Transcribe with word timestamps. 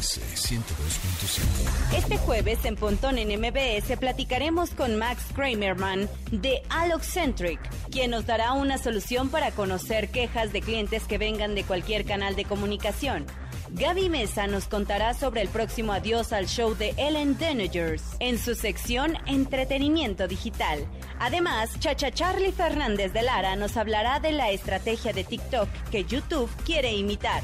MBS 0.00 0.18
102.5. 0.48 1.94
Este 1.94 2.16
jueves 2.16 2.64
en 2.64 2.74
Pontón 2.74 3.18
en 3.18 3.38
MBS 3.38 3.98
platicaremos 3.98 4.70
con 4.70 4.96
Max 4.96 5.24
Kramerman 5.34 6.08
de 6.30 6.62
Allocentric, 6.70 7.60
quien 7.90 8.10
nos 8.12 8.24
dará 8.24 8.52
una 8.54 8.78
solución 8.78 9.28
para 9.28 9.50
conocer 9.50 10.08
quejas 10.08 10.54
de 10.54 10.62
clientes 10.62 11.04
que 11.04 11.18
vengan 11.18 11.54
de 11.54 11.64
cualquier 11.64 12.06
canal 12.06 12.34
de 12.34 12.46
comunicación. 12.46 13.26
Gaby 13.72 14.08
Mesa 14.08 14.46
nos 14.46 14.68
contará 14.68 15.12
sobre 15.12 15.42
el 15.42 15.48
próximo 15.48 15.92
adiós 15.92 16.32
al 16.32 16.48
show 16.48 16.74
de 16.74 16.94
Ellen 16.96 17.36
DeGeneres 17.36 18.02
en 18.20 18.38
su 18.38 18.54
sección 18.54 19.18
Entretenimiento 19.26 20.26
Digital. 20.26 20.86
Además, 21.18 21.78
Chacha 21.78 22.10
Charlie 22.10 22.52
Fernández 22.52 23.12
de 23.12 23.22
Lara 23.22 23.54
nos 23.54 23.76
hablará 23.76 24.18
de 24.18 24.32
la 24.32 24.50
estrategia 24.50 25.12
de 25.12 25.24
TikTok 25.24 25.68
que 25.90 26.04
YouTube 26.04 26.50
quiere 26.64 26.92
imitar. 26.94 27.42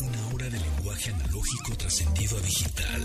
Una 0.00 0.26
hora 0.34 0.46
de 0.50 0.58
lenguaje 0.58 1.12
analógico 1.12 1.76
trascendido 1.76 2.36
a 2.36 2.40
digital. 2.40 3.02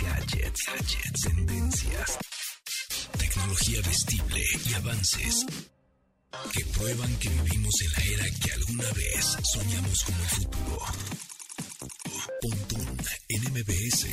Gadgets, 0.00 0.60
gadgets, 0.66 1.20
tendencias. 1.20 2.18
Tecnología 3.18 3.82
vestible 3.82 4.42
y 4.66 4.74
avances 4.74 5.44
que 6.54 6.64
prueban 6.64 7.14
que 7.16 7.28
vivimos 7.28 7.74
en 7.82 7.92
la 7.92 8.24
era 8.24 8.38
que 8.40 8.52
alguna 8.52 8.92
vez 8.92 9.36
soñamos 9.52 10.02
como 10.04 10.18
el 10.22 10.28
futuro. 10.30 11.33
Pontón 12.40 12.96
en 13.28 13.42
MBS. 13.52 14.06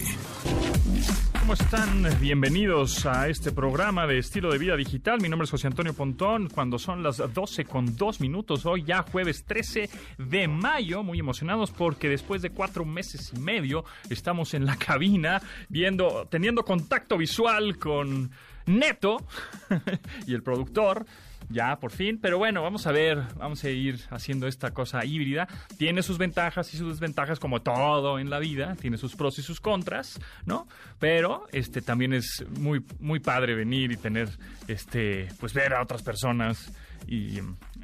¿Cómo 1.39 1.53
están? 1.53 2.05
Bienvenidos 2.19 3.05
a 3.05 3.29
este 3.29 3.52
programa 3.52 4.05
de 4.05 4.17
estilo 4.17 4.52
de 4.52 4.57
vida 4.57 4.75
digital. 4.75 5.21
Mi 5.21 5.29
nombre 5.29 5.45
es 5.45 5.52
José 5.52 5.67
Antonio 5.67 5.93
Pontón. 5.93 6.49
Cuando 6.49 6.77
son 6.77 7.03
las 7.03 7.17
12 7.17 7.66
con 7.66 7.95
2 7.95 8.19
minutos, 8.19 8.66
hoy 8.66 8.83
ya 8.83 9.03
jueves 9.03 9.45
13 9.45 9.89
de 10.17 10.47
mayo, 10.47 11.03
muy 11.03 11.19
emocionados 11.19 11.71
porque 11.71 12.09
después 12.09 12.41
de 12.41 12.49
cuatro 12.49 12.83
meses 12.83 13.31
y 13.36 13.39
medio 13.39 13.86
estamos 14.09 14.53
en 14.53 14.66
la 14.66 14.75
cabina 14.75 15.41
viendo, 15.69 16.27
teniendo 16.30 16.66
contacto 16.66 17.17
visual 17.17 17.77
con 17.77 18.31
Neto 18.66 19.25
y 20.27 20.33
el 20.33 20.43
productor 20.43 21.05
ya 21.52 21.77
por 21.77 21.91
fin. 21.91 22.19
Pero 22.21 22.38
bueno, 22.38 22.61
vamos 22.61 22.88
a 22.88 22.91
ver, 22.91 23.21
vamos 23.38 23.63
a 23.63 23.69
ir 23.69 23.99
haciendo 24.09 24.47
esta 24.47 24.71
cosa 24.71 25.05
híbrida. 25.05 25.47
Tiene 25.77 26.03
sus 26.03 26.17
ventajas 26.17 26.73
y 26.73 26.77
sus 26.77 26.89
desventajas 26.89 27.39
como 27.39 27.61
todo 27.61 28.19
en 28.19 28.30
la 28.30 28.39
vida, 28.39 28.75
tiene 28.80 28.97
sus 28.97 29.16
pros 29.16 29.38
y 29.39 29.41
sus 29.41 29.59
contras, 29.59 30.19
¿no? 30.45 30.67
Pero 30.99 31.47
este 31.52 31.81
también 31.81 32.13
es 32.13 32.45
muy 32.59 32.83
muy 32.99 33.19
padre 33.19 33.55
venir 33.55 33.91
y 33.91 33.97
tener 33.97 34.30
este 34.72 35.27
pues 35.39 35.53
ver 35.53 35.73
a 35.73 35.81
otras 35.81 36.02
personas 36.02 36.72
y 37.08 37.39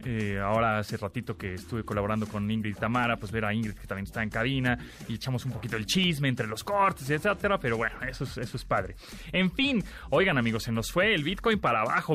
eh, 0.06 0.40
ahora 0.40 0.78
hace 0.78 0.96
ratito 0.98 1.38
que 1.38 1.56
estuve 1.56 1.84
colaborando 1.84 2.28
con 2.28 2.50
Ingrid 2.50 2.76
Tamara, 2.76 3.18
pues 3.18 3.32
ver 3.32 3.46
a 3.46 3.54
Ingrid 3.54 3.74
que 3.74 3.88
también 3.88 4.06
está 4.06 4.22
en 4.22 4.30
cabina 4.30 4.78
y 5.08 5.16
echamos 5.16 5.46
un 5.46 5.52
poquito 5.52 5.76
el 5.76 5.86
chisme 5.86 6.28
entre 6.28 6.48
los 6.48 6.64
cortes, 6.64 7.10
etcétera, 7.10 7.58
pero 7.60 7.78
bueno, 7.78 7.96
eso 8.08 8.24
es, 8.24 8.38
eso 8.38 8.58
es 8.58 8.66
padre. 8.66 8.96
En 9.32 9.52
fin, 9.52 9.84
oigan 10.10 10.38
amigos, 10.38 10.64
se 10.64 10.72
nos 10.72 10.92
fue 10.92 11.14
el 11.14 11.24
Bitcoin 11.24 11.60
para 11.60 11.82
abajo, 11.82 12.14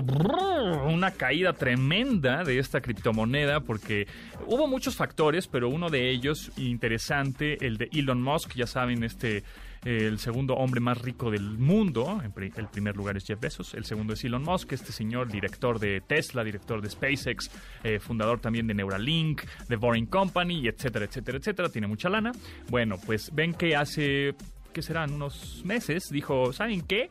una 0.87 1.11
caída 1.13 1.53
tremenda 1.53 2.45
de 2.45 2.59
esta 2.59 2.81
criptomoneda 2.81 3.61
porque 3.61 4.07
hubo 4.47 4.69
muchos 4.69 4.97
factores, 4.97 5.49
pero 5.49 5.69
uno 5.69 5.91
de 5.91 6.11
ellos 6.11 6.53
interesante, 6.57 7.67
el 7.67 7.79
de 7.79 7.89
Elon 7.93 8.23
Musk, 8.23 8.55
ya 8.55 8.67
saben, 8.67 9.03
este 9.03 9.43
el 9.85 10.19
segundo 10.19 10.55
hombre 10.55 10.81
más 10.81 11.01
rico 11.03 11.31
del 11.31 11.59
mundo. 11.59 12.21
El 12.23 12.69
primer 12.69 12.97
lugar 12.97 13.17
es 13.17 13.25
Jeff 13.25 13.41
Bezos, 13.41 13.75
el 13.75 13.85
segundo 13.85 14.13
es 14.13 14.25
Elon 14.25 14.43
Musk, 14.43 14.73
este 14.73 14.93
señor 14.93 15.31
director 15.31 15.79
de 15.79 16.01
Tesla, 16.01 16.45
director 16.45 16.81
de 16.81 16.91
SpaceX, 16.91 17.51
eh, 17.83 17.99
fundador 17.99 18.41
también 18.41 18.67
de 18.67 18.75
Neuralink, 18.75 19.43
de 19.69 19.77
Boring 19.77 20.07
Company, 20.07 20.69
etcétera, 20.69 21.07
etcétera, 21.07 21.39
etcétera. 21.39 21.69
Tiene 21.69 21.87
mucha 21.87 22.09
lana. 22.09 22.33
Bueno, 22.69 22.97
pues 23.05 23.35
ven 23.35 23.55
que 23.55 23.75
hace, 23.75 24.35
¿qué 24.73 24.83
serán? 24.83 25.13
Unos 25.13 25.63
meses 25.65 26.09
dijo, 26.11 26.53
¿saben 26.53 26.83
qué? 26.83 27.09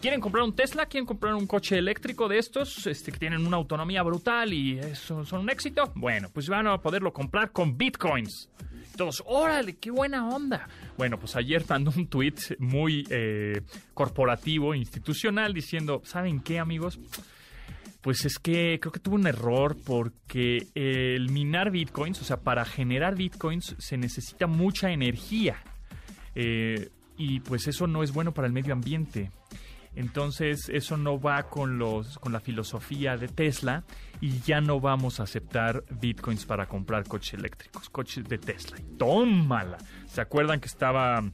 ¿Quieren 0.00 0.20
comprar 0.20 0.42
un 0.42 0.56
Tesla? 0.56 0.86
¿Quieren 0.86 1.06
comprar 1.06 1.34
un 1.34 1.46
coche 1.46 1.78
eléctrico 1.78 2.26
de 2.26 2.38
estos 2.38 2.88
este, 2.88 3.12
que 3.12 3.18
tienen 3.18 3.46
una 3.46 3.56
autonomía 3.56 4.02
brutal 4.02 4.52
y 4.52 4.80
son 4.94 5.24
un 5.32 5.48
éxito? 5.48 5.92
Bueno, 5.94 6.28
pues 6.32 6.48
van 6.48 6.66
a 6.66 6.78
poderlo 6.78 7.12
comprar 7.12 7.52
con 7.52 7.78
bitcoins. 7.78 8.48
Todos, 8.96 9.22
órale, 9.26 9.76
qué 9.76 9.90
buena 9.90 10.28
onda. 10.28 10.68
Bueno, 10.96 11.18
pues 11.18 11.36
ayer 11.36 11.64
mandó 11.68 11.92
un 11.96 12.06
tweet 12.06 12.34
muy 12.58 13.06
eh, 13.10 13.62
corporativo, 13.94 14.74
institucional, 14.74 15.54
diciendo, 15.54 16.02
¿saben 16.04 16.40
qué, 16.40 16.58
amigos? 16.58 16.98
Pues 18.02 18.24
es 18.24 18.38
que 18.38 18.78
creo 18.80 18.92
que 18.92 19.00
tuvo 19.00 19.14
un 19.14 19.26
error 19.26 19.76
porque 19.84 20.66
el 20.74 21.30
minar 21.30 21.70
bitcoins, 21.70 22.20
o 22.20 22.24
sea, 22.24 22.40
para 22.40 22.64
generar 22.64 23.14
bitcoins 23.14 23.76
se 23.78 23.96
necesita 23.96 24.46
mucha 24.46 24.90
energía. 24.90 25.62
Eh, 26.34 26.90
y 27.16 27.40
pues 27.40 27.68
eso 27.68 27.86
no 27.86 28.02
es 28.02 28.12
bueno 28.12 28.32
para 28.32 28.46
el 28.46 28.52
medio 28.52 28.72
ambiente. 28.72 29.30
Entonces 29.94 30.68
eso 30.68 30.96
no 30.96 31.20
va 31.20 31.44
con 31.44 31.78
los 31.78 32.18
con 32.18 32.32
la 32.32 32.40
filosofía 32.40 33.16
de 33.16 33.28
Tesla 33.28 33.84
y 34.22 34.40
ya 34.42 34.60
no 34.60 34.78
vamos 34.78 35.18
a 35.18 35.24
aceptar 35.24 35.82
bitcoins 36.00 36.46
para 36.46 36.66
comprar 36.66 37.02
coches 37.08 37.34
eléctricos, 37.34 37.90
coches 37.90 38.22
de 38.28 38.38
Tesla. 38.38 38.78
Tómala. 38.96 39.78
¿Se 40.06 40.20
acuerdan 40.20 40.60
que 40.60 40.68
estaba 40.68 41.24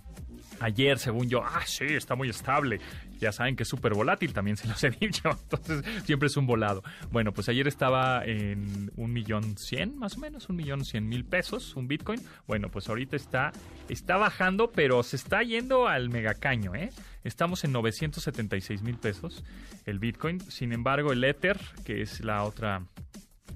ayer, 0.60 0.99
según 0.99 1.28
yo, 1.28 1.43
ah, 1.44 1.62
sí, 1.66 1.84
está 1.84 2.15
muy 2.15 2.31
estable. 2.31 2.81
Ya 3.18 3.32
saben 3.32 3.56
que 3.56 3.64
es 3.64 3.68
súper 3.68 3.94
volátil, 3.94 4.32
también 4.32 4.56
se 4.56 4.68
los 4.68 4.82
he 4.84 4.90
dicho, 5.00 5.28
entonces 5.30 5.84
siempre 6.04 6.28
es 6.28 6.36
un 6.36 6.46
volado. 6.46 6.82
Bueno, 7.10 7.32
pues 7.32 7.48
ayer 7.48 7.66
estaba 7.66 8.24
en 8.24 8.90
un 8.96 9.12
millón 9.12 9.56
cien, 9.58 9.98
más 9.98 10.16
o 10.16 10.20
menos, 10.20 10.48
un 10.48 10.56
millón 10.56 10.84
cien 10.84 11.08
mil 11.08 11.24
pesos, 11.24 11.76
un 11.76 11.88
Bitcoin. 11.88 12.20
Bueno, 12.46 12.68
pues 12.70 12.88
ahorita 12.88 13.16
está, 13.16 13.52
está 13.88 14.16
bajando, 14.16 14.70
pero 14.70 15.02
se 15.02 15.16
está 15.16 15.42
yendo 15.42 15.88
al 15.88 16.08
megacaño, 16.08 16.74
¿eh? 16.74 16.90
Estamos 17.24 17.64
en 17.64 17.72
976 17.72 18.82
mil 18.82 18.96
pesos 18.96 19.44
el 19.84 19.98
Bitcoin. 19.98 20.40
Sin 20.40 20.72
embargo, 20.72 21.12
el 21.12 21.22
Ether, 21.24 21.58
que 21.84 22.02
es 22.02 22.20
la 22.20 22.44
otra, 22.44 22.82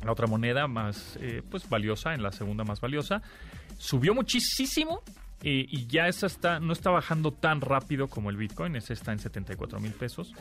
la 0.05 0.13
otra 0.13 0.27
moneda 0.27 0.67
más 0.67 1.17
eh, 1.21 1.43
pues 1.49 1.69
valiosa, 1.69 2.15
en 2.15 2.23
la 2.23 2.33
segunda 2.33 2.65
más 2.65 2.81
valiosa, 2.81 3.23
subió 3.79 4.15
muchísimo 4.15 5.03
eh, 5.43 5.67
y 5.69 5.87
ya 5.87 6.07
esa 6.07 6.27
está, 6.27 6.61
no 6.61 6.73
está 6.73 6.91
bajando 6.91 7.33
tan 7.33 7.61
rápido 7.61 8.09
como 8.09 8.31
el 8.31 8.37
Bitcoin, 8.37 8.77
ese 8.77 8.93
está 8.93 9.13
en 9.13 9.19
74 9.19 9.81
mil 9.81 9.93
pesos. 9.93 10.35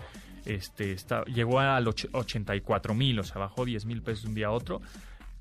Este 0.46 0.92
está, 0.92 1.24
llegó 1.26 1.60
al 1.60 1.88
84 1.88 2.94
mil, 2.94 3.20
o 3.20 3.24
sea, 3.24 3.40
bajó 3.40 3.66
10 3.66 3.86
mil 3.86 4.02
pesos 4.02 4.24
de 4.24 4.30
un 4.30 4.36
día 4.36 4.48
a 4.48 4.52
otro. 4.52 4.82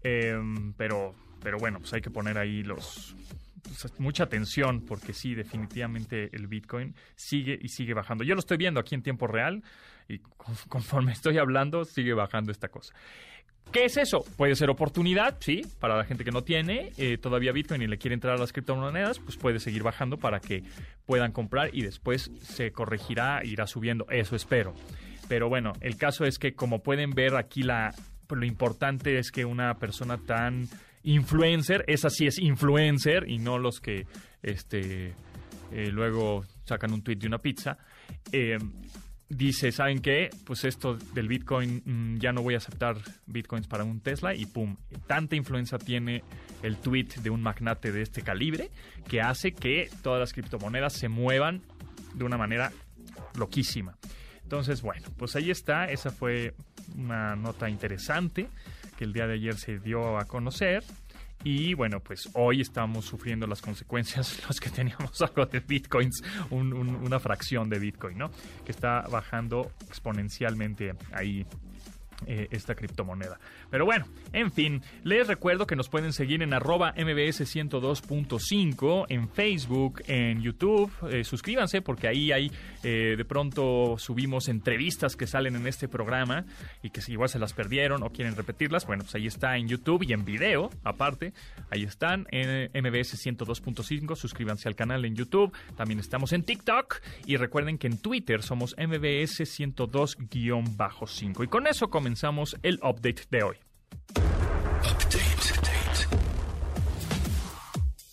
Em, 0.03 0.73
pero, 0.75 1.15
pero 1.43 1.59
bueno, 1.59 1.79
pues 1.79 1.93
hay 1.93 2.01
que 2.01 2.11
poner 2.11 2.39
ahí 2.39 2.63
los 2.63 3.15
pues, 3.63 3.99
mucha 3.99 4.25
atención 4.25 4.81
porque 4.87 5.13
sí, 5.13 5.35
definitivamente 5.35 6.35
el 6.35 6.47
Bitcoin 6.47 6.95
sigue 7.17 7.59
y 7.61 7.69
sigue 7.69 7.93
bajando. 7.95 8.25
Yo 8.25 8.35
lo 8.35 8.41
estoy 8.41 8.57
viendo 8.57 8.81
aquí 8.81 8.95
en 8.95 9.03
tiempo 9.03 9.27
real 9.27 9.63
y 10.09 10.19
conforme 10.69 11.13
estoy 11.13 11.39
hablando 11.39 11.85
sigue 11.85 12.15
bajando 12.15 12.51
esta 12.51 12.69
cosa. 12.69 12.95
¿Qué 13.73 13.85
es 13.85 13.97
eso? 13.97 14.25
Puede 14.37 14.57
ser 14.57 14.69
oportunidad, 14.69 15.37
sí, 15.39 15.63
para 15.79 15.97
la 15.97 16.05
gente 16.05 16.25
que 16.25 16.33
no 16.33 16.43
tiene 16.43 16.91
eh, 16.99 17.19
todavía 17.19 17.53
Bitcoin 17.53 17.81
y 17.83 17.87
le 17.87 17.99
quiere 17.99 18.15
entrar 18.15 18.35
a 18.35 18.39
las 18.39 18.53
criptomonedas, 18.53 19.21
pues 19.21 19.37
puede 19.37 19.61
seguir 19.61 19.85
bajando 19.85 20.17
para 20.17 20.41
que 20.41 20.65
puedan 21.07 21.31
comprar 21.31 21.71
y 21.73 21.83
después 21.83 22.33
se 22.43 22.73
corregirá, 22.73 23.45
irá 23.45 23.69
subiendo, 23.69 24.07
eso 24.11 24.35
espero. 24.35 24.75
Pero 25.29 25.49
bueno, 25.49 25.73
el 25.81 25.97
caso 25.97 26.25
es 26.25 26.41
que 26.41 26.55
como 26.55 26.83
pueden 26.83 27.11
ver 27.11 27.37
aquí 27.37 27.63
la, 27.63 27.95
lo 28.29 28.45
importante 28.45 29.19
es 29.19 29.31
que 29.31 29.45
una 29.45 29.75
persona 29.75 30.19
tan 30.19 30.69
influencer, 31.05 31.85
esa 31.87 32.11
sí 32.11 32.27
es 32.27 32.41
influencer 32.41 33.31
y 33.31 33.39
no 33.39 33.59
los 33.59 33.81
que 33.81 34.07
este 34.43 35.15
eh, 35.71 35.91
luego 35.93 36.45
sacan 36.65 36.93
un 36.93 37.03
tweet 37.03 37.17
de 37.17 37.29
una 37.29 37.39
pizza, 37.39 37.79
eh, 38.33 38.59
dice, 39.31 39.71
¿saben 39.73 40.01
qué? 40.01 40.29
Pues 40.45 40.65
esto 40.65 40.99
del 41.15 41.29
Bitcoin, 41.29 41.83
mm, 41.85 42.19
ya 42.19 42.33
no 42.33 42.43
voy 42.43 42.55
a 42.55 42.59
aceptar 42.59 42.97
Bitcoins 43.27 43.69
para 43.69 43.85
un 43.85 44.01
Tesla 44.01 44.35
y 44.35 44.45
pum, 44.45 44.77
tanta 45.07 45.37
influencia 45.37 45.79
tiene 45.79 46.23
el 46.63 46.77
tweet 46.77 47.09
de 47.23 47.31
un 47.31 47.41
magnate 47.41 47.93
de 47.93 48.03
este 48.03 48.23
calibre 48.23 48.71
que 49.09 49.23
hace 49.23 49.53
que 49.53 49.89
todas 50.03 50.21
las 50.21 50.33
criptomonedas 50.33 50.93
se 50.93 51.09
muevan 51.09 51.63
de 52.15 52.25
una 52.25 52.37
manera 52.37 52.73
loquísima. 53.39 53.97
Entonces, 54.43 54.83
bueno, 54.83 55.07
pues 55.17 55.37
ahí 55.37 55.51
está, 55.51 55.85
esa 55.85 56.11
fue 56.11 56.55
una 56.97 57.37
nota 57.37 57.71
interesante 57.71 58.49
que 58.99 59.05
el 59.05 59.13
día 59.13 59.29
de 59.29 59.35
ayer 59.35 59.55
se 59.55 59.79
dio 59.79 60.19
a 60.19 60.25
conocer. 60.25 60.83
Y 61.43 61.73
bueno, 61.75 62.01
pues 62.01 62.29
hoy 62.35 62.61
estamos 62.61 63.07
sufriendo 63.07 63.47
las 63.47 63.63
consecuencias, 63.63 64.43
los 64.49 64.61
que 64.61 64.71
teníamos 64.71 65.21
algo 65.23 65.47
de 65.47 65.61
bitcoins, 65.61 66.23
una 66.51 67.19
fracción 67.19 67.71
de 67.71 67.79
bitcoin, 67.79 68.19
¿no? 68.19 68.31
Que 68.65 68.73
está 68.73 69.03
bajando 69.11 69.73
exponencialmente 69.89 70.95
ahí 71.13 71.47
eh, 72.27 72.49
esta 72.51 72.75
criptomoneda. 72.75 73.39
Pero 73.71 73.85
bueno, 73.85 74.07
en 74.33 74.53
fin, 74.53 74.83
les 75.05 75.27
recuerdo 75.27 75.67
que 75.67 75.77
nos 75.77 75.89
pueden 75.89 76.13
seguir 76.13 76.43
en 76.43 76.53
arroba 76.53 76.93
mbs 76.93 77.41
102.5 77.41 79.07
en 79.09 79.29
Facebook, 79.29 80.03
en 80.07 80.43
YouTube. 80.43 80.91
Eh, 81.11 81.25
suscríbanse 81.25 81.83
porque 81.83 82.09
ahí 82.09 82.33
hay 82.33 82.51
eh, 82.83 83.15
de 83.17 83.25
pronto 83.25 83.97
subimos 83.99 84.49
entrevistas 84.49 85.17
que 85.17 85.27
salen 85.27 85.57
en 85.57 85.67
este 85.67 85.89
programa 85.89 86.45
y 86.83 86.91
que 86.91 87.01
igual 87.09 87.29
se 87.29 87.39
las 87.39 87.53
perdieron 87.53 88.03
o 88.03 88.11
quieren 88.11 88.37
repetirlas, 88.37 88.87
bueno, 88.87 89.05
pues 89.05 89.15
ahí 89.15 89.27
está 89.27 89.57
en 89.57 89.69
YouTube 89.69 90.05
y 90.07 90.13
en 90.13 90.25
video, 90.25 90.71
aparte, 90.85 91.33
ahí 91.71 91.85
están 91.85 92.27
en 92.31 92.71
MBS 92.73 93.27
102.5, 93.27 94.17
suscríbanse 94.17 94.69
al 94.69 94.77
canal 94.77 95.05
en 95.05 95.15
YouTube, 95.15 95.53
también 95.77 96.01
estamos 96.01 96.33
en 96.33 96.43
TikTok 96.43 97.01
y 97.27 97.37
recuerden 97.37 97.79
que 97.79 97.87
en 97.87 97.99
Twitter 97.99 98.43
somos 98.43 98.75
MBS 98.79 99.41
102-5 99.41 101.45
y 101.45 101.49
con 101.49 101.67
eso 101.67 101.91
comenzamos 101.91 102.10
el 102.63 102.81
update 102.83 103.23
de 103.31 103.43
hoy. 103.43 103.57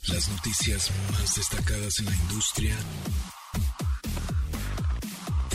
Las 0.07 0.29
noticias 0.29 0.91
más 1.11 1.35
destacadas 1.35 1.99
en 1.99 2.05
la 2.05 2.15
industria 2.15 2.75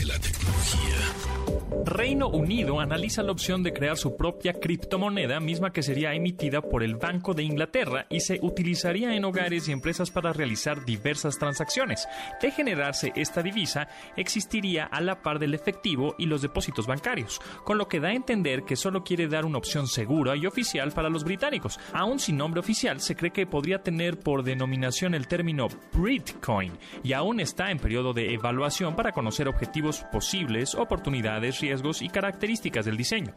la 0.05 0.19
tecnología. 0.19 1.42
Reino 1.85 2.29
Unido 2.29 2.79
analiza 2.79 3.23
la 3.23 3.31
opción 3.31 3.63
de 3.63 3.73
crear 3.73 3.97
su 3.97 4.15
propia 4.15 4.53
criptomoneda, 4.53 5.39
misma 5.39 5.73
que 5.73 5.83
sería 5.83 6.13
emitida 6.13 6.61
por 6.61 6.83
el 6.83 6.95
Banco 6.95 7.33
de 7.33 7.43
Inglaterra 7.43 8.05
y 8.09 8.21
se 8.21 8.39
utilizaría 8.41 9.15
en 9.15 9.25
hogares 9.25 9.67
y 9.67 9.71
empresas 9.71 10.09
para 10.11 10.31
realizar 10.31 10.85
diversas 10.85 11.37
transacciones. 11.37 12.07
De 12.41 12.51
generarse 12.51 13.11
esta 13.15 13.41
divisa, 13.41 13.87
existiría 14.15 14.85
a 14.85 15.01
la 15.01 15.21
par 15.21 15.39
del 15.39 15.53
efectivo 15.53 16.15
y 16.17 16.25
los 16.25 16.41
depósitos 16.41 16.87
bancarios, 16.87 17.41
con 17.63 17.77
lo 17.77 17.87
que 17.87 17.99
da 17.99 18.09
a 18.09 18.13
entender 18.13 18.63
que 18.63 18.75
solo 18.75 19.03
quiere 19.03 19.27
dar 19.27 19.45
una 19.45 19.57
opción 19.57 19.87
segura 19.87 20.35
y 20.35 20.45
oficial 20.45 20.91
para 20.91 21.09
los 21.09 21.23
británicos. 21.23 21.79
Aún 21.93 22.19
sin 22.19 22.37
nombre 22.37 22.59
oficial, 22.59 23.01
se 23.01 23.15
cree 23.15 23.31
que 23.31 23.47
podría 23.47 23.83
tener 23.83 24.19
por 24.19 24.43
denominación 24.43 25.13
el 25.15 25.27
término 25.27 25.67
Bitcoin 25.93 26.73
y 27.03 27.13
aún 27.13 27.39
está 27.39 27.71
en 27.71 27.79
periodo 27.79 28.13
de 28.13 28.33
evaluación 28.33 28.95
para 28.95 29.11
conocer 29.11 29.47
objetivos 29.47 30.05
posibles, 30.11 30.75
oportunidades, 30.75 31.62
riesgos 31.63 32.01
y 32.01 32.09
características 32.09 32.85
del 32.85 32.97
diseño. 32.97 33.33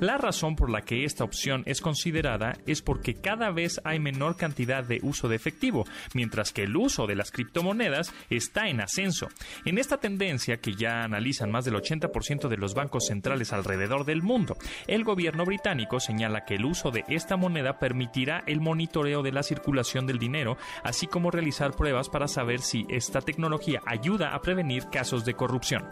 La 0.00 0.18
razón 0.18 0.56
por 0.56 0.68
la 0.68 0.82
que 0.82 1.04
esta 1.04 1.22
opción 1.22 1.62
es 1.64 1.80
considerada 1.80 2.56
es 2.66 2.82
porque 2.82 3.14
cada 3.14 3.52
vez 3.52 3.80
hay 3.84 4.00
menor 4.00 4.36
cantidad 4.36 4.82
de 4.82 4.98
uso 5.02 5.28
de 5.28 5.36
efectivo, 5.36 5.84
mientras 6.12 6.52
que 6.52 6.64
el 6.64 6.76
uso 6.76 7.06
de 7.06 7.14
las 7.14 7.30
criptomonedas 7.30 8.12
está 8.30 8.68
en 8.68 8.80
ascenso. 8.80 9.28
En 9.64 9.78
esta 9.78 9.98
tendencia, 9.98 10.56
que 10.56 10.74
ya 10.74 11.04
analizan 11.04 11.52
más 11.52 11.64
del 11.64 11.76
80% 11.76 12.48
de 12.48 12.56
los 12.56 12.74
bancos 12.74 13.06
centrales 13.06 13.52
alrededor 13.52 14.04
del 14.04 14.22
mundo, 14.22 14.56
el 14.88 15.04
gobierno 15.04 15.44
británico 15.44 16.00
señala 16.00 16.44
que 16.44 16.56
el 16.56 16.64
uso 16.64 16.90
de 16.90 17.04
esta 17.08 17.36
moneda 17.36 17.78
permitirá 17.78 18.42
el 18.46 18.60
monitoreo 18.60 19.22
de 19.22 19.30
la 19.30 19.44
circulación 19.44 20.04
del 20.06 20.18
dinero, 20.18 20.56
así 20.82 21.06
como 21.06 21.30
realizar 21.30 21.76
pruebas 21.76 22.08
para 22.08 22.26
saber 22.26 22.60
si 22.60 22.86
esta 22.88 23.20
tecnología 23.20 23.80
ayuda 23.86 24.34
a 24.34 24.40
prevenir 24.40 24.86
casos 24.90 25.24
de 25.24 25.34
corrupción. 25.34 25.84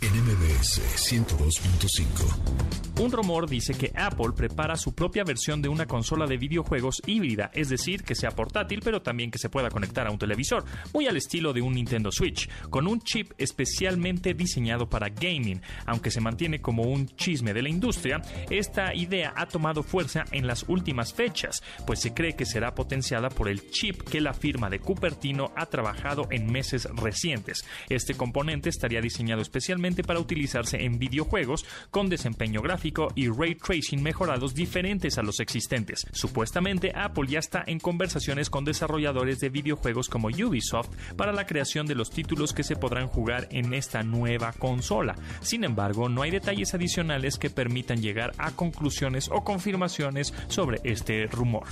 NMBS 0.00 0.80
102.5 0.96 2.88
un 3.00 3.12
rumor 3.12 3.48
dice 3.48 3.74
que 3.74 3.92
Apple 3.94 4.32
prepara 4.36 4.74
su 4.74 4.92
propia 4.92 5.22
versión 5.22 5.62
de 5.62 5.68
una 5.68 5.86
consola 5.86 6.26
de 6.26 6.36
videojuegos 6.36 7.00
híbrida, 7.06 7.48
es 7.54 7.68
decir, 7.68 8.02
que 8.02 8.16
sea 8.16 8.32
portátil 8.32 8.80
pero 8.82 9.02
también 9.02 9.30
que 9.30 9.38
se 9.38 9.48
pueda 9.48 9.70
conectar 9.70 10.08
a 10.08 10.10
un 10.10 10.18
televisor, 10.18 10.64
muy 10.92 11.06
al 11.06 11.16
estilo 11.16 11.52
de 11.52 11.62
un 11.62 11.74
Nintendo 11.74 12.10
Switch, 12.10 12.48
con 12.70 12.88
un 12.88 13.00
chip 13.00 13.30
especialmente 13.38 14.34
diseñado 14.34 14.88
para 14.88 15.10
gaming. 15.10 15.62
Aunque 15.86 16.10
se 16.10 16.20
mantiene 16.20 16.60
como 16.60 16.82
un 16.82 17.06
chisme 17.06 17.54
de 17.54 17.62
la 17.62 17.68
industria, 17.68 18.20
esta 18.50 18.92
idea 18.92 19.32
ha 19.36 19.46
tomado 19.46 19.84
fuerza 19.84 20.24
en 20.32 20.48
las 20.48 20.64
últimas 20.66 21.14
fechas, 21.14 21.62
pues 21.86 22.00
se 22.00 22.14
cree 22.14 22.34
que 22.34 22.46
será 22.46 22.74
potenciada 22.74 23.28
por 23.28 23.48
el 23.48 23.70
chip 23.70 24.02
que 24.02 24.20
la 24.20 24.34
firma 24.34 24.70
de 24.70 24.80
Cupertino 24.80 25.52
ha 25.54 25.66
trabajado 25.66 26.26
en 26.32 26.50
meses 26.50 26.88
recientes. 26.96 27.64
Este 27.88 28.14
componente 28.14 28.70
estaría 28.70 29.00
diseñado 29.00 29.40
especialmente 29.40 29.87
para 29.96 30.20
utilizarse 30.20 30.84
en 30.84 30.98
videojuegos 30.98 31.64
con 31.90 32.08
desempeño 32.08 32.60
gráfico 32.60 33.08
y 33.14 33.28
ray 33.28 33.54
tracing 33.54 34.02
mejorados 34.02 34.54
diferentes 34.54 35.18
a 35.18 35.22
los 35.22 35.40
existentes. 35.40 36.06
Supuestamente 36.12 36.92
Apple 36.94 37.28
ya 37.28 37.38
está 37.38 37.64
en 37.66 37.80
conversaciones 37.80 38.50
con 38.50 38.64
desarrolladores 38.64 39.38
de 39.38 39.48
videojuegos 39.48 40.08
como 40.08 40.28
Ubisoft 40.28 40.90
para 41.16 41.32
la 41.32 41.46
creación 41.46 41.86
de 41.86 41.94
los 41.94 42.10
títulos 42.10 42.52
que 42.52 42.64
se 42.64 42.76
podrán 42.76 43.08
jugar 43.08 43.48
en 43.50 43.74
esta 43.74 44.02
nueva 44.02 44.52
consola. 44.52 45.16
Sin 45.40 45.64
embargo, 45.64 46.08
no 46.08 46.22
hay 46.22 46.30
detalles 46.30 46.74
adicionales 46.74 47.38
que 47.38 47.50
permitan 47.50 48.02
llegar 48.02 48.32
a 48.38 48.50
conclusiones 48.52 49.28
o 49.32 49.44
confirmaciones 49.44 50.34
sobre 50.48 50.80
este 50.84 51.26
rumor. 51.26 51.66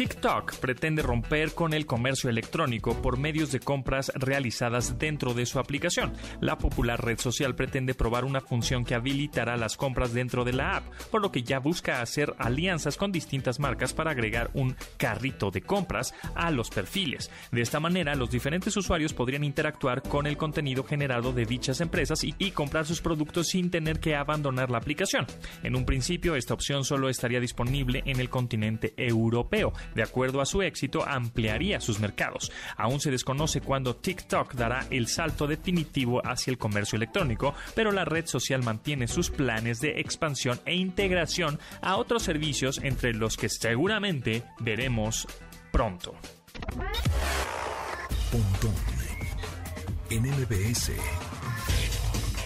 TikTok 0.00 0.54
pretende 0.60 1.02
romper 1.02 1.52
con 1.52 1.74
el 1.74 1.84
comercio 1.84 2.30
electrónico 2.30 2.94
por 3.02 3.18
medios 3.18 3.52
de 3.52 3.60
compras 3.60 4.10
realizadas 4.14 4.98
dentro 4.98 5.34
de 5.34 5.44
su 5.44 5.58
aplicación. 5.58 6.14
La 6.40 6.56
popular 6.56 7.04
red 7.04 7.18
social 7.18 7.54
pretende 7.54 7.92
probar 7.92 8.24
una 8.24 8.40
función 8.40 8.86
que 8.86 8.94
habilitará 8.94 9.58
las 9.58 9.76
compras 9.76 10.14
dentro 10.14 10.42
de 10.42 10.54
la 10.54 10.78
app, 10.78 10.84
por 11.10 11.20
lo 11.20 11.30
que 11.30 11.42
ya 11.42 11.58
busca 11.58 12.00
hacer 12.00 12.34
alianzas 12.38 12.96
con 12.96 13.12
distintas 13.12 13.60
marcas 13.60 13.92
para 13.92 14.12
agregar 14.12 14.50
un 14.54 14.74
carrito 14.96 15.50
de 15.50 15.60
compras 15.60 16.14
a 16.34 16.50
los 16.50 16.70
perfiles. 16.70 17.30
De 17.52 17.60
esta 17.60 17.78
manera, 17.78 18.14
los 18.14 18.30
diferentes 18.30 18.74
usuarios 18.78 19.12
podrían 19.12 19.44
interactuar 19.44 20.00
con 20.00 20.26
el 20.26 20.38
contenido 20.38 20.82
generado 20.82 21.34
de 21.34 21.44
dichas 21.44 21.82
empresas 21.82 22.24
y, 22.24 22.34
y 22.38 22.52
comprar 22.52 22.86
sus 22.86 23.02
productos 23.02 23.48
sin 23.48 23.70
tener 23.70 24.00
que 24.00 24.16
abandonar 24.16 24.70
la 24.70 24.78
aplicación. 24.78 25.26
En 25.62 25.76
un 25.76 25.84
principio, 25.84 26.36
esta 26.36 26.54
opción 26.54 26.84
solo 26.84 27.10
estaría 27.10 27.38
disponible 27.38 28.02
en 28.06 28.18
el 28.18 28.30
continente 28.30 28.94
europeo, 28.96 29.74
de 29.94 30.02
acuerdo 30.02 30.40
a 30.40 30.46
su 30.46 30.62
éxito, 30.62 31.06
ampliaría 31.06 31.80
sus 31.80 32.00
mercados. 32.00 32.52
Aún 32.76 33.00
se 33.00 33.10
desconoce 33.10 33.60
cuándo 33.60 33.96
TikTok 33.96 34.54
dará 34.54 34.86
el 34.90 35.06
salto 35.08 35.46
definitivo 35.46 36.20
hacia 36.24 36.50
el 36.50 36.58
comercio 36.58 36.96
electrónico, 36.96 37.54
pero 37.74 37.92
la 37.92 38.04
red 38.04 38.26
social 38.26 38.62
mantiene 38.62 39.08
sus 39.08 39.30
planes 39.30 39.80
de 39.80 40.00
expansión 40.00 40.60
e 40.64 40.74
integración 40.74 41.58
a 41.82 41.96
otros 41.96 42.22
servicios 42.22 42.80
entre 42.82 43.14
los 43.14 43.36
que 43.36 43.48
seguramente 43.48 44.42
veremos 44.60 45.26
pronto. 45.72 46.14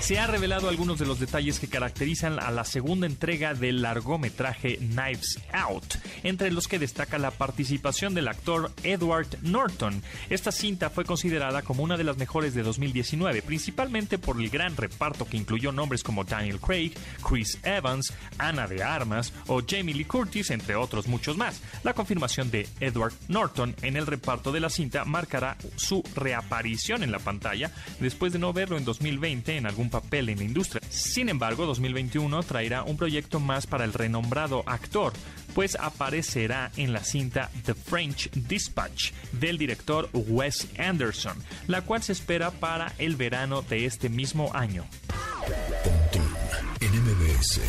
Se 0.04 0.18
ha 0.18 0.26
revelado 0.26 0.68
algunos 0.68 0.98
de 0.98 1.06
los 1.06 1.18
detalles 1.18 1.58
que 1.58 1.66
caracterizan 1.66 2.38
a 2.38 2.50
la 2.50 2.66
segunda 2.66 3.06
entrega 3.06 3.54
del 3.54 3.80
largometraje 3.80 4.76
Knives 4.76 5.40
Out, 5.50 5.94
entre 6.24 6.52
los 6.52 6.68
que 6.68 6.78
destaca 6.78 7.16
la 7.16 7.30
participación 7.30 8.12
del 8.12 8.28
actor 8.28 8.70
Edward 8.82 9.28
Norton. 9.40 10.02
Esta 10.28 10.52
cinta 10.52 10.90
fue 10.90 11.06
considerada 11.06 11.62
como 11.62 11.82
una 11.82 11.96
de 11.96 12.04
las 12.04 12.18
mejores 12.18 12.52
de 12.52 12.62
2019, 12.62 13.40
principalmente 13.40 14.18
por 14.18 14.38
el 14.38 14.50
gran 14.50 14.76
reparto 14.76 15.24
que 15.24 15.38
incluyó 15.38 15.72
nombres 15.72 16.02
como 16.02 16.24
Daniel 16.24 16.60
Craig, 16.60 16.92
Chris 17.26 17.58
Evans, 17.62 18.12
Ana 18.36 18.66
de 18.66 18.82
Armas 18.82 19.32
o 19.46 19.62
Jamie 19.66 19.94
Lee 19.94 20.04
Curtis, 20.04 20.50
entre 20.50 20.76
otros 20.76 21.08
muchos 21.08 21.38
más. 21.38 21.62
La 21.82 21.94
confirmación 21.94 22.50
de 22.50 22.68
Edward 22.78 23.14
Norton 23.28 23.74
en 23.80 23.96
el 23.96 24.06
reparto 24.06 24.52
de 24.52 24.60
la 24.60 24.68
cinta 24.68 25.06
marcará 25.06 25.56
su 25.76 26.04
reaparición 26.14 27.02
en 27.02 27.10
la 27.10 27.20
pantalla 27.20 27.70
después 28.00 28.34
de 28.34 28.38
no 28.38 28.52
verlo 28.52 28.76
en 28.76 28.84
2020 28.84 29.56
en 29.56 29.66
algún 29.66 29.93
papel 29.94 30.28
en 30.28 30.38
la 30.38 30.44
industria. 30.44 30.82
Sin 30.90 31.28
embargo, 31.28 31.66
2021 31.66 32.42
traerá 32.42 32.82
un 32.82 32.96
proyecto 32.96 33.38
más 33.38 33.68
para 33.68 33.84
el 33.84 33.92
renombrado 33.92 34.64
actor, 34.66 35.12
pues 35.54 35.76
aparecerá 35.78 36.72
en 36.76 36.92
la 36.92 37.04
cinta 37.04 37.48
The 37.64 37.74
French 37.74 38.28
Dispatch 38.32 39.12
del 39.30 39.56
director 39.56 40.10
Wes 40.12 40.66
Anderson, 40.78 41.36
la 41.68 41.82
cual 41.82 42.02
se 42.02 42.10
espera 42.12 42.50
para 42.50 42.92
el 42.98 43.14
verano 43.14 43.62
de 43.62 43.86
este 43.86 44.08
mismo 44.08 44.50
año. 44.52 44.84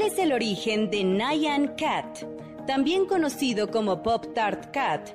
¿Cuál 0.00 0.12
es 0.12 0.18
el 0.18 0.32
origen 0.32 0.88
de 0.88 1.04
Nyan 1.04 1.74
Cat? 1.76 2.20
También 2.66 3.04
conocido 3.04 3.70
como 3.70 4.02
Pop 4.02 4.32
Tart 4.34 4.72
Cat, 4.72 5.10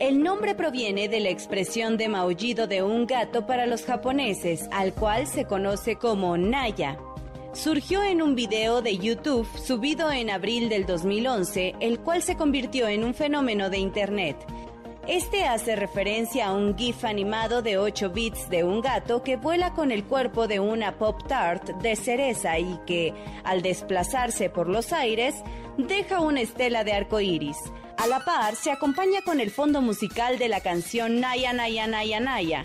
el 0.00 0.24
nombre 0.24 0.56
proviene 0.56 1.08
de 1.08 1.20
la 1.20 1.28
expresión 1.28 1.96
de 1.96 2.08
maullido 2.08 2.66
de 2.66 2.82
un 2.82 3.06
gato 3.06 3.46
para 3.46 3.66
los 3.66 3.84
japoneses, 3.84 4.68
al 4.72 4.92
cual 4.92 5.28
se 5.28 5.44
conoce 5.44 5.94
como 5.94 6.36
Naya. 6.36 6.98
Surgió 7.52 8.02
en 8.02 8.22
un 8.22 8.34
video 8.34 8.82
de 8.82 8.98
YouTube 8.98 9.46
subido 9.56 10.10
en 10.10 10.30
abril 10.30 10.68
del 10.68 10.84
2011, 10.84 11.76
el 11.78 12.00
cual 12.00 12.20
se 12.20 12.36
convirtió 12.36 12.88
en 12.88 13.04
un 13.04 13.14
fenómeno 13.14 13.70
de 13.70 13.78
Internet 13.78 14.36
Este 15.06 15.44
hace 15.44 15.76
referencia 15.76 16.46
a 16.46 16.52
un 16.54 16.78
GIF 16.78 17.04
animado 17.04 17.60
de 17.60 17.76
8 17.76 18.08
bits 18.08 18.48
de 18.48 18.64
un 18.64 18.80
gato 18.80 19.22
que 19.22 19.36
vuela 19.36 19.74
con 19.74 19.92
el 19.92 20.04
cuerpo 20.04 20.48
de 20.48 20.60
una 20.60 20.96
Pop 20.96 21.28
Tart 21.28 21.62
de 21.82 21.94
cereza 21.94 22.58
y 22.58 22.80
que, 22.86 23.12
al 23.44 23.60
desplazarse 23.60 24.48
por 24.48 24.66
los 24.66 24.94
aires, 24.94 25.34
deja 25.76 26.20
una 26.20 26.40
estela 26.40 26.84
de 26.84 26.94
arco 26.94 27.20
iris. 27.20 27.58
A 27.98 28.06
la 28.06 28.24
par, 28.24 28.56
se 28.56 28.70
acompaña 28.70 29.20
con 29.26 29.40
el 29.40 29.50
fondo 29.50 29.82
musical 29.82 30.38
de 30.38 30.48
la 30.48 30.60
canción 30.60 31.20
Naya 31.20 31.52
Naya 31.52 31.86
Naya 31.86 32.20
Naya, 32.20 32.64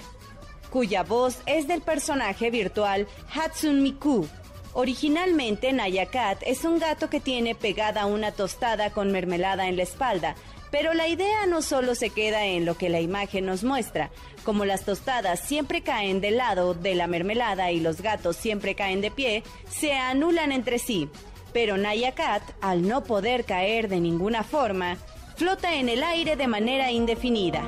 cuya 0.69 1.03
voz 1.03 1.41
es 1.45 1.67
del 1.67 1.81
personaje 1.81 2.51
virtual 2.51 3.05
Hatsune 3.33 3.81
Miku. 3.81 4.25
Originalmente, 4.71 5.73
Naya 5.73 6.05
Cat 6.05 6.41
es 6.45 6.63
un 6.63 6.79
gato 6.79 7.09
que 7.09 7.19
tiene 7.19 7.53
pegada 7.53 8.05
una 8.05 8.31
tostada 8.31 8.91
con 8.91 9.11
mermelada 9.11 9.67
en 9.67 9.75
la 9.75 9.83
espalda, 9.83 10.35
pero 10.71 10.93
la 10.93 11.07
idea 11.07 11.45
no 11.47 11.61
solo 11.61 11.95
se 11.95 12.09
queda 12.09 12.45
en 12.45 12.65
lo 12.65 12.75
que 12.75 12.89
la 12.89 13.01
imagen 13.01 13.45
nos 13.45 13.63
muestra. 13.63 14.09
Como 14.43 14.65
las 14.65 14.85
tostadas 14.85 15.39
siempre 15.39 15.81
caen 15.81 16.21
del 16.21 16.37
lado 16.37 16.73
de 16.73 16.95
la 16.95 17.07
mermelada 17.07 17.71
y 17.71 17.79
los 17.79 18.01
gatos 18.01 18.35
siempre 18.35 18.75
caen 18.75 19.01
de 19.01 19.11
pie, 19.11 19.43
se 19.69 19.93
anulan 19.93 20.51
entre 20.51 20.79
sí. 20.79 21.09
Pero 21.53 21.77
Naya 21.77 22.13
Cat, 22.13 22.43
al 22.61 22.87
no 22.87 23.03
poder 23.03 23.45
caer 23.45 23.89
de 23.89 23.99
ninguna 23.99 24.43
forma, 24.43 24.97
flota 25.35 25.75
en 25.75 25.89
el 25.89 26.03
aire 26.03 26.35
de 26.35 26.47
manera 26.47 26.91
indefinida. 26.91 27.67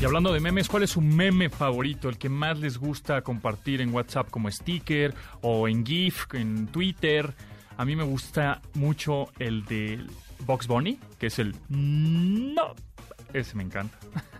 Y 0.00 0.04
hablando 0.04 0.32
de 0.34 0.40
memes, 0.40 0.68
¿cuál 0.68 0.82
es 0.82 0.90
su 0.90 1.00
meme 1.00 1.48
favorito? 1.48 2.10
El 2.10 2.18
que 2.18 2.28
más 2.28 2.58
les 2.58 2.76
gusta 2.76 3.22
compartir 3.22 3.80
en 3.80 3.94
WhatsApp 3.94 4.28
como 4.28 4.50
sticker 4.50 5.14
o 5.40 5.66
en 5.66 5.86
GIF, 5.86 6.26
en 6.34 6.66
Twitter. 6.66 7.32
A 7.76 7.84
mí 7.84 7.96
me 7.96 8.04
gusta 8.04 8.60
mucho 8.74 9.26
el 9.38 9.64
de 9.64 10.06
Box 10.46 10.66
Bunny, 10.66 10.98
que 11.18 11.26
es 11.26 11.38
el 11.38 11.56
no. 11.68 12.74
Ese 13.32 13.56
me 13.56 13.64
encanta. 13.64 13.98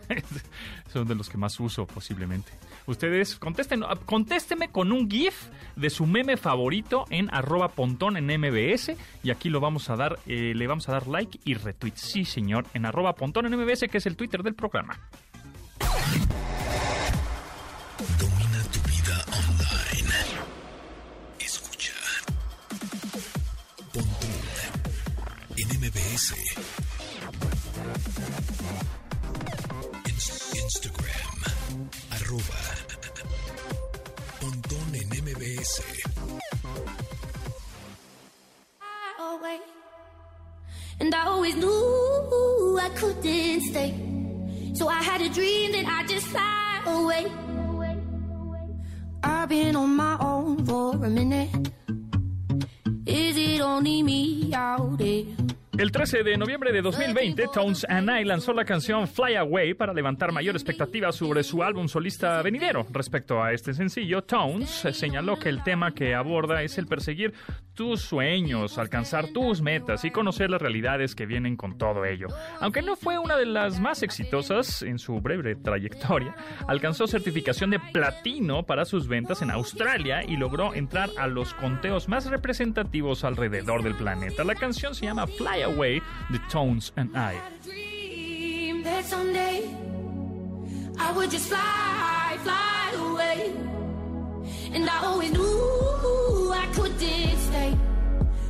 Son 0.93 1.09
de 1.09 1.15
los 1.15 1.29
que 1.29 1.37
más 1.37 1.59
uso 1.59 1.87
posiblemente. 1.87 2.53
Ustedes 2.87 3.37
contesten, 3.37 3.83
contésteme 4.05 4.69
con 4.69 4.93
un 4.93 5.11
GIF 5.11 5.49
de 5.75 5.91
su 5.91 6.07
meme 6.07 6.37
favorito 6.37 7.07
en 7.11 7.29
arroba 7.35 7.69
pontón 7.69 8.17
en 8.17 8.27
MBS 8.27 8.93
y 9.23 9.31
aquí 9.31 9.49
lo 9.49 9.61
vamos 9.61 9.91
a 9.91 9.97
dar, 9.97 10.19
eh, 10.27 10.53
le 10.55 10.67
vamos 10.67 10.89
a 10.89 10.93
dar 10.93 11.09
like 11.09 11.41
y 11.45 11.55
retweet. 11.55 11.95
Sí, 11.97 12.25
señor, 12.25 12.67
en 12.75 12.87
arroba 12.87 13.15
pontón 13.15 13.47
en 13.47 13.59
MBS, 13.59 13.89
que 13.91 13.99
es 13.99 14.07
el 14.07 14.17
Twitter 14.17 14.43
del 14.43 14.55
programa. 14.55 15.01
MBS. 26.25 26.57
Instagram. 30.57 31.37
Arroba. 32.17 32.61
Pontón 34.41 34.95
en 34.95 35.09
MBS. 35.23 35.83
And 41.01 41.15
I 41.15 41.27
always 41.27 41.57
knew 41.57 42.79
I 42.81 42.89
couldn't 42.95 43.61
stay. 43.61 43.93
So 44.75 44.89
I 44.89 45.03
had 45.03 45.21
a 45.21 45.29
dream 45.29 45.73
that 45.73 45.87
I 45.87 46.07
just 46.07 46.27
fly 46.29 46.81
away. 46.87 47.31
I've 49.23 49.49
been 49.49 49.77
on 49.77 49.95
my 49.97 50.17
own 50.21 50.65
for 50.65 50.95
a 50.95 51.11
minute. 51.11 51.51
Is 53.05 53.37
it 53.37 53.61
only 53.61 54.03
me 54.03 54.55
out 54.55 54.97
there? 54.97 55.44
El 55.77 55.91
13 55.91 56.23
de 56.23 56.37
noviembre 56.37 56.71
de 56.71 56.83
2020, 56.83 57.49
Tones 57.53 57.85
and 57.89 58.09
I 58.09 58.25
lanzó 58.25 58.53
la 58.53 58.65
canción 58.65 59.09
Fly 59.09 59.35
Away 59.35 59.75
para 59.75 59.93
levantar 59.93 60.31
mayor 60.31 60.55
expectativa 60.55 61.11
sobre 61.11 61.43
su 61.43 61.65
álbum 61.65 61.89
solista 61.89 62.41
venidero. 62.43 62.87
Respecto 62.91 63.43
a 63.43 63.53
este 63.53 63.75
sencillo, 63.75 64.23
Tones 64.23 64.71
señaló 64.71 65.37
que 65.37 65.49
el 65.49 65.65
tema 65.65 65.93
que 65.93 66.15
aborda 66.15 66.63
es 66.63 66.79
el 66.79 66.87
perseguir 66.87 67.35
tus 67.75 68.03
sueños, 68.03 68.79
alcanzar 68.79 69.33
tus 69.33 69.63
metas 69.63 70.05
y 70.05 70.13
conocer 70.13 70.49
las 70.49 70.63
realidades 70.63 71.17
que 71.17 71.27
vienen 71.27 71.57
con 71.57 71.77
todo 71.77 72.05
ello. 72.05 72.29
Aunque 72.61 72.81
no 72.81 72.95
fue 72.95 73.19
una 73.19 73.37
de 73.37 73.47
las 73.47 73.81
más 73.81 74.05
exitosas 74.05 74.83
en 74.83 75.01
su 75.01 75.21
breve 75.21 75.57
trayectoria, 75.57 76.37
alcanzó 76.69 77.09
certificación 77.09 77.71
de 77.71 77.81
platino 77.81 78.63
para 78.63 78.85
sus 78.85 79.09
ventas 79.09 79.43
en 79.43 79.51
Australia 79.51 80.23
y 80.23 80.37
logró 80.37 80.73
entrar 80.73 81.11
a 81.19 81.27
los 81.27 81.53
conteos 81.55 82.09
más 82.09 82.27
representativos 82.27 83.25
alrededor 83.25 83.83
del 83.83 83.97
planeta. 83.97 84.45
La 84.45 84.55
canción 84.55 84.95
se 84.95 85.07
llama 85.07 85.27
Fly 85.27 85.64
Away, 85.65 86.01
The 86.31 86.39
Tones 86.51 86.93
and 86.97 87.17
I. 87.17 87.41
Dream 87.63 88.83
that 88.83 89.05
someday 89.05 89.69
I 90.99 91.13
would 91.13 91.31
just 91.31 91.49
fly, 91.49 92.39
fly 92.43 92.93
away. 92.97 93.53
And 94.73 94.89
I 94.89 95.05
always 95.05 95.33
knew 95.33 96.53
I 96.53 96.67
couldn't 96.75 96.99
stay. 96.99 97.77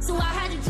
So 0.01 0.17
I 0.17 0.31
had 0.41 0.51
a 0.53 0.64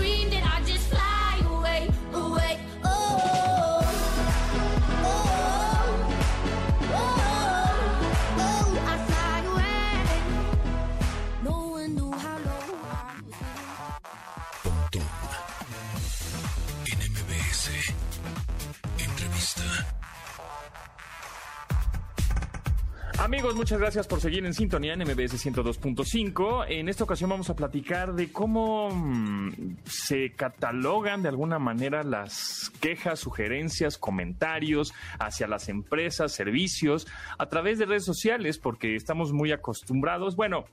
Muchas 23.53 23.79
gracias 23.79 24.07
por 24.07 24.23
seguir 24.23 24.47
en 24.47 24.55
sintonía 24.55 24.95
en 24.95 25.01
MBS 25.01 25.45
102.5. 25.45 26.65
En 26.67 26.89
esta 26.89 27.05
ocasión 27.05 27.29
vamos 27.29 27.51
a 27.51 27.55
platicar 27.55 28.15
de 28.15 28.33
cómo 28.33 28.89
mm, 28.91 29.77
se 29.85 30.33
catalogan 30.33 31.23
de 31.23 31.29
alguna 31.29 31.59
manera 31.59 32.03
las 32.03 32.73
quejas, 32.81 33.21
sugerencias, 33.21 33.99
comentarios 33.99 34.95
hacia 35.19 35.47
las 35.47 35.69
empresas, 35.69 36.33
servicios, 36.33 37.07
a 37.39 37.47
través 37.47 37.79
de 37.79 37.85
redes 37.85 38.07
sociales, 38.07 38.59
porque 38.59 38.97
estamos 38.97 39.35
muy 39.35 39.53
acostumbrados. 39.53 40.37
Bueno, 40.37 40.65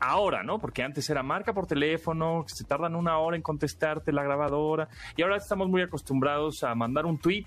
ahora, 0.00 0.42
¿no? 0.42 0.58
Porque 0.58 0.82
antes 0.82 1.08
era 1.08 1.22
marca 1.22 1.54
por 1.54 1.68
teléfono, 1.68 2.44
se 2.48 2.64
tardan 2.64 2.96
una 2.96 3.18
hora 3.18 3.36
en 3.36 3.42
contestarte 3.42 4.12
la 4.12 4.24
grabadora, 4.24 4.88
y 5.16 5.22
ahora 5.22 5.36
estamos 5.36 5.68
muy 5.68 5.82
acostumbrados 5.82 6.64
a 6.64 6.74
mandar 6.74 7.06
un 7.06 7.18
tweet 7.18 7.46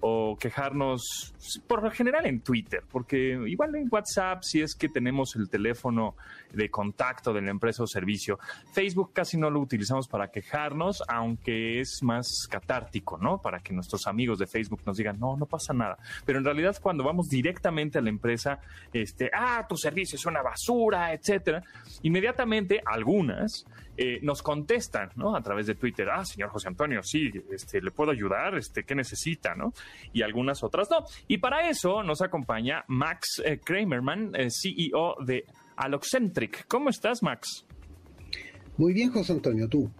o 0.00 0.36
quejarnos 0.38 1.34
por 1.66 1.82
lo 1.82 1.90
general 1.90 2.26
en 2.26 2.40
Twitter, 2.40 2.82
porque 2.90 3.38
igual 3.46 3.74
en 3.76 3.88
WhatsApp 3.90 4.42
si 4.42 4.60
es 4.60 4.74
que 4.74 4.88
tenemos 4.88 5.36
el 5.36 5.48
teléfono 5.48 6.16
de 6.52 6.70
contacto 6.70 7.32
de 7.32 7.42
la 7.42 7.50
empresa 7.50 7.82
o 7.82 7.86
servicio. 7.86 8.38
Facebook 8.72 9.12
casi 9.12 9.36
no 9.36 9.50
lo 9.50 9.60
utilizamos 9.60 10.08
para 10.08 10.28
quejarnos, 10.28 11.02
aunque 11.08 11.80
es 11.80 12.00
más 12.02 12.46
catártico, 12.50 13.18
¿no? 13.18 13.40
Para 13.40 13.60
que 13.60 13.72
nuestros 13.72 14.06
amigos 14.06 14.38
de 14.38 14.46
Facebook 14.46 14.80
nos 14.86 14.96
digan, 14.96 15.18
no, 15.18 15.36
no 15.36 15.46
pasa 15.46 15.72
nada. 15.72 15.98
Pero 16.24 16.38
en 16.38 16.44
realidad 16.44 16.76
cuando 16.80 17.04
vamos 17.04 17.28
directamente 17.28 17.98
a 17.98 18.02
la 18.02 18.10
empresa, 18.10 18.60
este, 18.92 19.30
ah, 19.32 19.66
tu 19.68 19.76
servicio 19.76 20.16
es 20.16 20.26
una 20.26 20.42
basura, 20.42 21.12
etcétera, 21.12 21.62
inmediatamente 22.02 22.82
algunas 22.84 23.64
eh, 23.96 24.18
nos 24.22 24.42
contestan, 24.42 25.10
¿no? 25.16 25.34
A 25.34 25.40
través 25.40 25.66
de 25.66 25.74
Twitter, 25.74 26.08
ah, 26.10 26.24
señor 26.24 26.50
José 26.50 26.68
Antonio, 26.68 27.02
sí, 27.02 27.30
este, 27.50 27.80
le 27.80 27.90
puedo 27.90 28.10
ayudar, 28.10 28.56
este, 28.56 28.84
¿qué 28.84 28.94
necesita, 28.94 29.54
no? 29.54 29.72
Y 30.12 30.22
algunas 30.22 30.62
otras 30.62 30.90
no. 30.90 31.04
Y 31.28 31.38
para 31.38 31.68
eso 31.68 32.02
nos 32.02 32.22
acompaña 32.22 32.84
Max 32.88 33.42
eh, 33.44 33.58
Kramerman, 33.64 34.34
eh, 34.34 34.48
CEO 34.50 35.16
de 35.24 35.44
Alocentric. 35.76 36.66
¿Cómo 36.68 36.90
estás, 36.90 37.22
Max? 37.22 37.66
Muy 38.76 38.92
bien, 38.92 39.10
José 39.10 39.32
Antonio, 39.32 39.68
tú. 39.68 39.90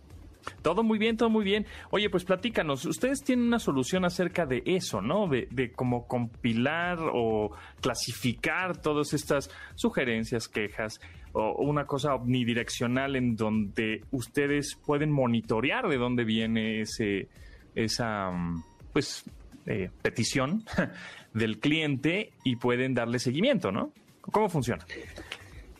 Todo 0.62 0.82
muy 0.82 0.98
bien, 0.98 1.16
todo 1.16 1.30
muy 1.30 1.44
bien. 1.44 1.66
Oye, 1.90 2.08
pues 2.10 2.24
platícanos, 2.24 2.84
ustedes 2.84 3.22
tienen 3.22 3.46
una 3.46 3.58
solución 3.58 4.04
acerca 4.04 4.46
de 4.46 4.62
eso, 4.64 5.00
¿no? 5.00 5.28
De, 5.28 5.48
de 5.50 5.72
cómo 5.72 6.06
compilar 6.06 6.98
o 7.00 7.50
clasificar 7.80 8.80
todas 8.80 9.12
estas 9.12 9.50
sugerencias, 9.74 10.48
quejas, 10.48 11.00
o 11.38 11.62
una 11.62 11.86
cosa 11.86 12.14
omnidireccional 12.14 13.14
en 13.14 13.36
donde 13.36 14.02
ustedes 14.10 14.74
pueden 14.86 15.10
monitorear 15.10 15.86
de 15.86 15.98
dónde 15.98 16.24
viene 16.24 16.80
ese, 16.80 17.28
esa, 17.74 18.30
mm, 18.30 18.64
pues, 18.92 19.24
eh, 19.66 19.90
petición 20.00 20.64
del 21.34 21.58
cliente 21.58 22.32
y 22.42 22.56
pueden 22.56 22.94
darle 22.94 23.18
seguimiento, 23.18 23.70
¿no? 23.70 23.92
¿Cómo 24.22 24.48
funciona? 24.48 24.84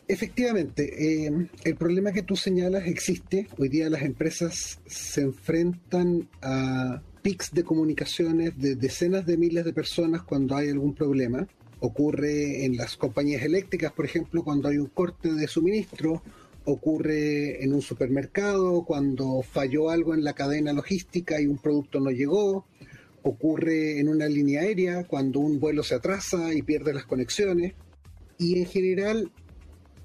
Efectivamente, 0.07 1.25
eh, 1.25 1.47
el 1.63 1.75
problema 1.75 2.13
que 2.13 2.21
tú 2.21 2.35
señalas 2.35 2.85
existe. 2.85 3.47
Hoy 3.57 3.67
día 3.67 3.89
las 3.89 4.03
empresas 4.03 4.79
se 4.85 5.21
enfrentan 5.21 6.29
a 6.41 7.01
pics 7.23 7.51
de 7.51 7.63
comunicaciones 7.63 8.57
de 8.57 8.75
decenas 8.75 9.25
de 9.25 9.37
miles 9.37 9.65
de 9.65 9.73
personas 9.73 10.21
cuando 10.21 10.55
hay 10.55 10.69
algún 10.69 10.93
problema. 10.93 11.47
Ocurre 11.79 12.65
en 12.65 12.75
las 12.75 12.97
compañías 12.97 13.43
eléctricas, 13.43 13.91
por 13.91 14.05
ejemplo, 14.05 14.43
cuando 14.43 14.69
hay 14.69 14.77
un 14.77 14.87
corte 14.87 15.33
de 15.33 15.47
suministro. 15.47 16.23
Ocurre 16.65 17.63
en 17.63 17.73
un 17.73 17.81
supermercado 17.81 18.83
cuando 18.83 19.41
falló 19.41 19.89
algo 19.89 20.13
en 20.13 20.23
la 20.23 20.33
cadena 20.33 20.73
logística 20.73 21.39
y 21.39 21.47
un 21.47 21.59
producto 21.59 21.99
no 21.99 22.11
llegó. 22.11 22.65
ocurre 23.23 23.99
en 23.99 24.07
una 24.07 24.27
línea 24.27 24.61
aérea 24.61 25.03
cuando 25.05 25.39
un 25.39 25.59
vuelo 25.59 25.83
se 25.83 25.95
atrasa 25.95 26.53
y 26.53 26.61
pierde 26.61 26.93
las 26.93 27.05
conexiones. 27.05 27.73
Y 28.37 28.59
en 28.59 28.65
general, 28.65 29.31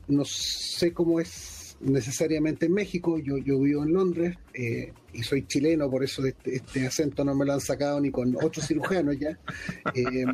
no 0.09 0.25
sé 0.25 0.93
cómo 0.93 1.21
es 1.21 1.77
necesariamente 1.83 2.67
en 2.67 2.75
México, 2.75 3.19
yo, 3.19 3.39
yo 3.39 3.59
vivo 3.59 3.83
en 3.83 3.93
Londres 3.93 4.37
eh, 4.55 4.93
y 5.13 5.23
soy 5.23 5.47
chileno, 5.47 5.91
por 5.91 6.05
eso 6.05 6.25
este, 6.25 6.57
este, 6.57 6.87
acento 6.87 7.25
no 7.25 7.35
me 7.35 7.45
lo 7.45 7.55
han 7.55 7.61
sacado 7.61 8.01
ni 8.01 8.11
con 8.11 8.37
ocho 8.41 8.61
cirujanos 8.61 9.19
ya. 9.19 9.39
Eh, 9.95 10.25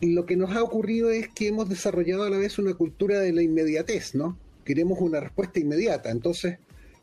lo 0.00 0.26
que 0.26 0.36
nos 0.36 0.54
ha 0.54 0.62
ocurrido 0.62 1.10
es 1.10 1.28
que 1.28 1.48
hemos 1.48 1.68
desarrollado 1.68 2.24
a 2.24 2.30
la 2.30 2.38
vez 2.38 2.58
una 2.58 2.74
cultura 2.74 3.20
de 3.20 3.32
la 3.32 3.42
inmediatez, 3.42 4.14
¿no? 4.14 4.38
Queremos 4.64 4.98
una 5.00 5.20
respuesta 5.20 5.60
inmediata, 5.60 6.10
entonces 6.10 6.58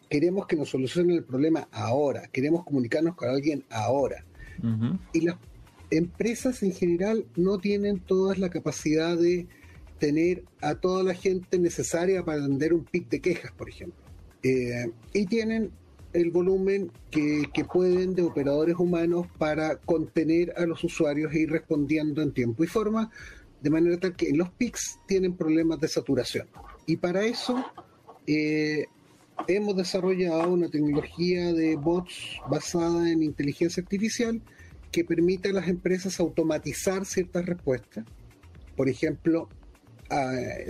queremos 0.10 0.46
que 0.46 0.56
nos 0.56 0.70
solucionen 0.70 1.16
el 1.16 1.24
problema 1.24 1.68
ahora, 1.72 2.28
queremos 2.32 2.64
comunicarnos 2.64 3.16
con 3.16 3.30
alguien 3.30 3.64
ahora. 3.70 4.24
Y 5.12 5.22
las 5.22 5.38
empresas 5.90 6.62
en 6.64 6.72
general 6.74 7.26
no 7.36 7.58
tienen 7.58 8.00
todas 8.00 8.38
la 8.38 8.50
capacidad 8.50 9.18
de 9.18 9.48
tener 10.00 10.44
a 10.62 10.76
toda 10.76 11.04
la 11.04 11.14
gente 11.14 11.58
necesaria 11.58 12.24
para 12.24 12.40
atender 12.40 12.74
un 12.74 12.84
pic 12.84 13.10
de 13.10 13.20
quejas, 13.20 13.52
por 13.54 13.70
ejemplo. 13.70 14.00
Eh, 14.44 14.92
y 15.14 15.26
tienen 15.26 15.72
el 16.14 16.32
volumen 16.32 16.92
que, 17.12 17.48
pueden 17.72 18.16
de 18.16 18.22
operadores 18.22 18.76
humanos 18.78 19.28
para 19.38 19.78
contener 19.78 20.54
a 20.58 20.66
los 20.66 20.84
usuarios 20.84 21.34
e 21.34 21.42
ir 21.42 21.52
respondiendo 21.52 22.22
en 22.22 22.34
tiempo 22.34 22.64
y 22.64 22.68
forma, 22.68 23.10
de 23.62 23.70
manera 23.70 24.00
tal 24.00 24.16
que 24.16 24.32
los 24.34 24.50
PICs 24.52 25.00
tienen 25.08 25.36
problemas 25.36 25.80
de 25.80 25.88
saturación. 25.88 26.48
Y 26.86 26.98
para 26.98 27.26
eso 27.26 27.66
eh, 28.28 28.86
hemos 29.48 29.76
desarrollado 29.76 30.52
una 30.52 30.70
tecnología 30.70 31.54
de 31.54 31.76
bots 31.76 32.38
basada 32.50 33.10
en 33.10 33.24
inteligencia 33.24 33.82
artificial 33.82 34.42
que 34.92 35.04
permite 35.04 35.50
a 35.50 35.54
las 35.54 35.68
empresas 35.68 36.20
automatizar 36.20 37.06
ciertas 37.06 37.46
respuestas. 37.46 38.06
Por 38.76 38.90
ejemplo, 38.90 39.50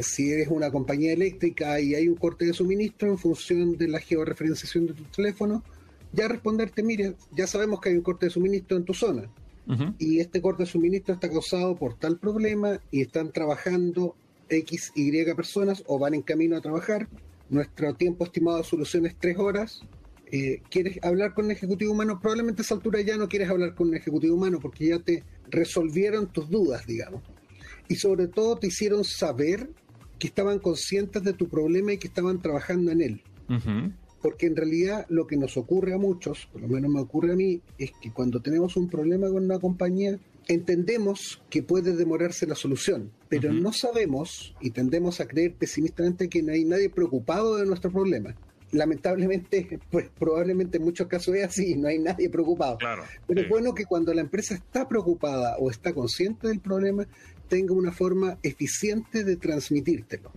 si 0.01 0.31
eres 0.31 0.47
una 0.49 0.71
compañía 0.71 1.13
eléctrica 1.13 1.79
y 1.79 1.95
hay 1.95 2.07
un 2.07 2.15
corte 2.15 2.45
de 2.45 2.53
suministro 2.53 3.09
en 3.09 3.17
función 3.17 3.77
de 3.77 3.87
la 3.87 3.99
georreferenciación 3.99 4.87
de 4.87 4.93
tu 4.93 5.03
teléfono, 5.05 5.63
ya 6.11 6.27
responderte, 6.27 6.83
mire, 6.83 7.15
ya 7.31 7.47
sabemos 7.47 7.81
que 7.81 7.89
hay 7.89 7.95
un 7.95 8.03
corte 8.03 8.27
de 8.27 8.29
suministro 8.29 8.77
en 8.77 8.85
tu 8.85 8.93
zona. 8.93 9.29
Y 9.97 10.19
este 10.19 10.41
corte 10.41 10.63
de 10.63 10.69
suministro 10.69 11.13
está 11.13 11.29
causado 11.29 11.75
por 11.75 11.97
tal 11.97 12.19
problema 12.19 12.81
y 12.91 13.01
están 13.01 13.31
trabajando 13.31 14.15
X, 14.49 14.91
Y 14.93 15.23
personas 15.35 15.83
o 15.87 15.97
van 15.97 16.13
en 16.13 16.21
camino 16.21 16.57
a 16.57 16.61
trabajar. 16.61 17.07
Nuestro 17.49 17.93
tiempo 17.93 18.25
estimado 18.25 18.57
de 18.57 18.65
solución 18.65 19.05
es 19.05 19.15
tres 19.15 19.37
horas. 19.37 19.81
Eh, 20.31 20.61
¿Quieres 20.69 20.99
hablar 21.01 21.33
con 21.33 21.45
un 21.45 21.51
ejecutivo 21.51 21.93
humano? 21.93 22.19
Probablemente 22.19 22.61
a 22.61 22.63
esa 22.63 22.75
altura 22.75 22.99
ya 23.01 23.15
no 23.15 23.29
quieres 23.29 23.49
hablar 23.49 23.73
con 23.73 23.87
un 23.87 23.95
ejecutivo 23.95 24.35
humano 24.35 24.59
porque 24.59 24.87
ya 24.87 24.99
te 24.99 25.23
resolvieron 25.49 26.27
tus 26.27 26.49
dudas, 26.49 26.85
digamos 26.85 27.21
y 27.93 27.95
sobre 27.95 28.27
todo 28.27 28.55
te 28.55 28.65
hicieron 28.65 29.03
saber 29.03 29.69
que 30.17 30.25
estaban 30.25 30.57
conscientes 30.57 31.21
de 31.21 31.33
tu 31.33 31.47
problema 31.47 31.93
y 31.93 31.99
que 31.99 32.07
estaban 32.07 32.41
trabajando 32.41 32.91
en 32.91 33.01
él. 33.01 33.21
Porque 34.19 34.47
en 34.47 34.55
realidad 34.55 35.05
lo 35.09 35.27
que 35.27 35.37
nos 35.37 35.57
ocurre 35.57 35.93
a 35.93 35.99
muchos, 35.99 36.47
por 36.51 36.61
lo 36.61 36.69
menos 36.69 36.89
me 36.89 37.01
ocurre 37.01 37.33
a 37.33 37.35
mí, 37.35 37.61
es 37.77 37.91
que 38.01 38.11
cuando 38.11 38.41
tenemos 38.41 38.77
un 38.77 38.89
problema 38.89 39.27
con 39.29 39.43
una 39.43 39.59
compañía, 39.59 40.17
entendemos 40.47 41.43
que 41.51 41.61
puede 41.61 41.95
demorarse 41.95 42.47
la 42.47 42.55
solución, 42.55 43.11
pero 43.29 43.53
no 43.53 43.71
sabemos 43.71 44.55
y 44.59 44.71
tendemos 44.71 45.19
a 45.19 45.27
creer 45.27 45.53
pesimistamente 45.53 46.29
que 46.29 46.41
no 46.41 46.51
hay 46.51 46.65
nadie 46.65 46.89
preocupado 46.89 47.57
de 47.57 47.67
nuestro 47.67 47.91
problema 47.91 48.35
lamentablemente, 48.73 49.79
pues 49.91 50.09
probablemente 50.19 50.77
en 50.77 50.83
muchos 50.83 51.07
casos 51.07 51.35
es 51.35 51.45
así, 51.45 51.75
no 51.75 51.87
hay 51.87 51.99
nadie 51.99 52.29
preocupado. 52.29 52.77
Pero 53.27 53.41
es 53.41 53.47
bueno 53.47 53.73
que 53.73 53.85
cuando 53.85 54.13
la 54.13 54.21
empresa 54.21 54.55
está 54.55 54.87
preocupada 54.87 55.55
o 55.59 55.69
está 55.69 55.93
consciente 55.93 56.47
del 56.47 56.59
problema, 56.59 57.07
tenga 57.53 57.75
una 57.75 57.91
forma 57.91 58.39
eficiente 58.41 59.23
de 59.23 59.35
transmitírtelo. 59.35 60.31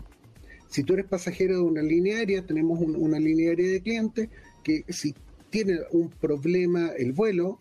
Si 0.69 0.83
tú 0.83 0.93
eres 0.93 1.07
pasajero 1.07 1.55
de 1.55 1.63
una 1.63 1.81
línea 1.81 2.19
aérea, 2.19 2.45
tenemos 2.45 2.79
una 2.79 3.19
línea 3.19 3.49
aérea 3.49 3.71
de 3.71 3.81
cliente 3.81 4.29
que 4.63 4.85
si 4.91 5.15
tiene 5.49 5.79
un 5.93 6.11
problema 6.11 6.89
el 6.89 7.15
vuelo, 7.15 7.59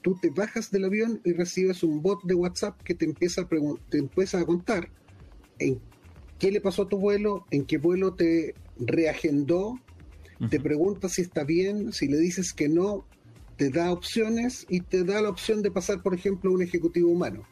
tú 0.00 0.16
te 0.22 0.30
bajas 0.30 0.70
del 0.70 0.86
avión 0.86 1.20
y 1.22 1.32
recibes 1.32 1.82
un 1.82 2.00
bot 2.00 2.22
de 2.24 2.32
WhatsApp 2.32 2.80
que 2.82 2.94
te 2.94 3.04
empieza 3.04 3.42
a, 3.42 3.48
te 3.90 3.98
empieza 3.98 4.40
a 4.40 4.46
contar 4.46 4.88
en 5.58 5.78
qué 6.38 6.50
le 6.50 6.62
pasó 6.62 6.84
a 6.84 6.88
tu 6.88 6.96
vuelo, 6.96 7.44
en 7.50 7.66
qué 7.66 7.76
vuelo 7.76 8.14
te 8.14 8.54
reagendó, 8.78 9.78
te 10.48 10.60
pregunta 10.60 11.10
si 11.10 11.20
está 11.20 11.44
bien, 11.44 11.92
si 11.92 12.08
le 12.08 12.16
dices 12.16 12.54
que 12.54 12.70
no, 12.70 13.06
te 13.58 13.68
da 13.68 13.92
opciones 13.92 14.64
y 14.70 14.80
te 14.80 15.04
da 15.04 15.20
la 15.20 15.28
opción 15.28 15.60
de 15.60 15.70
pasar, 15.70 16.02
por 16.02 16.14
ejemplo, 16.14 16.50
a 16.50 16.54
un 16.54 16.62
ejecutivo 16.62 17.10
humano 17.10 17.46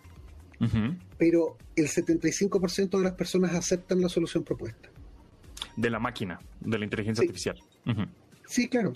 pero 1.19 1.57
el 1.77 1.87
75% 1.87 2.99
de 2.99 3.05
las 3.05 3.13
personas 3.15 3.55
aceptan 3.55 4.01
la 4.01 4.09
solución 4.09 4.45
propuesta. 4.45 4.89
De 5.77 5.91
la 5.91 5.99
máquina, 5.99 6.39
de 6.61 6.79
la 6.79 6.85
inteligencia 6.85 7.23
artificial. 7.23 7.57
Sí, 8.47 8.69
claro. 8.69 8.93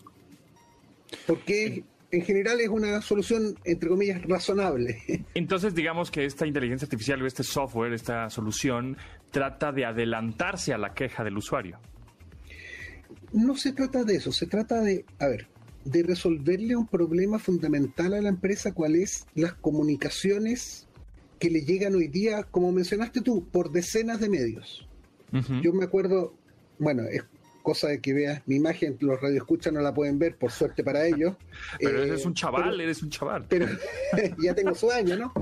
Porque 1.26 1.84
en 2.10 2.22
general 2.22 2.60
es 2.60 2.68
una 2.68 3.00
solución, 3.00 3.56
entre 3.64 3.88
comillas, 3.88 4.22
razonable. 4.22 4.98
Entonces, 5.34 5.74
digamos 5.74 6.10
que 6.10 6.24
esta 6.24 6.46
inteligencia 6.46 6.86
artificial 6.86 7.22
o 7.22 7.26
este 7.26 7.42
software, 7.42 7.92
esta 7.92 8.30
solución, 8.30 8.96
trata 9.30 9.72
de 9.72 9.84
adelantarse 9.84 10.72
a 10.72 10.78
la 10.78 10.94
queja 10.94 11.24
del 11.24 11.36
usuario. 11.36 11.78
No 13.32 13.56
se 13.56 13.72
trata 13.72 14.04
de 14.04 14.16
eso, 14.16 14.32
se 14.32 14.46
trata 14.46 14.80
de, 14.80 15.04
a 15.18 15.26
ver, 15.26 15.48
de 15.84 16.02
resolverle 16.02 16.76
un 16.76 16.86
problema 16.86 17.38
fundamental 17.38 18.14
a 18.14 18.20
la 18.20 18.28
empresa, 18.28 18.72
cuál 18.72 18.96
es 18.96 19.26
las 19.34 19.54
comunicaciones 19.54 20.85
que 21.38 21.50
le 21.50 21.62
llegan 21.62 21.94
hoy 21.94 22.08
día, 22.08 22.44
como 22.44 22.72
mencionaste 22.72 23.20
tú, 23.20 23.46
por 23.48 23.70
decenas 23.70 24.20
de 24.20 24.28
medios. 24.28 24.88
Yo 25.62 25.72
me 25.74 25.84
acuerdo, 25.84 26.34
bueno, 26.78 27.02
es 27.02 27.24
cosa 27.62 27.88
de 27.88 28.00
que 28.00 28.14
veas 28.14 28.42
mi 28.46 28.54
imagen, 28.54 28.96
los 29.00 29.20
radioescuchas 29.20 29.72
no 29.72 29.80
la 29.80 29.92
pueden 29.92 30.18
ver, 30.18 30.36
por 30.36 30.52
suerte 30.52 30.84
para 30.84 31.04
ellos. 31.04 31.34
pero 31.80 32.02
eres 32.02 32.24
un 32.24 32.32
chaval, 32.32 32.80
eres 32.80 33.02
un 33.02 33.10
chaval. 33.10 33.44
Pero 33.48 33.66
ya 34.42 34.54
tengo 34.54 34.74
su 34.74 34.90
año, 34.90 35.16
¿no? 35.16 35.32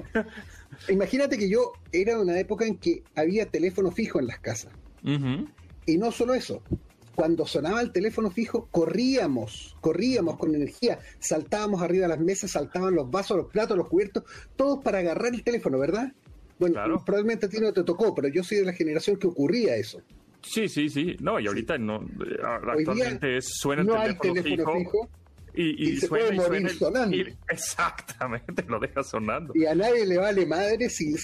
Imagínate 0.89 1.37
que 1.37 1.49
yo 1.49 1.73
era 1.93 2.17
de 2.17 2.23
una 2.23 2.39
época 2.39 2.65
en 2.65 2.79
que 2.79 3.03
había 3.15 3.47
teléfono 3.47 3.91
fijo 3.91 4.19
en 4.19 4.27
las 4.27 4.39
casas. 4.39 4.73
Y 5.87 5.99
no 5.99 6.11
solo 6.11 6.33
eso, 6.33 6.63
cuando 7.15 7.47
sonaba 7.47 7.81
el 7.81 7.93
teléfono 7.93 8.31
fijo, 8.31 8.69
corríamos, 8.71 9.77
corríamos 9.81 10.37
con 10.37 10.55
energía, 10.55 10.99
saltábamos 11.19 11.83
arriba 11.83 12.03
de 12.03 12.09
las 12.09 12.21
mesas, 12.21 12.51
saltaban 12.51 12.95
los 12.95 13.11
vasos, 13.11 13.37
los 13.37 13.47
platos, 13.47 13.77
los 13.77 13.89
cubiertos, 13.89 14.25
todos 14.57 14.83
para 14.83 14.99
agarrar 14.99 15.35
el 15.35 15.43
teléfono, 15.43 15.79
¿verdad? 15.79 16.13
Bueno, 16.59 17.03
probablemente 17.05 17.47
a 17.47 17.49
ti 17.49 17.59
no 17.59 17.73
te 17.73 17.83
tocó, 17.83 18.15
pero 18.15 18.29
yo 18.29 18.43
soy 18.45 18.59
de 18.59 18.65
la 18.65 18.73
generación 18.73 19.17
que 19.17 19.27
ocurría 19.27 19.77
eso. 19.77 20.01
Sí, 20.43 20.69
sí, 20.69 20.89
sí. 20.89 21.17
No, 21.21 21.41
y 21.41 21.47
ahorita 21.47 21.79
no. 21.79 22.03
Eh, 22.03 22.37
actualmente 22.43 23.39
suena 23.41 24.05
el 24.05 24.19
teléfono, 24.19 24.75
fijo, 24.75 25.09
y, 25.57 25.97
se 25.97 26.09
puede 26.09 26.33
morir 26.33 26.69
sonando. 26.71 27.17
exactamente, 27.49 28.65
lo 28.69 28.79
deja 28.79 29.03
sonando. 29.03 29.53
Y 29.55 29.67
a 29.67 29.75
nadie 29.75 30.05
le 30.07 30.19
vale 30.19 30.45
madre 30.47 30.89
si 30.91 31.15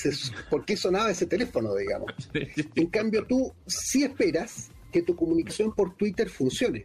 por 0.49 0.65
qué 0.65 0.77
sonaba 0.77 1.11
ese 1.11 1.27
teléfono, 1.27 1.75
digamos. 1.75 2.13
En 2.75 2.87
cambio, 2.87 3.25
tú 3.27 3.53
sí 3.67 4.05
esperas 4.05 4.71
que 4.91 5.03
tu 5.03 5.17
comunicación 5.17 5.73
por 5.75 5.95
Twitter 5.95 6.29
funcione. 6.29 6.85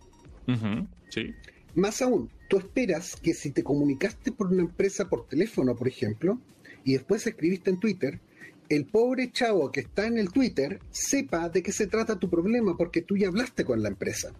sí. 1.09 1.33
Más 1.75 2.01
aún, 2.01 2.29
tú 2.47 2.57
esperas 2.57 3.17
que 3.17 3.33
si 3.33 3.51
te 3.51 3.61
comunicaste 3.61 4.31
por 4.31 4.47
una 4.47 4.61
empresa 4.61 5.09
por 5.09 5.27
teléfono, 5.27 5.75
por 5.75 5.89
ejemplo, 5.89 6.39
y 6.85 6.93
después 6.93 7.27
escribiste 7.27 7.69
en 7.69 7.79
Twitter, 7.81 8.21
el 8.69 8.85
pobre 8.85 9.31
chavo 9.31 9.71
que 9.71 9.81
está 9.81 10.07
en 10.07 10.17
el 10.17 10.31
Twitter 10.31 10.79
sepa 10.89 11.49
de 11.49 11.61
qué 11.61 11.71
se 11.71 11.87
trata 11.87 12.17
tu 12.17 12.29
problema 12.29 12.77
porque 12.77 13.01
tú 13.01 13.17
ya 13.17 13.27
hablaste 13.27 13.65
con 13.65 13.83
la 13.83 13.89
empresa. 13.89 14.31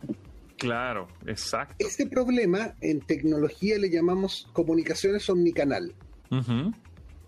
Claro, 0.57 1.07
exacto. 1.27 1.75
Este 1.79 2.07
problema 2.07 2.75
en 2.81 3.01
tecnología 3.01 3.77
le 3.77 3.89
llamamos 3.89 4.47
comunicaciones 4.53 5.29
omnicanal. 5.29 5.93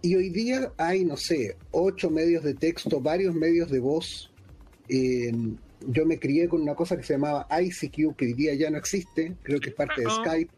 Y 0.02 0.16
hoy 0.16 0.30
día 0.30 0.72
hay, 0.78 1.06
no 1.06 1.18
sé, 1.18 1.58
ocho 1.72 2.10
medios 2.10 2.44
de 2.44 2.54
texto, 2.54 3.00
varios 3.00 3.36
medios 3.36 3.70
de 3.70 3.80
voz, 3.80 4.32
en 4.90 5.60
yo 5.88 6.06
me 6.06 6.20
crié 6.20 6.48
con 6.48 6.62
una 6.62 6.76
cosa 6.76 6.98
que 6.98 7.04
se 7.04 7.14
llamaba 7.14 7.48
ICQ, 7.50 8.16
que 8.16 8.26
hoy 8.26 8.34
día 8.34 8.54
ya 8.54 8.70
no 8.70 8.78
existe, 8.78 9.36
creo 9.42 9.60
que 9.60 9.70
es 9.70 9.76
parte 9.76 10.02
de 10.02 10.10
Skype. 10.10 10.52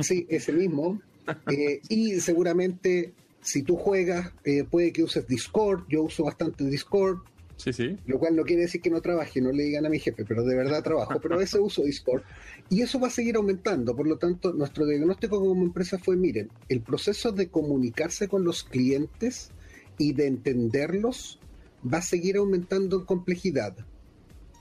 Sí, 0.00 0.26
ese 0.28 0.52
mismo. 0.52 1.00
Eh, 1.52 1.82
y 1.90 2.20
seguramente 2.20 3.12
si 3.42 3.62
tú 3.62 3.76
juegas, 3.76 4.32
eh, 4.44 4.64
puede 4.64 4.94
que 4.94 5.02
uses 5.02 5.26
Discord, 5.26 5.84
yo 5.86 6.04
uso 6.04 6.24
bastante 6.24 6.64
Discord. 6.64 7.18
Sí, 7.56 7.72
sí. 7.74 7.98
Lo 8.06 8.18
cual 8.18 8.34
no 8.34 8.44
quiere 8.44 8.62
decir 8.62 8.80
que 8.80 8.88
no 8.88 9.02
trabaje, 9.02 9.42
no 9.42 9.52
le 9.52 9.64
digan 9.64 9.84
a 9.84 9.90
mi 9.90 9.98
jefe, 9.98 10.24
pero 10.24 10.42
de 10.42 10.56
verdad 10.56 10.82
trabajo. 10.82 11.20
Pero 11.20 11.34
a 11.34 11.38
veces 11.38 11.60
uso 11.60 11.82
Discord. 11.82 12.22
Y 12.70 12.80
eso 12.80 12.98
va 12.98 13.08
a 13.08 13.10
seguir 13.10 13.36
aumentando. 13.36 13.94
Por 13.94 14.06
lo 14.06 14.16
tanto, 14.16 14.54
nuestro 14.54 14.86
diagnóstico 14.86 15.38
como 15.38 15.62
empresa 15.62 15.98
fue, 15.98 16.16
miren, 16.16 16.50
el 16.70 16.80
proceso 16.80 17.30
de 17.30 17.48
comunicarse 17.48 18.26
con 18.26 18.42
los 18.42 18.64
clientes 18.64 19.50
y 19.98 20.14
de 20.14 20.28
entenderlos 20.28 21.40
va 21.82 21.98
a 21.98 22.02
seguir 22.02 22.36
aumentando 22.36 23.00
en 23.00 23.04
complejidad. 23.04 23.76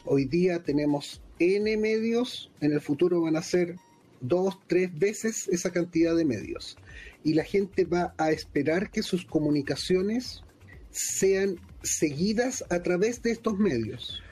Hoy 0.10 0.24
día 0.24 0.64
tenemos 0.64 1.22
N 1.38 1.76
medios, 1.76 2.50
en 2.62 2.72
el 2.72 2.80
futuro 2.80 3.22
van 3.22 3.36
a 3.36 3.42
ser 3.42 3.76
dos, 4.22 4.58
tres 4.68 4.98
veces 4.98 5.50
esa 5.50 5.72
cantidad 5.72 6.16
de 6.16 6.24
medios. 6.24 6.78
Y 7.26 7.34
la 7.34 7.44
gente 7.44 7.84
va 7.84 8.14
a 8.18 8.32
esperar 8.32 8.90
que 8.90 9.04
sus 9.04 9.26
comunicaciones 9.26 10.44
sean 10.92 11.60
seguidas 11.84 12.64
a 12.70 12.82
través 12.84 13.22
de 13.22 13.32
estos 13.32 13.60
medios. 13.60 14.24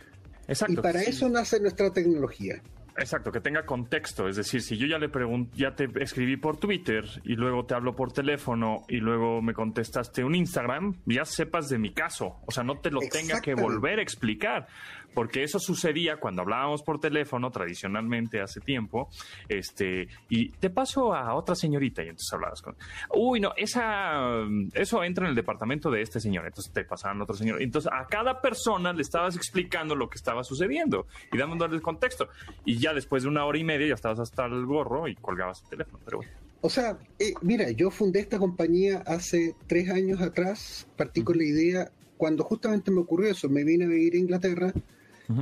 Exacto. 0.48 0.74
Y 0.74 0.78
para 0.78 1.02
sí. 1.02 1.10
eso 1.10 1.28
nace 1.28 1.60
nuestra 1.60 1.92
tecnología. 1.92 2.62
Exacto, 2.98 3.32
que 3.32 3.42
tenga 3.42 3.66
contexto. 3.66 4.28
Es 4.28 4.38
decir, 4.38 4.62
si 4.62 4.78
yo 4.78 4.88
ya 4.88 4.98
le 4.98 5.10
pregunto, 5.10 5.56
ya 5.56 5.76
te 5.76 5.90
escribí 6.02 6.38
por 6.38 6.58
Twitter 6.58 7.04
y 7.24 7.36
luego 7.36 7.66
te 7.66 7.74
hablo 7.74 7.96
por 7.96 8.14
teléfono 8.14 8.84
y 8.88 8.98
luego 8.98 9.42
me 9.42 9.54
contestaste 9.54 10.24
un 10.24 10.34
Instagram, 10.34 10.96
ya 11.06 11.26
sepas 11.26 11.68
de 11.68 11.78
mi 11.78 11.92
caso. 11.92 12.38
O 12.46 12.52
sea, 12.52 12.64
no 12.64 12.80
te 12.80 12.92
lo 12.92 13.02
tenga 13.12 13.42
que 13.42 13.54
volver 13.54 14.00
a 14.00 14.02
explicar. 14.02 14.68
Porque 15.14 15.44
eso 15.44 15.60
sucedía 15.60 16.18
cuando 16.18 16.42
hablábamos 16.42 16.84
por 16.84 17.00
teléfono 17.00 17.50
tradicionalmente 17.50 18.42
hace 18.42 18.60
tiempo. 18.60 19.10
Este, 19.48 20.10
y 20.28 20.50
te 20.50 20.70
paso 20.70 21.16
a 21.16 21.34
otra 21.36 21.56
señorita 21.56 22.04
y 22.04 22.10
entonces 22.10 22.34
hablabas 22.34 22.62
con. 22.62 22.76
Uy, 23.14 23.40
no, 23.40 23.54
esa, 23.56 24.42
eso 24.74 25.04
entra 25.06 25.24
en 25.24 25.30
el 25.30 25.36
departamento 25.36 25.90
de 25.90 26.02
este 26.02 26.20
señor. 26.20 26.46
Entonces 26.46 26.74
te 26.74 26.84
pasaban 26.84 27.22
a 27.22 27.24
otro 27.24 27.36
señor. 27.36 27.62
Entonces 27.62 27.90
a 27.94 28.06
cada 28.08 28.42
persona 28.42 28.92
le 28.92 29.04
estabas 29.04 29.38
explicando 29.38 29.96
lo 29.96 30.10
que 30.10 30.18
estaba 30.18 30.44
sucediendo 30.44 31.08
y 31.32 31.38
dándole 31.38 31.76
el 31.76 31.82
contexto. 31.82 32.28
Y 32.66 32.78
ya 32.86 32.94
después 32.94 33.24
de 33.24 33.30
una 33.30 33.46
hora 33.46 33.58
y 33.58 33.64
media 33.64 33.88
ya 33.88 33.96
estabas 33.96 34.20
hasta 34.20 34.46
el 34.46 34.64
gorro 34.66 35.08
y 35.08 35.16
colgabas 35.16 35.64
el 35.64 35.70
teléfono. 35.70 36.00
Pero 36.06 36.18
bueno. 36.18 36.32
O 36.62 36.70
sea, 36.70 36.98
eh, 37.18 37.34
mira, 37.42 37.72
yo 37.72 37.90
fundé 37.90 38.20
esta 38.20 38.38
compañía 38.38 39.04
hace 39.08 39.56
tres 39.66 39.90
años 39.90 40.22
atrás, 40.22 40.88
partí 40.96 41.24
con 41.24 41.38
la 41.38 41.46
idea, 41.46 41.92
cuando 42.18 42.44
justamente 42.44 42.92
me 42.92 43.02
ocurrió 43.02 43.32
eso, 43.32 43.50
me 43.50 43.64
vine 43.64 43.86
a 43.86 43.88
vivir 43.88 44.14
a 44.14 44.18
Inglaterra 44.18 44.74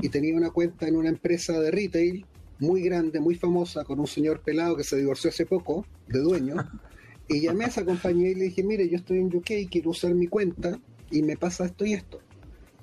y 0.01 0.08
tenía 0.08 0.36
una 0.36 0.51
cuenta 0.51 0.88
en 0.88 0.95
una 0.95 1.10
empresa 1.10 1.60
de 1.60 1.69
retail 1.69 2.25
muy 2.60 2.82
grande, 2.82 3.19
muy 3.19 3.36
famosa, 3.36 3.84
con 3.84 3.99
un 3.99 4.08
señor 4.08 4.39
pelado 4.39 4.77
que 4.77 4.86
se 4.86 4.95
divorció 4.95 5.29
hace 5.29 5.45
poco, 5.45 5.86
de 6.08 6.19
dueño, 6.19 6.56
y 7.27 7.41
llamé 7.41 7.65
a 7.65 7.67
esa 7.67 7.84
compañía 7.84 8.29
y 8.29 8.36
le 8.36 8.45
dije, 8.45 8.63
mire, 8.63 8.88
yo 8.88 8.95
estoy 8.95 9.19
en 9.19 9.36
UK, 9.36 9.69
quiero 9.69 9.89
usar 9.89 10.13
mi 10.13 10.27
cuenta 10.27 10.79
y 11.12 11.21
me 11.23 11.36
pasa 11.36 11.65
esto 11.65 11.86
y 11.86 11.93
esto. 11.93 12.19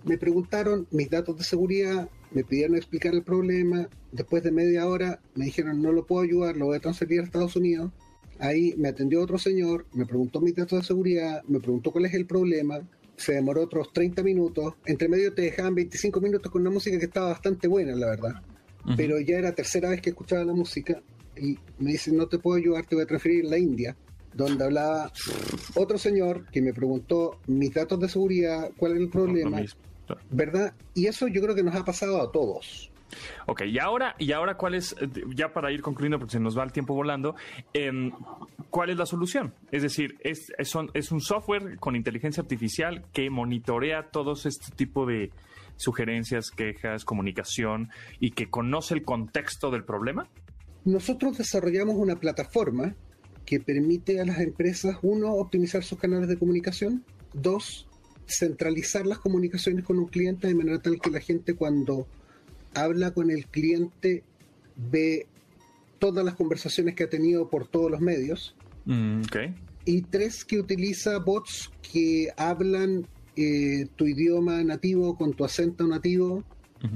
Me 0.04 0.18
preguntaron 0.18 0.86
mis 0.90 1.08
datos 1.08 1.38
de 1.38 1.44
seguridad, 1.44 2.08
me 2.32 2.44
pidieron 2.44 2.76
explicar 2.76 3.14
el 3.14 3.22
problema, 3.22 3.88
después 4.12 4.42
de 4.42 4.52
media 4.52 4.86
hora 4.86 5.20
me 5.34 5.46
dijeron, 5.46 5.82
no 5.82 5.92
lo 5.92 6.06
puedo 6.06 6.22
ayudar, 6.22 6.56
lo 6.56 6.66
voy 6.66 6.76
a 6.76 6.80
transferir 6.80 7.20
a 7.20 7.24
Estados 7.24 7.56
Unidos. 7.56 7.90
Ahí 8.38 8.74
me 8.78 8.88
atendió 8.88 9.20
otro 9.22 9.38
señor, 9.38 9.86
me 9.92 10.06
preguntó 10.06 10.40
mis 10.40 10.54
datos 10.54 10.80
de 10.80 10.86
seguridad, 10.86 11.42
me 11.46 11.60
preguntó 11.60 11.90
cuál 11.90 12.06
es 12.06 12.14
el 12.14 12.26
problema, 12.26 12.80
se 13.16 13.34
demoró 13.34 13.64
otros 13.64 13.92
30 13.92 14.22
minutos, 14.22 14.74
entre 14.86 15.08
medio 15.08 15.34
te 15.34 15.42
dejaban 15.42 15.74
25 15.74 16.20
minutos 16.20 16.50
con 16.50 16.62
una 16.62 16.70
música 16.70 16.98
que 16.98 17.04
estaba 17.04 17.28
bastante 17.28 17.68
buena, 17.68 17.94
la 17.94 18.06
verdad, 18.06 18.42
pero 18.96 19.20
ya 19.20 19.36
era 19.36 19.54
tercera 19.54 19.90
vez 19.90 20.00
que 20.00 20.10
escuchaba 20.10 20.42
la 20.44 20.54
música 20.54 21.02
y 21.36 21.58
me 21.78 21.92
dice, 21.92 22.12
no 22.12 22.28
te 22.28 22.38
puedo 22.38 22.56
ayudar, 22.56 22.86
te 22.86 22.94
voy 22.94 23.04
a 23.04 23.06
transferir 23.06 23.44
a 23.44 23.50
la 23.50 23.58
India, 23.58 23.94
donde 24.34 24.64
hablaba 24.64 25.12
otro 25.74 25.98
señor 25.98 26.46
que 26.50 26.62
me 26.62 26.72
preguntó 26.72 27.40
mis 27.46 27.74
datos 27.74 28.00
de 28.00 28.08
seguridad, 28.08 28.70
cuál 28.78 28.92
es 28.92 29.00
el 29.00 29.10
problema. 29.10 29.62
¿Verdad? 30.30 30.74
Y 30.94 31.06
eso 31.06 31.26
yo 31.28 31.40
creo 31.42 31.54
que 31.54 31.62
nos 31.62 31.74
ha 31.74 31.84
pasado 31.84 32.20
a 32.22 32.30
todos. 32.32 32.90
Ok, 33.46 33.62
y 33.66 33.78
ahora, 33.80 34.14
y 34.18 34.30
ahora 34.30 34.56
cuál 34.56 34.74
es, 34.76 34.94
eh, 35.00 35.08
ya 35.34 35.52
para 35.52 35.72
ir 35.72 35.82
concluyendo, 35.82 36.18
porque 36.20 36.32
se 36.34 36.40
nos 36.40 36.56
va 36.56 36.62
el 36.62 36.70
tiempo 36.70 36.94
volando, 36.94 37.34
em, 37.72 38.12
¿cuál 38.70 38.90
es 38.90 38.96
la 38.96 39.04
solución? 39.06 39.52
Es 39.72 39.82
decir, 39.82 40.16
es, 40.20 40.52
es, 40.58 40.68
son- 40.68 40.90
es 40.94 41.10
un 41.10 41.20
software 41.20 41.76
con 41.80 41.96
inteligencia 41.96 42.40
artificial 42.42 43.04
que 43.12 43.28
monitorea 43.28 44.10
todos 44.12 44.46
este 44.46 44.70
tipo 44.76 45.06
de 45.06 45.32
sugerencias, 45.76 46.50
quejas, 46.52 47.04
comunicación 47.04 47.88
y 48.20 48.30
que 48.30 48.48
conoce 48.48 48.94
el 48.94 49.02
contexto 49.02 49.70
del 49.72 49.82
problema. 49.84 50.28
Nosotros 50.84 51.38
desarrollamos 51.38 51.96
una 51.96 52.16
plataforma 52.16 52.94
que 53.44 53.58
permite 53.58 54.20
a 54.20 54.24
las 54.24 54.38
empresas, 54.38 54.96
uno, 55.02 55.32
optimizar 55.32 55.82
sus 55.82 55.98
canales 55.98 56.28
de 56.28 56.38
comunicación, 56.38 57.04
dos, 57.32 57.88
centralizar 58.30 59.06
las 59.06 59.18
comunicaciones 59.18 59.84
con 59.84 59.98
un 59.98 60.06
cliente 60.06 60.46
de 60.48 60.54
manera 60.54 60.80
tal 60.80 61.00
que 61.00 61.10
la 61.10 61.20
gente 61.20 61.54
cuando 61.54 62.06
habla 62.74 63.10
con 63.12 63.30
el 63.30 63.46
cliente 63.46 64.22
ve 64.76 65.26
todas 65.98 66.24
las 66.24 66.34
conversaciones 66.34 66.94
que 66.94 67.04
ha 67.04 67.10
tenido 67.10 67.48
por 67.50 67.66
todos 67.68 67.90
los 67.90 68.00
medios, 68.00 68.54
Mm, 68.86 69.20
y 69.84 70.00
tres, 70.02 70.44
que 70.44 70.58
utiliza 70.58 71.18
bots 71.18 71.70
que 71.92 72.28
hablan 72.36 73.06
eh, 73.36 73.86
tu 73.94 74.06
idioma 74.06 74.64
nativo 74.64 75.16
con 75.16 75.34
tu 75.34 75.44
acento 75.44 75.86
nativo, 75.86 76.42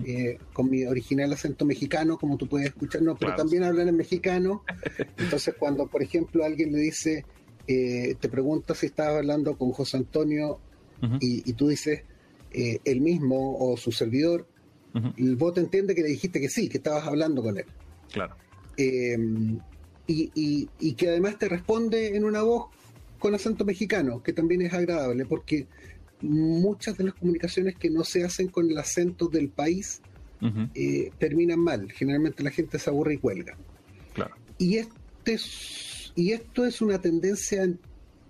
eh, 0.06 0.38
con 0.54 0.70
mi 0.70 0.84
original 0.86 1.32
acento 1.34 1.66
mexicano, 1.66 2.16
como 2.18 2.38
tú 2.38 2.46
puedes 2.48 2.68
escuchar, 2.68 3.02
no, 3.02 3.14
pero 3.16 3.32
Claro. 3.32 3.42
también 3.42 3.64
hablan 3.64 3.88
en 3.88 3.96
mexicano. 3.96 4.62
Entonces, 5.18 5.54
cuando, 5.58 5.86
por 5.88 6.02
ejemplo, 6.02 6.42
alguien 6.42 6.72
le 6.72 6.78
dice, 6.78 7.24
eh, 7.68 8.14
te 8.18 8.28
pregunta 8.30 8.74
si 8.74 8.86
estás 8.86 9.08
hablando 9.08 9.56
con 9.58 9.70
José 9.72 9.98
Antonio 9.98 10.58
Y, 11.20 11.48
y 11.48 11.52
tú 11.54 11.68
dices 11.68 12.02
eh, 12.52 12.78
el 12.84 13.00
mismo 13.00 13.58
o 13.58 13.76
su 13.76 13.92
servidor, 13.92 14.46
Ujú. 14.94 15.12
el 15.18 15.36
bot 15.36 15.58
entiende 15.58 15.94
que 15.94 16.02
le 16.02 16.08
dijiste 16.08 16.40
que 16.40 16.48
sí, 16.48 16.68
que 16.68 16.78
estabas 16.78 17.06
hablando 17.06 17.42
con 17.42 17.58
él. 17.58 17.64
Claro. 18.12 18.36
Eh, 18.76 19.16
y, 20.06 20.30
y- 20.34 20.68
y 20.78 20.92
que 20.94 21.08
además 21.08 21.38
te 21.38 21.48
responde 21.48 22.16
en 22.16 22.24
una 22.24 22.42
voz 22.42 22.66
con 23.18 23.34
acento 23.34 23.64
mexicano, 23.64 24.22
que 24.22 24.32
también 24.32 24.62
es 24.62 24.72
agradable, 24.72 25.24
porque 25.26 25.66
muchas 26.20 26.96
de 26.96 27.04
las 27.04 27.14
comunicaciones 27.14 27.74
que 27.76 27.90
no 27.90 28.04
se 28.04 28.24
hacen 28.24 28.48
con 28.48 28.70
el 28.70 28.78
acento 28.78 29.28
del 29.28 29.48
país 29.48 30.00
eh, 30.74 31.10
terminan 31.18 31.58
mal. 31.58 31.90
Generalmente 31.90 32.42
la 32.42 32.50
gente 32.50 32.78
se 32.78 32.90
aburre 32.90 33.14
y 33.14 33.18
cuelga. 33.18 33.56
Claro. 34.12 34.34
Y, 34.58 34.76
este 34.76 35.32
es- 35.34 36.12
y 36.14 36.32
esto 36.32 36.66
es 36.66 36.82
una 36.82 37.00
tendencia 37.00 37.62
en 37.62 37.78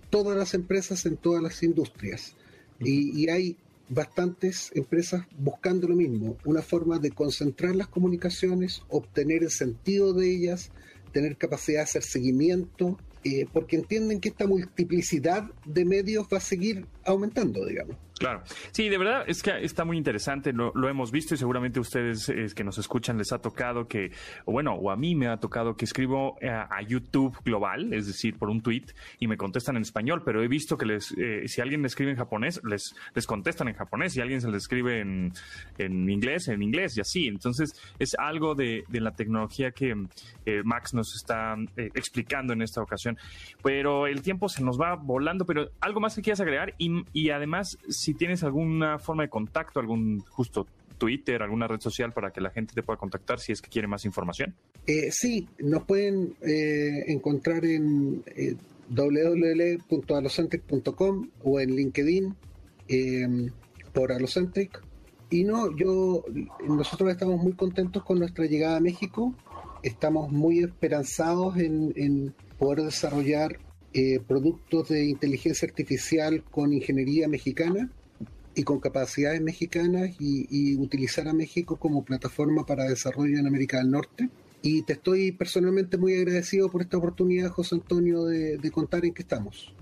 todas 0.09 0.37
las 0.37 0.53
empresas, 0.53 1.05
en 1.05 1.17
todas 1.17 1.43
las 1.43 1.61
industrias. 1.61 2.35
Y, 2.79 3.29
hay 3.29 3.57
bastantes 3.87 4.71
empresas 4.73 5.25
buscando 5.37 5.87
lo 5.87 5.95
mismo, 5.95 6.37
una 6.43 6.61
forma 6.61 6.97
de 6.97 7.11
concentrar 7.11 7.75
las 7.75 7.87
comunicaciones, 7.87 8.81
obtener 8.89 9.43
el 9.43 9.51
sentido 9.51 10.13
de 10.13 10.31
ellas, 10.31 10.71
tener 11.11 11.37
capacidad 11.37 11.79
de 11.79 11.83
hacer 11.83 12.03
seguimiento, 12.03 12.97
eh, 13.23 13.45
porque 13.53 13.75
entienden 13.75 14.19
que 14.19 14.29
esta 14.29 14.47
multiplicidad 14.47 15.51
de 15.65 15.85
medios 15.85 16.27
va 16.31 16.37
a 16.37 16.41
seguir 16.41 16.85
aumentando, 17.03 17.65
digamos. 17.65 17.95
Claro. 18.17 18.43
Sí, 18.71 18.87
de 18.87 18.97
verdad 18.97 19.25
es 19.27 19.43
que 19.43 19.51
está 19.63 19.83
muy 19.83 19.97
interesante, 19.97 20.53
lo, 20.53 20.71
lo 20.73 20.87
hemos 20.87 21.11
visto 21.11 21.35
y 21.35 21.37
seguramente 21.37 21.81
ustedes 21.81 22.29
eh, 22.29 22.47
que 22.55 22.63
nos 22.63 22.77
escuchan 22.77 23.17
les 23.17 23.33
ha 23.33 23.39
tocado 23.39 23.87
que, 23.87 24.11
bueno, 24.45 24.73
o 24.73 24.89
a 24.89 24.95
mí 24.95 25.15
me 25.15 25.27
ha 25.27 25.37
tocado 25.37 25.75
que 25.75 25.83
escribo 25.83 26.37
eh, 26.39 26.49
a, 26.49 26.81
YouTube 26.81 27.35
global, 27.43 27.93
es 27.93 28.07
decir, 28.07 28.37
por 28.37 28.49
un 28.49 28.61
tweet 28.61 28.85
y 29.19 29.27
me 29.27 29.37
contestan 29.37 29.75
en 29.75 29.81
español, 29.81 30.21
pero 30.23 30.43
he 30.43 30.47
visto 30.47 30.77
que 30.77 30.85
les, 30.85 31.13
eh, 31.17 31.47
si 31.47 31.59
alguien 31.59 31.81
le 31.81 31.87
escribe 31.87 32.11
en 32.11 32.17
japonés, 32.17 32.61
les, 32.63 32.95
les 33.13 33.25
contestan 33.25 33.67
en 33.67 33.73
japonés, 33.73 34.13
si 34.13 34.21
alguien 34.21 34.39
se 34.39 34.49
le 34.49 34.57
escribe 34.57 34.99
en, 34.99 35.33
en 35.77 36.09
inglés, 36.09 36.47
en 36.47 36.61
inglés 36.61 36.95
y 36.97 37.01
así. 37.01 37.27
Entonces 37.27 37.73
es 37.99 38.15
algo 38.17 38.55
de, 38.55 38.83
de 38.87 39.01
la 39.01 39.11
tecnología 39.11 39.71
que 39.71 39.95
eh, 40.45 40.61
Max 40.63 40.93
nos 40.93 41.15
está 41.15 41.57
explicando 41.75 42.53
en 42.53 42.61
esta 42.61 42.81
ocasión. 42.81 43.17
Pero 43.63 44.07
el 44.07 44.21
tiempo 44.21 44.47
se 44.47 44.63
nos 44.63 44.79
va 44.79 44.95
volando, 44.95 45.45
pero 45.45 45.69
algo 45.81 45.99
más 45.99 46.15
que 46.15 46.21
quieras 46.21 46.39
agregar 46.39 46.75
y, 46.77 47.03
y 47.11 47.31
además 47.31 47.77
si 48.05 48.13
tienes 48.13 48.43
alguna 48.43 48.99
forma 48.99 49.23
de 49.23 49.29
contacto, 49.29 49.79
algún 49.79 50.19
justo 50.19 50.67
Twitter, 50.99 51.41
alguna 51.41 51.67
red 51.67 51.79
social 51.79 52.13
para 52.13 52.29
que 52.31 52.39
la 52.39 52.51
gente 52.51 52.75
te 52.75 52.83
pueda 52.83 52.99
contactar 52.99 53.39
si 53.39 53.51
es 53.51 53.63
que 53.63 53.69
quiere 53.69 53.87
más 53.87 54.05
información. 54.05 54.53
Eh, 54.85 55.09
sí, 55.11 55.49
nos 55.57 55.85
pueden 55.85 56.35
eh, 56.41 57.05
encontrar 57.07 57.65
en 57.65 58.23
eh, 58.27 58.55
www.alocentric.com 58.89 61.29
o 61.43 61.59
en 61.59 61.75
LinkedIn 61.75 62.35
eh, 62.89 63.49
por 63.91 64.11
Alocentric. 64.11 64.83
Y 65.31 65.43
no, 65.43 65.75
yo, 65.75 66.25
nosotros 66.67 67.09
estamos 67.09 67.41
muy 67.41 67.53
contentos 67.53 68.03
con 68.03 68.19
nuestra 68.19 68.45
llegada 68.45 68.77
a 68.77 68.81
México. 68.81 69.33
Estamos 69.81 70.31
muy 70.31 70.59
esperanzados 70.59 71.57
en 71.57 72.35
poder 72.59 72.83
desarrollar 72.83 73.57
eh, 73.97 74.19
productos 74.19 74.89
de 74.89 75.05
inteligencia 75.05 75.65
artificial 75.65 76.43
con 76.51 76.73
ingeniería 76.73 77.29
mexicana 77.29 77.89
y 78.53 78.63
con 78.63 78.81
capacidades 78.81 79.39
mexicanas 79.39 80.11
y, 80.19 80.47
y 80.49 80.75
utilizar 80.75 81.29
a 81.29 81.33
México 81.33 81.77
como 81.77 82.03
plataforma 82.03 82.65
para 82.65 82.83
desarrollo 82.83 83.39
en 83.39 83.47
América 83.47 83.77
del 83.77 83.91
Norte. 83.91 84.29
Y 84.61 84.81
te 84.81 84.93
estoy 84.93 85.31
personalmente 85.31 85.97
muy 85.97 86.13
agradecido 86.13 86.69
por 86.69 86.81
esta 86.81 86.97
oportunidad, 86.97 87.51
José 87.51 87.75
Antonio, 87.75 88.25
de, 88.25 88.57
de 88.57 88.71
contar 88.71 89.05
en 89.05 89.13
qué 89.13 89.21
estamos. 89.21 89.73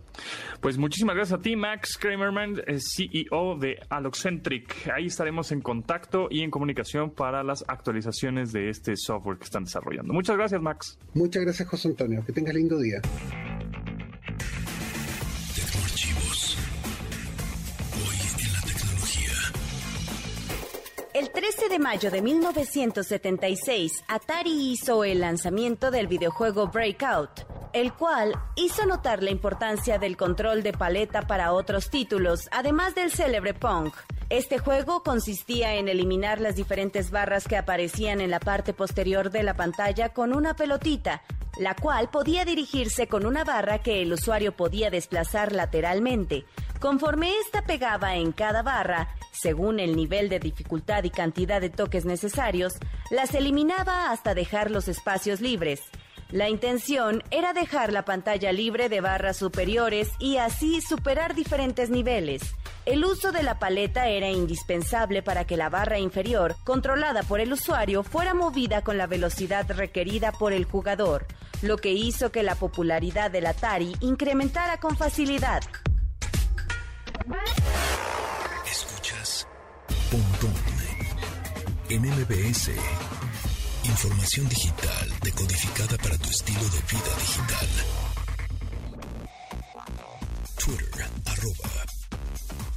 Pues 0.61 0.77
muchísimas 0.77 1.15
gracias 1.15 1.39
a 1.39 1.41
ti, 1.41 1.55
Max 1.55 1.97
Kramerman, 1.97 2.61
eh, 2.67 2.77
CEO 2.79 3.57
de 3.57 3.79
Alocentric. 3.89 4.91
Ahí 4.95 5.07
estaremos 5.07 5.51
en 5.51 5.61
contacto 5.61 6.27
y 6.29 6.41
en 6.41 6.51
comunicación 6.51 7.09
para 7.09 7.43
las 7.43 7.65
actualizaciones 7.67 8.51
de 8.51 8.69
este 8.69 8.95
software 8.95 9.39
que 9.39 9.45
están 9.45 9.63
desarrollando. 9.63 10.13
Muchas 10.13 10.37
gracias, 10.37 10.61
Max. 10.61 10.99
Muchas 11.15 11.43
gracias, 11.43 11.67
José 11.67 11.87
Antonio. 11.87 12.23
Que 12.23 12.31
tengas 12.31 12.53
lindo 12.53 12.79
día. 12.79 13.01
El 21.13 21.29
13 21.29 21.69
de 21.69 21.77
mayo 21.77 22.09
de 22.09 22.23
1976, 22.23 24.03
Atari 24.07 24.71
hizo 24.71 25.03
el 25.03 25.19
lanzamiento 25.19 25.91
del 25.91 26.07
videojuego 26.07 26.69
Breakout, 26.69 27.45
el 27.71 27.93
cual 27.93 28.33
hizo 28.55 28.87
notar 28.87 29.21
la 29.21 29.29
importancia 29.29 29.99
del 29.99 30.17
control 30.17 30.63
de 30.63 30.73
paleta 30.73 31.27
para 31.27 31.53
otros 31.53 31.91
títulos, 31.91 32.49
además 32.51 32.95
del 32.95 33.11
célebre 33.11 33.53
Pong. 33.53 33.91
Este 34.33 34.57
juego 34.57 35.03
consistía 35.03 35.75
en 35.75 35.87
eliminar 35.87 36.41
las 36.41 36.55
diferentes 36.55 37.11
barras 37.11 37.47
que 37.47 37.55
aparecían 37.55 38.19
en 38.19 38.31
la 38.31 38.39
parte 38.39 38.73
posterior 38.73 39.29
de 39.29 39.43
la 39.43 39.53
pantalla 39.53 40.09
con 40.09 40.33
una 40.33 40.55
pelotita, 40.55 41.21
la 41.59 41.75
cual 41.75 42.09
podía 42.09 42.43
dirigirse 42.43 43.05
con 43.05 43.27
una 43.27 43.43
barra 43.43 43.83
que 43.83 44.01
el 44.01 44.11
usuario 44.11 44.53
podía 44.57 44.89
desplazar 44.89 45.51
lateralmente. 45.51 46.45
Conforme 46.79 47.31
ésta 47.41 47.61
pegaba 47.61 48.15
en 48.15 48.31
cada 48.31 48.63
barra, 48.63 49.09
según 49.31 49.79
el 49.79 49.95
nivel 49.95 50.29
de 50.29 50.39
dificultad 50.39 51.03
y 51.03 51.11
cantidad 51.11 51.61
de 51.61 51.69
toques 51.69 52.03
necesarios, 52.03 52.73
las 53.11 53.35
eliminaba 53.35 54.09
hasta 54.09 54.33
dejar 54.33 54.71
los 54.71 54.87
espacios 54.87 55.41
libres. 55.41 55.81
La 56.31 56.49
intención 56.49 57.23
era 57.31 57.53
dejar 57.53 57.93
la 57.93 58.05
pantalla 58.05 58.51
libre 58.51 58.89
de 58.89 59.01
barras 59.01 59.37
superiores 59.37 60.09
y 60.19 60.37
así 60.37 60.81
superar 60.81 61.35
diferentes 61.35 61.89
niveles. 61.89 62.41
El 62.85 63.05
uso 63.05 63.31
de 63.31 63.43
la 63.43 63.59
paleta 63.59 64.07
era 64.07 64.29
indispensable 64.29 65.21
para 65.23 65.45
que 65.45 65.57
la 65.57 65.69
barra 65.69 65.99
inferior, 65.99 66.55
controlada 66.65 67.23
por 67.23 67.39
el 67.39 67.53
usuario, 67.53 68.03
fuera 68.03 68.33
movida 68.33 68.81
con 68.81 68.97
la 68.97 69.07
velocidad 69.07 69.69
requerida 69.71 70.31
por 70.31 70.51
el 70.53 70.65
jugador, 70.65 71.25
lo 71.61 71.77
que 71.77 71.93
hizo 71.93 72.31
que 72.31 72.43
la 72.43 72.55
popularidad 72.55 73.31
del 73.31 73.45
Atari 73.45 73.95
incrementara 74.01 74.79
con 74.79 74.97
facilidad. 74.97 75.61
Escuchas 78.65 79.47
Pontón 80.11 80.53
en 81.89 82.01
MBS. 82.01 82.71
Información 83.93 84.49
digital 84.49 85.07
decodificada 85.21 85.95
para 85.99 86.17
tu 86.17 86.27
estilo 86.27 86.63
de 86.63 86.81
vida 86.91 87.11
digital. 87.19 87.69
Twitter, 90.57 91.07
arroba 91.25 91.85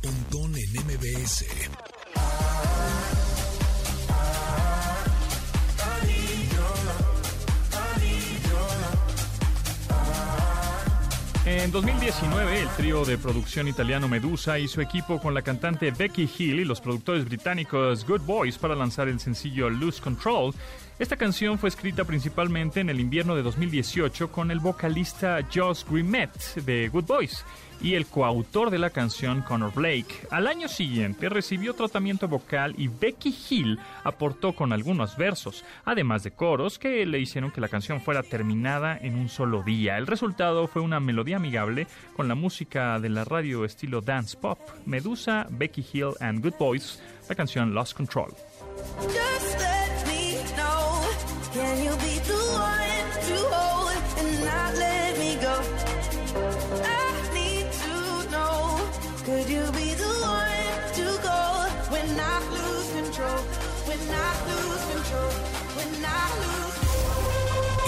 Pontón 0.02 0.54
en 0.58 0.72
MBS. 0.84 1.46
En 11.46 11.70
2019, 11.70 12.60
el 12.60 12.68
trío 12.70 13.04
de 13.04 13.18
producción 13.18 13.68
italiano 13.68 14.08
Medusa 14.08 14.58
hizo 14.58 14.80
equipo 14.80 15.20
con 15.20 15.32
la 15.32 15.42
cantante 15.42 15.92
Becky 15.92 16.28
Hill 16.36 16.58
y 16.58 16.64
los 16.64 16.80
productores 16.80 17.24
británicos 17.24 18.04
Good 18.04 18.22
Boys 18.22 18.58
para 18.58 18.74
lanzar 18.74 19.06
el 19.06 19.20
sencillo 19.20 19.70
Lose 19.70 20.02
Control. 20.02 20.52
Esta 20.98 21.16
canción 21.16 21.56
fue 21.56 21.68
escrita 21.68 22.02
principalmente 22.02 22.80
en 22.80 22.90
el 22.90 22.98
invierno 22.98 23.36
de 23.36 23.44
2018 23.44 24.32
con 24.32 24.50
el 24.50 24.58
vocalista 24.58 25.38
Josh 25.54 25.84
Grimet 25.88 26.34
de 26.56 26.88
Good 26.88 27.04
Boys 27.04 27.44
y 27.80 27.94
el 27.94 28.06
coautor 28.06 28.70
de 28.70 28.78
la 28.78 28.90
canción 28.90 29.42
Connor 29.42 29.72
Blake. 29.72 30.26
Al 30.30 30.46
año 30.46 30.68
siguiente 30.68 31.28
recibió 31.28 31.74
tratamiento 31.74 32.28
vocal 32.28 32.74
y 32.78 32.88
Becky 32.88 33.36
Hill 33.48 33.78
aportó 34.04 34.54
con 34.54 34.72
algunos 34.72 35.16
versos, 35.16 35.64
además 35.84 36.22
de 36.22 36.32
coros 36.32 36.78
que 36.78 37.04
le 37.06 37.18
hicieron 37.18 37.50
que 37.50 37.60
la 37.60 37.68
canción 37.68 38.00
fuera 38.00 38.22
terminada 38.22 38.96
en 38.96 39.16
un 39.16 39.28
solo 39.28 39.62
día. 39.62 39.98
El 39.98 40.06
resultado 40.06 40.66
fue 40.66 40.82
una 40.82 41.00
melodía 41.00 41.36
amigable 41.36 41.86
con 42.14 42.28
la 42.28 42.34
música 42.34 42.98
de 43.00 43.08
la 43.08 43.24
radio 43.24 43.64
estilo 43.64 44.00
dance 44.00 44.36
pop. 44.36 44.58
Medusa, 44.84 45.46
Becky 45.50 45.84
Hill 45.92 46.12
and 46.20 46.42
Good 46.42 46.54
Boys, 46.58 47.02
la 47.28 47.34
canción 47.34 47.74
Lost 47.74 47.96
Control. 47.96 48.30
Just 49.00 49.58
let 49.58 50.06
me 50.06 50.36
know. 50.54 51.02
Can 51.52 51.84
you 51.84 51.96
be 51.96 52.16
Could 59.26 59.48
you 59.50 59.64
be 59.72 59.88
the 59.94 60.12
one 60.22 60.78
to 60.98 61.06
go 61.22 61.40
when 61.90 62.08
I 62.18 62.38
lose 62.54 62.88
control? 62.98 63.40
When 63.88 63.98
I 63.98 64.28
lose 64.48 64.84
control? 64.94 65.30
When 65.76 65.92
I 66.04 66.22
lose 66.42 66.76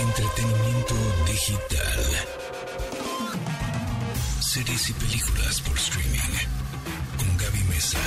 Entretenimiento 0.04 0.94
digital. 1.26 2.00
Series 4.40 4.90
y 4.90 4.92
películas 4.94 5.60
por 5.60 5.76
streaming. 5.76 6.34
Con 7.18 7.36
Gaby 7.36 7.62
Mesa. 7.68 7.98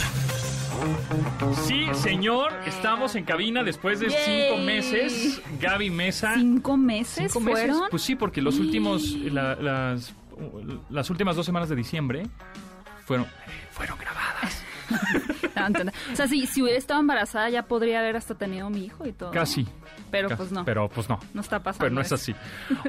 Sí, 1.68 1.86
señor, 2.02 2.52
estamos 2.66 3.16
en 3.16 3.24
cabina 3.24 3.64
después 3.64 4.00
de 4.02 4.10
Yay. 4.10 4.50
cinco 4.50 4.58
meses. 4.62 5.42
Gaby 5.62 5.90
Mesa. 5.90 6.34
¿Cinco 6.36 6.76
meses 6.78 7.32
¿Cinco 7.32 7.40
meses? 7.40 7.66
fueron? 7.70 7.90
Pues 7.90 8.02
sí, 8.02 8.16
porque 8.16 8.42
los 8.42 8.60
últimos, 8.60 9.04
la- 9.10 9.56
las, 9.56 10.14
las 10.90 11.10
últimas 11.10 11.36
dos 11.36 11.46
semanas 11.46 11.70
de 11.70 11.76
diciembre 11.76 12.24
fueron, 13.12 13.28
fueron 13.72 13.98
grabadas. 14.00 14.64
No, 15.56 15.68
entiendo. 15.68 15.92
O 16.12 16.16
sea, 16.16 16.28
si, 16.28 16.46
si 16.48 16.62
hubiera 16.62 16.78
estado 16.78 17.00
embarazada 17.02 17.50
ya 17.50 17.64
podría 17.64 18.00
haber 18.00 18.16
hasta 18.16 18.36
tenido 18.36 18.70
mi 18.70 18.86
hijo 18.86 19.06
y 19.06 19.12
todo. 19.12 19.32
Casi. 19.32 19.68
Pero 20.12 20.30
pues 20.30 20.52
no. 20.52 20.64
Pero 20.66 20.90
pues 20.90 21.10
no. 21.10 21.20
No 21.34 21.42
está 21.42 21.62
pasando. 21.62 21.84
Pero 21.86 21.96
no 21.96 22.02
es 22.02 22.12
así. 22.12 22.34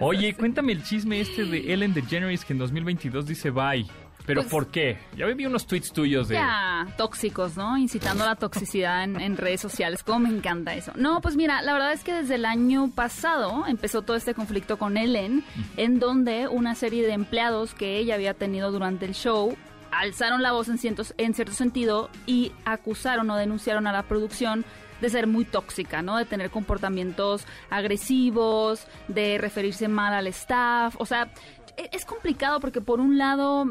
Oye, 0.00 0.34
cuéntame 0.38 0.72
el 0.72 0.82
chisme 0.84 1.20
este 1.20 1.44
de 1.44 1.72
Ellen 1.72 1.92
DeGeneres 1.94 2.44
que 2.44 2.52
en 2.52 2.58
2022 2.60 3.26
dice 3.26 3.50
bye. 3.50 3.86
¿Pero 4.24 4.42
Pues- 4.42 4.52
por 4.52 4.68
qué? 4.68 4.98
Ya 5.16 5.26
vi 5.26 5.46
unos 5.46 5.66
tweets 5.66 5.92
tuyos 5.92 6.28
de... 6.28 6.36
Ya, 6.36 6.86
tóxicos, 6.96 7.56
¿no? 7.56 7.76
Incitando 7.76 8.22
a 8.22 8.28
la 8.28 8.36
toxicidad 8.36 9.02
en, 9.02 9.20
en 9.20 9.36
redes 9.36 9.60
sociales. 9.60 10.04
Cómo 10.04 10.20
me 10.20 10.28
encanta 10.28 10.74
eso. 10.76 10.92
No, 10.94 11.20
pues 11.20 11.34
mira, 11.34 11.60
la 11.62 11.72
verdad 11.72 11.92
es 11.92 12.04
que 12.04 12.12
desde 12.12 12.36
el 12.36 12.44
año 12.44 12.88
pasado 12.94 13.64
empezó 13.66 14.02
todo 14.02 14.16
este 14.16 14.32
conflicto 14.34 14.78
con 14.78 14.96
Ellen, 14.96 15.42
en 15.76 15.98
donde 15.98 16.46
una 16.46 16.76
serie 16.76 17.04
de 17.04 17.14
empleados 17.14 17.74
que 17.74 17.96
ella 17.98 18.14
había 18.14 18.34
tenido 18.34 18.70
durante 18.70 19.06
el 19.06 19.14
show 19.14 19.56
alzaron 19.92 20.42
la 20.42 20.52
voz 20.52 20.68
en, 20.68 20.78
en 21.18 21.34
cierto 21.34 21.54
sentido 21.54 22.10
y 22.26 22.52
acusaron 22.64 23.30
o 23.30 23.36
denunciaron 23.36 23.86
a 23.86 23.92
la 23.92 24.02
producción 24.02 24.64
de 25.00 25.10
ser 25.10 25.26
muy 25.26 25.44
tóxica, 25.44 26.00
¿no? 26.02 26.16
De 26.16 26.24
tener 26.24 26.50
comportamientos 26.50 27.44
agresivos, 27.70 28.86
de 29.08 29.38
referirse 29.38 29.88
mal 29.88 30.14
al 30.14 30.26
staff. 30.28 30.94
O 30.98 31.06
sea, 31.06 31.32
e- 31.76 31.90
es 31.92 32.04
complicado 32.04 32.60
porque 32.60 32.80
por 32.80 33.00
un 33.00 33.18
lado 33.18 33.66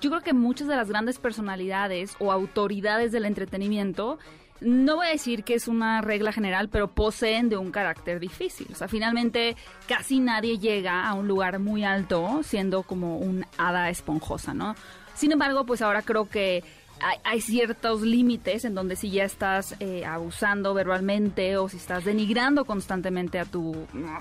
yo 0.00 0.10
creo 0.10 0.22
que 0.22 0.32
muchas 0.32 0.68
de 0.68 0.76
las 0.76 0.88
grandes 0.88 1.18
personalidades 1.18 2.16
o 2.18 2.32
autoridades 2.32 3.12
del 3.12 3.24
entretenimiento, 3.24 4.18
no 4.60 4.96
voy 4.96 5.06
a 5.06 5.10
decir 5.10 5.44
que 5.44 5.54
es 5.54 5.68
una 5.68 6.00
regla 6.00 6.32
general, 6.32 6.68
pero 6.68 6.88
poseen 6.88 7.48
de 7.48 7.56
un 7.56 7.70
carácter 7.70 8.18
difícil. 8.18 8.66
O 8.72 8.74
sea, 8.74 8.88
finalmente 8.88 9.56
casi 9.86 10.18
nadie 10.18 10.58
llega 10.58 11.06
a 11.06 11.14
un 11.14 11.28
lugar 11.28 11.60
muy 11.60 11.84
alto 11.84 12.40
siendo 12.42 12.82
como 12.82 13.18
un 13.18 13.46
hada 13.56 13.88
esponjosa, 13.90 14.52
¿no? 14.54 14.74
Sin 15.14 15.32
embargo, 15.32 15.64
pues 15.64 15.82
ahora 15.82 16.02
creo 16.02 16.28
que 16.28 16.62
hay, 17.00 17.18
hay 17.24 17.40
ciertos 17.40 18.02
límites 18.02 18.64
en 18.64 18.74
donde 18.74 18.94
si 18.94 19.10
ya 19.10 19.24
estás 19.24 19.74
eh, 19.80 20.04
abusando 20.06 20.72
verbalmente 20.74 21.56
o 21.56 21.68
si 21.68 21.76
estás 21.76 22.04
denigrando 22.04 22.64
constantemente 22.64 23.40
a, 23.40 23.44
tu, 23.44 23.74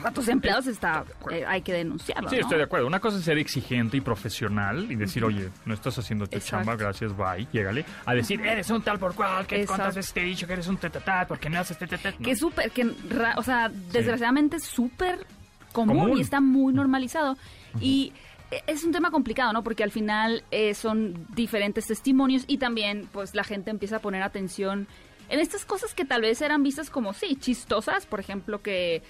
a 0.03 0.12
tus 0.12 0.27
empleados, 0.27 0.65
está, 0.65 1.06
eh, 1.32 1.45
hay 1.47 1.62
que 1.62 1.71
denunciarlo. 1.71 2.29
Sí, 2.29 2.36
¿no? 2.38 2.41
estoy 2.41 2.58
de 2.58 2.63
acuerdo. 2.63 2.88
Una 2.88 2.99
cosa 2.99 3.19
es 3.19 3.25
ser 3.25 3.38
exigente 3.38 3.97
y 3.97 4.01
profesional 4.01 4.91
y 4.91 4.95
decir, 4.95 5.23
oye, 5.23 5.49
no 5.65 5.73
estás 5.75 5.97
haciendo 5.99 6.25
tu 6.25 6.36
Exacto. 6.36 6.65
chamba, 6.65 6.75
gracias, 6.75 7.15
bye, 7.15 7.47
llégale. 7.51 7.86
A 8.06 8.15
decir, 8.15 8.41
eres 8.41 8.69
un 8.71 8.82
tal 8.82 8.97
por 8.97 9.13
cual, 9.13 9.45
que 9.45 9.58
Exacto. 9.62 9.75
cuántas 9.77 9.95
veces 9.95 10.13
te 10.13 10.21
he 10.21 10.25
dicho 10.25 10.47
que 10.47 10.53
eres 10.53 10.67
un 10.67 10.77
tetatat, 10.77 11.27
porque 11.27 11.49
no 11.51 11.60
haces 11.60 11.77
tetatat. 11.77 12.15
que 12.17 12.32
es 12.32 12.39
súper, 12.39 12.71
que, 12.71 12.91
o 13.38 13.43
sea, 13.43 13.69
desgraciadamente 13.91 14.56
es 14.58 14.63
súper 14.63 15.25
común, 15.71 15.97
Común. 15.99 16.17
y 16.17 16.21
está 16.21 16.41
muy 16.41 16.73
normalizado. 16.73 17.38
Y 17.79 18.13
e- 18.15 18.33
es 18.68 18.84
un 18.84 18.92
tema 18.92 19.12
complicado, 19.12 19.54
¿no? 19.54 19.63
Porque 19.63 19.84
al 19.84 19.92
final 19.92 20.44
eh, 20.52 20.74
son 20.74 21.26
diferentes 21.36 21.88
testimonios 21.88 22.44
y 22.48 22.58
también, 22.58 23.08
pues, 23.12 23.36
la 23.36 23.44
gente 23.44 23.72
empieza 23.72 23.98
a 23.98 24.00
poner 24.00 24.24
atención 24.24 24.88
en 25.30 25.39
estas 25.39 25.66
cosas 25.66 25.94
que 25.94 26.06
tal 26.06 26.22
vez 26.22 26.42
eran 26.42 26.63
vistas 26.63 26.89
como, 26.89 27.13
sí, 27.13 27.36
chistosas. 27.36 28.06
Por 28.06 28.20
ejemplo, 28.20 28.62
que 28.62 29.02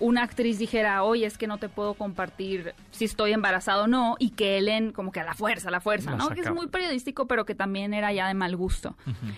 una 0.00 0.22
actriz 0.22 0.58
dijera, 0.58 1.04
oye, 1.04 1.26
es 1.26 1.38
que 1.38 1.46
no 1.46 1.58
te 1.58 1.68
puedo 1.68 1.94
compartir 1.94 2.74
si 2.90 3.04
estoy 3.04 3.32
embarazada 3.32 3.84
o 3.84 3.86
no, 3.86 4.16
y 4.18 4.30
que 4.30 4.56
Ellen, 4.56 4.92
como 4.92 5.12
que 5.12 5.20
a 5.20 5.24
la 5.24 5.34
fuerza, 5.34 5.68
a 5.68 5.70
la 5.70 5.80
fuerza, 5.80 6.12
La 6.12 6.16
¿no? 6.16 6.30
Que 6.30 6.40
es 6.40 6.50
muy 6.50 6.68
periodístico, 6.68 7.26
pero 7.26 7.44
que 7.44 7.54
también 7.54 7.94
era 7.94 8.12
ya 8.12 8.26
de 8.26 8.34
mal 8.34 8.56
gusto. 8.56 8.96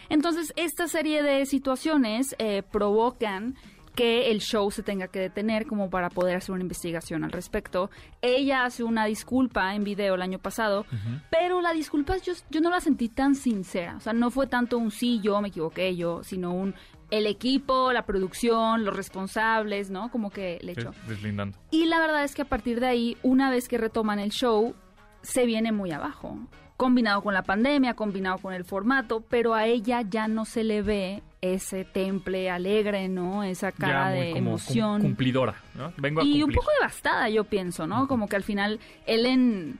Entonces, 0.09 0.53
esta 0.57 0.89
serie 0.89 1.23
de 1.23 1.45
situaciones 1.47 2.35
eh, 2.39 2.63
provocan 2.63 3.57
que 3.95 4.31
el 4.31 4.41
show 4.41 4.71
se 4.71 4.83
tenga 4.83 5.09
que 5.09 5.19
detener 5.21 5.67
como 5.67 5.91
para 5.91 6.09
poder 6.09 6.37
hacer 6.37 6.53
una 6.55 6.63
investigación 6.63 7.25
al 7.25 7.33
respecto. 7.33 7.91
Ella 8.23 8.65
hace 8.65 8.83
una 8.85 9.05
disculpa 9.05 9.75
en 9.75 9.85
video 9.85 10.15
el 10.15 10.23
año 10.23 10.39
pasado, 10.39 10.87
pero 11.31 11.61
la 11.61 11.73
disculpa 11.73 12.17
yo, 12.17 12.33
yo 12.51 12.61
no 12.61 12.71
la 12.71 12.81
sentí 12.81 13.09
tan 13.09 13.35
sincera. 13.35 13.97
O 13.97 14.01
sea, 14.01 14.13
no 14.13 14.31
fue 14.31 14.47
tanto 14.47 14.79
un 14.79 14.91
sí, 14.91 15.21
yo 15.23 15.41
me 15.41 15.49
equivoqué, 15.49 15.95
yo, 15.97 16.23
sino 16.25 16.53
un 16.53 16.75
el 17.11 17.27
equipo, 17.27 17.93
la 17.93 18.07
producción, 18.07 18.87
los 18.87 18.97
responsables, 18.97 19.91
¿no? 19.91 20.11
Como 20.11 20.31
que 20.31 20.59
le 20.63 20.73
echó. 20.73 20.93
Des- 20.93 21.09
Deslindando. 21.09 21.59
Y 21.71 21.85
la 21.85 22.01
verdad 22.01 22.25
es 22.25 22.35
que 22.35 22.41
a 22.41 22.47
partir 22.47 22.81
de 22.81 22.87
ahí, 22.87 23.17
una 23.23 23.51
vez 23.51 23.69
que 23.69 23.77
retoman 23.77 24.19
el 24.19 24.31
show, 24.31 24.75
se 25.21 25.45
viene 25.45 25.73
muy 25.73 25.91
abajo. 25.93 26.39
Combinado 26.83 27.23
con 27.23 27.33
la 27.33 27.43
pandemia, 27.43 27.95
combinado 27.95 28.39
con 28.39 28.53
el 28.55 28.65
formato, 28.65 29.23
pero 29.29 29.55
a 29.55 29.67
ella 29.67 30.03
ya 30.03 30.27
no 30.27 30.45
se 30.45 30.65
le 30.65 30.83
ve 30.83 31.23
ese 31.41 31.85
temple 31.85 32.51
alegre, 32.51 33.09
¿no? 33.09 33.45
Esa 33.45 33.71
cara 33.71 34.11
de 34.11 34.31
cum- 34.31 34.39
emoción. 34.39 35.01
cumplidora, 35.01 35.55
¿no? 35.75 35.93
Vengo 35.97 36.21
a 36.21 36.25
y 36.25 36.43
un 36.43 36.51
poco 36.53 36.69
devastada, 36.81 37.29
yo 37.29 37.45
pienso, 37.45 37.87
¿no? 37.87 38.09
Como 38.09 38.29
que 38.29 38.35
al 38.37 38.43
final 38.43 38.81
Ellen, 39.07 39.79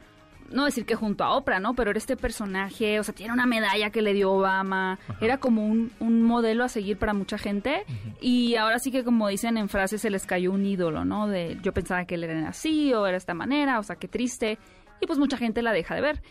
no 0.51 0.65
decir 0.65 0.85
que 0.85 0.95
junto 0.95 1.25
a 1.25 1.35
Oprah, 1.37 1.59
¿no? 1.61 1.75
Pero 1.75 1.91
era 1.91 1.99
este 1.99 2.17
personaje, 2.17 3.01
o 3.01 3.03
sea, 3.05 3.15
tiene 3.15 3.33
una 3.33 3.47
medalla 3.47 3.91
que 3.91 4.01
le 4.03 4.13
dio 4.13 4.31
Obama, 4.33 4.99
era 5.21 5.39
como 5.39 5.67
un, 5.67 5.91
un 5.99 6.23
modelo 6.23 6.63
a 6.63 6.69
seguir 6.69 6.99
para 6.99 7.15
mucha 7.15 7.37
gente 7.39 7.85
y 8.21 8.55
ahora 8.57 8.79
sí 8.79 8.91
que 8.93 9.03
como 9.03 9.27
dicen 9.29 9.57
en 9.57 9.69
frases 9.69 10.01
se 10.03 10.11
les 10.11 10.25
cayó 10.27 10.53
un 10.53 10.65
ídolo, 10.65 11.05
¿no? 11.05 11.27
De 11.27 11.59
yo 11.63 11.73
pensaba 11.73 12.05
que 12.05 12.15
él 12.17 12.25
era 12.25 12.49
así 12.49 12.93
o 12.95 13.07
era 13.07 13.13
de 13.13 13.19
esta 13.19 13.35
manera, 13.35 13.79
o 13.79 13.83
sea, 13.83 13.97
qué 13.97 14.07
triste 14.09 14.59
y 15.01 15.07
pues 15.07 15.19
mucha 15.19 15.37
gente 15.37 15.63
la 15.63 15.73
deja 15.73 15.95
de 15.97 16.01
ver. 16.01 16.23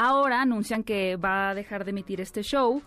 Ahora 0.00 0.40
anuncian 0.42 0.84
que 0.84 1.16
va 1.16 1.50
a 1.50 1.54
dejar 1.54 1.84
de 1.84 1.90
emitir 1.90 2.20
este 2.20 2.42
show. 2.42 2.80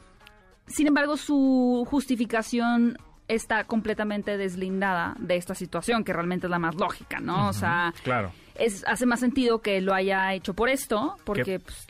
Sin 0.65 0.87
embargo, 0.87 1.17
su 1.17 1.85
justificación 1.89 2.97
está 3.27 3.65
completamente 3.65 4.37
deslindada 4.37 5.15
de 5.19 5.35
esta 5.35 5.53
situación, 5.53 6.05
que 6.05 6.13
realmente 6.13 6.47
es 6.47 6.51
la 6.51 6.57
más 6.59 6.75
lógica, 6.75 7.19
¿no? 7.19 7.49
O 7.49 7.53
sea, 7.53 7.93
Claro. 8.03 8.31
es, 8.55 8.85
hace 8.87 9.05
más 9.05 9.19
sentido 9.19 9.61
que 9.61 9.81
lo 9.81 9.93
haya 9.93 10.33
hecho 10.33 10.53
por 10.53 10.69
esto, 10.69 11.17
porque 11.25 11.59
pues, 11.59 11.85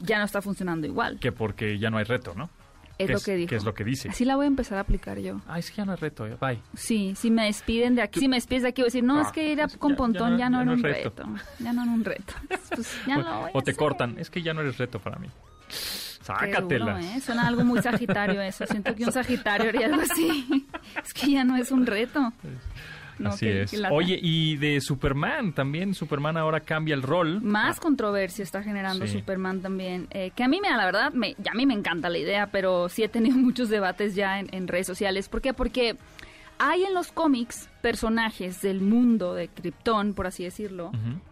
ya 0.00 0.18
no 0.18 0.24
está 0.24 0.42
funcionando 0.42 0.86
igual. 0.88 1.20
Que 1.20 1.30
porque 1.30 1.78
ya 1.78 1.90
no 1.90 1.98
hay 1.98 2.04
reto, 2.04 2.34
¿no? 2.34 2.50
Es 2.98 3.06
¿Qué 3.08 3.12
lo 3.12 3.20
que 3.20 3.34
dijo. 3.36 3.48
¿Qué 3.50 3.56
es 3.56 3.64
lo 3.64 3.74
que 3.74 3.84
dice? 3.84 4.08
Así 4.08 4.24
la 4.24 4.36
voy 4.36 4.44
a 4.44 4.48
empezar 4.48 4.78
a 4.78 4.80
aplicar 4.80 5.18
yo. 5.18 5.40
Ah, 5.46 5.58
es 5.58 5.70
que 5.70 5.76
ya 5.78 5.84
no 5.84 5.92
hay 5.92 5.98
reto, 5.98 6.26
eh, 6.26 6.36
bye. 6.40 6.58
Sí, 6.74 7.14
si 7.14 7.30
me 7.30 7.44
despiden 7.44 7.94
de 7.94 8.02
aquí, 8.02 8.20
si 8.20 8.28
me 8.28 8.36
despides 8.36 8.62
de 8.62 8.68
aquí, 8.70 8.80
voy 8.80 8.86
a 8.86 8.90
decir, 8.92 9.04
no, 9.04 9.18
Ah, 9.18 9.22
es 9.22 9.32
que 9.32 9.52
ir 9.52 9.60
a 9.60 9.68
con 9.68 9.90
ya- 9.90 9.94
ya 9.94 9.96
Pontón 9.96 10.30
no- 10.32 10.38
ya 10.38 10.48
no 10.50 10.56
era 10.58 10.64
no 10.64 10.72
un 10.72 10.78
es 10.78 10.82
reto. 10.82 11.10
reto. 11.24 11.28
Ya 11.58 11.72
no 11.74 11.82
era 11.82 11.90
un 11.92 12.04
reto. 12.04 12.34
Pues 12.74 12.98
ya 13.06 13.18
lo 13.18 13.24
voy 13.24 13.50
o 13.52 13.58
a 13.58 13.62
te 13.62 13.70
hacer. 13.70 13.76
cortan, 13.76 14.18
es 14.18 14.30
que 14.30 14.42
ya 14.42 14.54
no 14.54 14.60
eres 14.62 14.78
reto 14.78 14.98
para 14.98 15.18
mí. 15.18 15.28
Sácatela. 16.22 16.94
duro, 16.94 16.98
¿eh? 17.06 17.20
Suena 17.20 17.46
algo 17.46 17.64
muy 17.64 17.80
sagitario 17.82 18.40
eso. 18.40 18.66
Siento 18.66 18.94
que 18.94 19.04
un 19.04 19.12
sagitario 19.12 19.68
haría 19.68 19.86
algo 19.86 20.02
así. 20.02 20.66
Es 21.04 21.12
que 21.14 21.30
ya 21.32 21.44
no 21.44 21.56
es 21.56 21.70
un 21.70 21.86
reto. 21.86 22.32
No, 23.18 23.30
Así 23.30 23.46
es. 23.48 23.72
Oye, 23.90 24.18
y 24.20 24.56
de 24.56 24.80
Superman 24.80 25.52
también. 25.52 25.94
Superman 25.94 26.36
ahora 26.36 26.60
cambia 26.60 26.94
el 26.94 27.02
rol. 27.02 27.40
Más 27.42 27.78
Ah, 27.78 27.80
controversia 27.80 28.42
está 28.42 28.62
generando 28.62 29.06
Sí. 29.06 29.14
Superman 29.14 29.60
también. 29.62 30.06
eh, 30.10 30.30
que 30.36 30.42
a 30.44 30.48
mí, 30.48 30.60
me 30.60 30.68
la 30.70 30.84
verdad, 30.84 31.12
me, 31.12 31.34
ya 31.38 31.52
a 31.52 31.54
mí 31.54 31.64
me 31.66 31.74
encanta 31.74 32.08
la 32.08 32.18
idea, 32.18 32.48
pero 32.52 32.88
sí 32.88 33.02
he 33.02 33.08
tenido 33.08 33.36
muchos 33.38 33.68
debates 33.68 34.14
ya 34.14 34.38
en, 34.40 34.48
en 34.52 34.68
redes 34.68 34.86
sociales. 34.86 35.28
¿Por 35.28 35.40
qué? 35.40 35.52
Porque 35.54 35.96
hay 36.58 36.84
en 36.84 36.94
los 36.94 37.12
cómics 37.12 37.68
personajes 37.82 38.62
del 38.62 38.80
mundo 38.80 39.34
de 39.34 39.48
Krypton, 39.48 40.14
por 40.14 40.26
así 40.26 40.42
decirlo, 40.44 40.90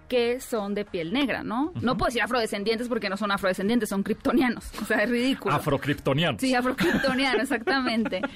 que 0.08 0.38
son 0.40 0.74
de 0.74 0.84
piel 0.84 1.12
negra, 1.12 1.42
¿no? 1.42 1.72
No 1.80 1.96
puedo 1.96 2.06
decir 2.08 2.22
afrodescendientes 2.22 2.88
porque 2.88 3.08
no 3.08 3.16
son 3.16 3.32
afrodescendientes, 3.32 3.88
son 3.88 4.02
kryptonianos. 4.04 4.70
O 4.80 4.84
sea, 4.84 5.02
es 5.02 5.10
ridículo. 5.10 5.54
Afrocriptonianos. 5.54 6.40
Sí, 6.40 6.54
afrocriptoniano, 6.54 7.42
exactamente. 7.42 8.20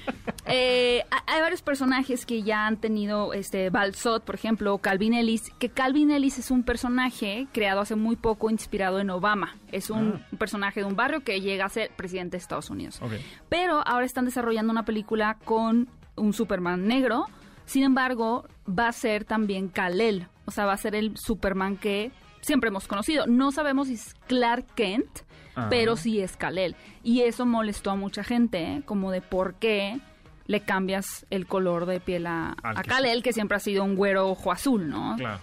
Eh, 0.51 1.03
ha- 1.11 1.23
hay 1.31 1.41
varios 1.41 1.61
personajes 1.61 2.25
que 2.25 2.41
ya 2.41 2.65
han 2.65 2.77
tenido, 2.77 3.33
este, 3.33 3.69
Balsot, 3.69 4.23
por 4.23 4.33
ejemplo, 4.33 4.73
o 4.73 4.77
Calvin 4.79 5.13
Ellis, 5.13 5.51
que 5.59 5.69
Calvin 5.69 6.09
Ellis 6.09 6.39
es 6.39 6.49
un 6.49 6.63
personaje 6.63 7.45
creado 7.51 7.81
hace 7.81 7.95
muy 7.95 8.15
poco 8.15 8.49
inspirado 8.49 8.99
en 8.99 9.11
Obama. 9.11 9.55
Es 9.71 9.91
un, 9.91 10.23
Ah. 10.23 10.37
personaje 10.39 10.79
de 10.79 10.87
un 10.87 10.95
barrio 10.95 11.19
que 11.23 11.39
llega 11.41 11.65
a 11.65 11.69
ser 11.69 11.91
presidente 11.95 12.31
de 12.37 12.37
Estados 12.41 12.71
Unidos. 12.71 12.99
Pero 13.47 13.85
ahora 13.87 14.07
están 14.07 14.25
desarrollando 14.25 14.71
una 14.71 14.85
película 14.85 15.37
con 15.45 15.87
un 16.19 16.33
Superman 16.33 16.87
negro. 16.87 17.25
Sin 17.65 17.83
embargo, 17.83 18.45
va 18.67 18.87
a 18.87 18.91
ser 18.91 19.25
también 19.25 19.67
Kal-El. 19.69 20.27
O 20.45 20.51
sea, 20.51 20.65
va 20.65 20.73
a 20.73 20.77
ser 20.77 20.95
el 20.95 21.17
Superman 21.17 21.77
que 21.77 22.11
siempre 22.41 22.69
hemos 22.69 22.87
conocido. 22.87 23.27
No 23.27 23.51
sabemos 23.51 23.87
si 23.87 23.93
es 23.95 24.15
Clark 24.27 24.65
Kent, 24.75 25.09
Ah. 25.55 25.67
pero 25.69 25.95
sí 25.97 26.19
es 26.21 26.37
Kal-El. 26.37 26.75
Y 27.03 27.21
eso 27.21 27.45
molestó 27.45 27.91
a 27.91 27.95
mucha 27.95 28.23
gente, 28.23 28.59
¿eh? 28.63 28.81
como 28.85 29.11
de 29.11 29.21
por 29.21 29.55
qué 29.55 29.99
le 30.47 30.61
cambias 30.61 31.25
el 31.29 31.45
color 31.47 31.85
de 31.85 31.99
piel 31.99 32.25
a, 32.27 32.55
a 32.63 32.81
que 32.81 32.89
Kal-El, 32.89 33.21
que 33.23 33.33
siempre 33.33 33.57
ha 33.57 33.59
sido 33.59 33.83
un 33.83 33.95
güero 33.95 34.29
ojo 34.29 34.51
azul, 34.51 34.89
¿no? 34.89 35.15
Claro. 35.17 35.39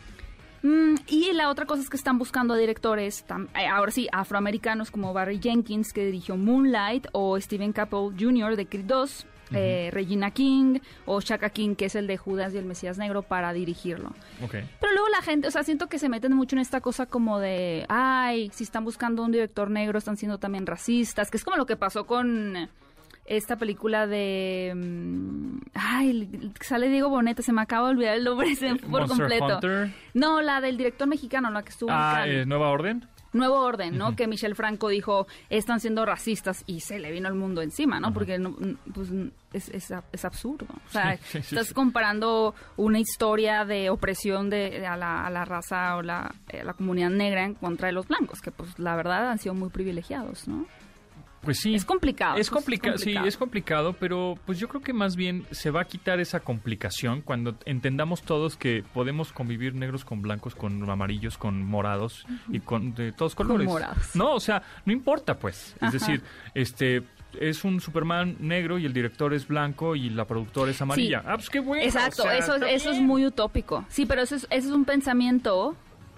Mm, 0.63 0.95
y 1.07 1.33
la 1.33 1.49
otra 1.51 1.67
cosa 1.67 1.83
es 1.83 1.91
que 1.91 1.97
están 1.97 2.19
buscando 2.19 2.55
a 2.55 2.57
directores, 2.57 3.25
tam- 3.29 3.49
eh, 3.57 3.67
ahora 3.69 3.93
sí, 3.93 4.09
afroamericanos 4.11 4.91
como 4.91 5.13
Barry 5.13 5.39
Jenkins, 5.41 5.93
que 5.93 6.07
dirigió 6.07 6.37
Moonlight, 6.37 7.07
o 7.13 7.39
Steven 7.39 7.73
Caple 7.73 8.11
Jr. 8.19 8.57
de 8.57 8.67
Creed 8.67 8.87
2, 8.87 9.27
eh, 9.53 9.91
Regina 9.93 10.31
King, 10.33 10.81
o 11.05 11.21
Shaka 11.21 11.51
King, 11.51 11.75
que 11.77 11.85
es 11.87 11.95
el 11.95 12.07
de 12.07 12.17
Judas 12.17 12.53
y 12.55 12.59
el 12.59 12.65
Mesías 12.65 12.99
Negro, 12.99 13.23
para 13.23 13.53
dirigirlo. 13.53 14.09
Ok. 14.43 14.53
Pero 14.81 14.93
luego 14.93 15.09
la 15.09 15.23
gente, 15.23 15.49
o 15.49 15.51
sea, 15.51 15.63
siento 15.63 15.89
que 15.89 15.99
se 15.99 16.09
meten 16.09 16.33
mucho 16.35 16.57
en 16.57 16.61
esta 16.61 16.81
cosa 16.81 17.07
como 17.07 17.39
de, 17.39 17.87
ay, 17.89 18.51
si 18.53 18.65
están 18.65 18.85
buscando 18.85 19.23
un 19.23 19.33
director 19.33 19.71
negro, 19.71 19.99
están 19.99 20.17
siendo 20.17 20.39
también 20.39 20.67
racistas, 20.67 21.31
que 21.31 21.37
es 21.37 21.45
como 21.45 21.57
lo 21.57 21.67
que 21.67 21.77
pasó 21.77 22.07
con 22.07 22.69
esta 23.29 23.57
película 23.57 24.07
de... 24.07 24.73
mm, 24.77 25.59
ay, 25.75 26.53
sale 26.61 26.89
Diego 26.89 27.09
Boneta, 27.09 27.43
se 27.43 27.53
me 27.53 27.61
acaba 27.61 27.89
de 27.89 27.95
olvidar 27.95 28.17
el 28.17 28.25
nombre 28.25 28.49
por 28.89 28.89
Monster 28.89 29.09
completo. 29.19 29.55
Hunter. 29.57 29.93
No, 30.15 30.41
la 30.43 30.61
del 30.61 30.77
director 30.77 31.09
mexicano, 31.09 31.51
la 31.51 31.63
que 31.63 31.71
estuvo 31.71 31.91
en 31.91 31.97
Ah, 31.97 32.13
Cannes. 32.21 32.37
eh, 32.43 32.47
Nueva 32.47 32.69
Orden. 32.71 33.05
Nuevo 33.37 33.61
Orden, 33.61 33.97
¿no? 33.99 34.17
Que 34.17 34.27
Michelle 34.27 34.55
Franco 34.55 34.89
dijo, 34.89 35.27
están 35.51 35.81
siendo 35.81 36.05
racistas 36.05 36.65
y 36.67 36.81
se 36.81 36.99
le 36.99 37.11
vino 37.13 37.29
el 37.29 37.35
mundo 37.35 37.63
encima, 37.63 38.01
¿no? 38.01 38.13
Porque 38.13 38.39
no- 38.39 38.57
pues, 38.95 39.11
es, 39.53 39.69
es, 39.71 39.93
es 40.13 40.25
absurdo. 40.25 40.67
O 40.89 40.91
sea, 40.91 41.17
Sí, 41.31 41.39
estás 41.39 41.69
sí. 41.69 41.75
comparando 41.75 42.55
una 42.77 42.99
historia 42.99 43.65
de 43.65 43.91
opresión 43.91 44.51
de, 44.51 44.87
a, 44.87 44.97
la, 44.97 45.27
a 45.27 45.31
la 45.31 45.45
raza 45.45 45.97
o 45.97 46.03
la, 46.03 46.35
eh, 46.49 46.63
la 46.65 46.73
comunidad 46.75 47.11
negra 47.11 47.45
en 47.45 47.55
contra 47.55 47.87
de 47.89 47.93
los 47.93 48.07
blancos, 48.09 48.41
que 48.41 48.51
pues 48.51 48.79
la 48.79 48.97
verdad 48.97 49.31
han 49.31 49.39
sido 49.39 49.55
muy 49.55 49.69
privilegiados, 49.71 50.49
¿no? 50.49 50.67
Pues 51.47 51.61
sí. 51.61 51.75
Es 51.75 51.85
complicado. 51.85 52.37
Es 52.37 52.51
pues, 52.51 52.51
complicado, 52.51 52.99
sí, 52.99 53.15
es 53.25 53.37
complicado, 53.37 53.95
pero 53.95 54.39
pues 54.45 54.59
yo 54.59 54.69
creo 54.69 54.83
que 54.83 54.93
más 54.93 55.17
bien 55.17 55.47
se 55.51 55.71
va 55.71 55.81
a 55.81 55.85
quitar 55.85 56.21
esa 56.21 56.41
complicación 56.41 57.23
cuando 57.23 57.57
entendamos 57.65 58.23
todos 58.23 58.57
que 58.57 58.85
podemos 58.93 59.33
convivir 59.33 59.75
negros 59.75 60.05
con 60.05 60.21
blancos, 60.21 60.55
con 60.55 60.89
amarillos, 60.91 61.39
con 61.39 61.63
morados 61.63 62.27
y 62.51 62.61
con 62.61 62.95
de 62.95 63.13
todos 63.13 63.35
Con 63.35 63.47
colores. 63.47 63.69
morados. 63.69 64.15
No, 64.15 64.35
o 64.35 64.41
sea, 64.41 64.63
no 64.85 64.93
importa 64.93 65.39
pues. 65.39 65.75
Es 65.77 65.83
Ajá. 65.83 65.91
decir, 65.93 66.23
este 66.55 67.03
es 67.41 67.65
un 67.65 67.81
Superman 67.81 68.37
negro 68.41 68.79
y 68.79 68.87
el 68.87 68.93
director 68.93 69.33
es 69.35 69.47
blanco 69.47 69.95
y 69.95 70.11
la 70.11 70.25
productora 70.25 70.71
es 70.71 70.81
amarilla. 70.83 71.21
Sí. 71.21 71.27
Ah, 71.29 71.35
pues 71.37 71.51
qué 71.51 71.61
bueno. 71.61 71.85
Exacto, 71.85 72.23
o 72.23 72.27
sea, 72.27 72.37
eso, 72.37 72.57
eso 72.57 72.91
es 72.91 73.01
muy 73.01 73.27
utópico. 73.27 73.85
Sí, 73.89 74.07
pero 74.07 74.23
eso 74.23 74.37
es, 74.37 74.47
eso 74.51 74.69
es 74.69 74.75
un 74.75 74.85
pensamiento 74.85 75.77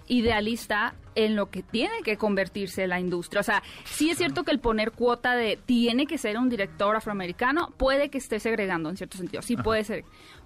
idealista 0.08 0.94
en 1.14 1.36
lo 1.36 1.50
que 1.50 1.62
tiene 1.62 2.02
que 2.04 2.16
convertirse 2.16 2.86
la 2.86 3.00
industria. 3.00 3.40
O 3.40 3.44
sea, 3.44 3.62
sí 3.84 4.10
es 4.10 4.18
cierto 4.18 4.44
que 4.44 4.50
el 4.52 4.60
poner 4.60 4.92
cuota 4.92 5.34
de 5.34 5.58
tiene 5.66 6.06
que 6.06 6.18
ser 6.18 6.38
un 6.38 6.48
director 6.48 6.94
afroamericano 6.96 7.72
puede 7.76 8.08
que 8.08 8.18
esté 8.18 8.38
segregando 8.40 8.88
en 8.90 8.96
cierto 8.96 9.16
sentido, 9.18 9.42
sí 9.42 9.56
puede 9.56 9.84
ser, 9.84 10.04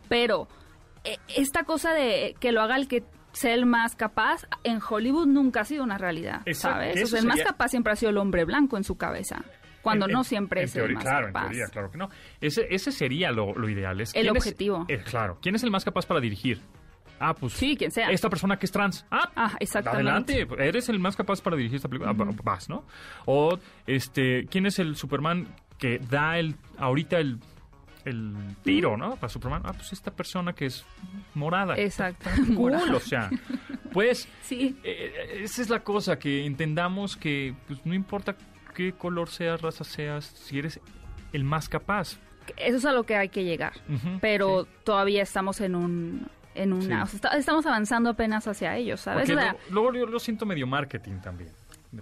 pero 0.08 0.48
eh, 1.04 1.18
esta 1.36 1.64
cosa 1.64 1.92
de 1.92 2.34
que 2.40 2.52
lo 2.52 2.60
haga 2.62 2.76
el 2.76 2.88
que 2.88 3.02
sea 3.32 3.54
el 3.54 3.64
más 3.66 3.96
capaz, 3.96 4.44
en 4.62 4.78
Hollywood 4.86 5.26
nunca 5.26 5.60
ha 5.62 5.64
sido 5.64 5.82
una 5.84 5.96
realidad, 5.98 6.42
¿sabes? 6.52 7.02
O 7.02 7.06
sea, 7.06 7.18
el 7.20 7.26
más 7.26 7.36
sería- 7.38 7.50
capaz 7.52 7.68
siempre 7.68 7.92
ha 7.92 7.96
sido 7.96 8.10
el 8.10 8.18
hombre 8.18 8.44
blanco 8.44 8.76
en 8.76 8.84
su 8.84 8.96
cabeza, 8.96 9.42
cuando 9.80 10.04
En- 10.06 10.12
no 10.12 10.22
siempre 10.22 10.60
en 10.60 10.66
es 10.66 10.72
teoría, 10.74 10.90
el 10.90 10.94
más 10.96 11.04
claro, 11.04 11.26
capaz. 11.28 11.42
en 11.44 11.48
teoría, 11.50 11.66
claro 11.68 11.90
que 11.90 11.98
no. 11.98 12.08
Ese, 12.40 12.66
ese 12.70 12.92
sería 12.92 13.32
lo, 13.32 13.54
lo 13.54 13.68
ideal. 13.70 14.00
Es, 14.00 14.14
El 14.14 14.22
¿quién 14.24 14.36
es- 14.36 14.42
objetivo. 14.42 14.84
eh, 14.88 14.98
claro. 15.02 15.38
¿Quién 15.40 15.54
es 15.54 15.62
el 15.62 15.70
más 15.70 15.84
capaz 15.84 16.06
para 16.06 16.20
dirigir? 16.20 16.60
Ah, 17.24 17.34
pues. 17.34 17.52
Sí, 17.52 17.76
quien 17.76 17.90
sea. 17.90 18.10
Esta 18.10 18.28
persona 18.28 18.58
que 18.58 18.66
es 18.66 18.72
trans. 18.72 19.06
Ah, 19.10 19.30
Ah, 19.36 19.52
exactamente. 19.60 20.10
Adelante, 20.10 20.46
eres 20.58 20.88
el 20.88 20.98
más 20.98 21.14
capaz 21.16 21.40
para 21.40 21.56
dirigir 21.56 21.76
esta 21.76 21.88
película. 21.88 22.10
Ah, 22.18 22.30
Vas, 22.42 22.68
¿no? 22.68 22.84
O, 23.26 23.58
este, 23.86 24.46
¿quién 24.46 24.66
es 24.66 24.78
el 24.78 24.96
Superman 24.96 25.46
que 25.78 25.98
da 25.98 26.38
el, 26.38 26.56
ahorita 26.78 27.18
el, 27.18 27.38
el 28.04 28.34
tiro, 28.64 28.96
¿no? 28.96 29.16
Para 29.16 29.28
Superman. 29.28 29.62
Ah, 29.64 29.72
pues 29.72 29.92
esta 29.92 30.10
persona 30.10 30.52
que 30.52 30.66
es 30.66 30.84
morada. 31.34 31.74
Exacto. 31.76 32.28
Cool, 32.56 32.74
o 32.74 33.00
sea, 33.00 33.30
pues 33.92 34.28
Sí. 34.42 34.76
eh, 34.82 35.40
esa 35.42 35.62
es 35.62 35.70
la 35.70 35.80
cosa, 35.84 36.18
que 36.18 36.44
entendamos 36.44 37.16
que 37.16 37.54
pues, 37.68 37.84
no 37.86 37.94
importa 37.94 38.36
qué 38.74 38.92
color 38.92 39.28
seas, 39.28 39.60
raza 39.62 39.84
seas, 39.84 40.24
si 40.24 40.58
eres 40.58 40.80
el 41.32 41.44
más 41.44 41.68
capaz. 41.68 42.18
Eso 42.56 42.76
es 42.78 42.84
a 42.84 42.92
lo 42.92 43.04
que 43.04 43.14
hay 43.14 43.28
que 43.28 43.44
llegar. 43.44 43.72
Pero 44.20 44.66
todavía 44.84 45.22
estamos 45.22 45.60
en 45.60 45.76
un 45.76 46.26
en 46.54 46.72
una, 46.72 46.82
Sí. 46.82 46.92
o 47.02 47.06
sea, 47.06 47.16
está- 47.16 47.38
estamos 47.38 47.66
avanzando 47.66 48.10
apenas 48.10 48.46
hacia 48.46 48.76
ellos, 48.76 49.00
¿sabes? 49.00 49.24
O 49.30 49.34
sea, 49.34 49.56
luego, 49.70 49.90
luego 49.90 50.06
yo 50.06 50.12
lo 50.12 50.18
siento 50.18 50.44
medio 50.46 50.66
marketing 50.66 51.20
también. 51.20 51.50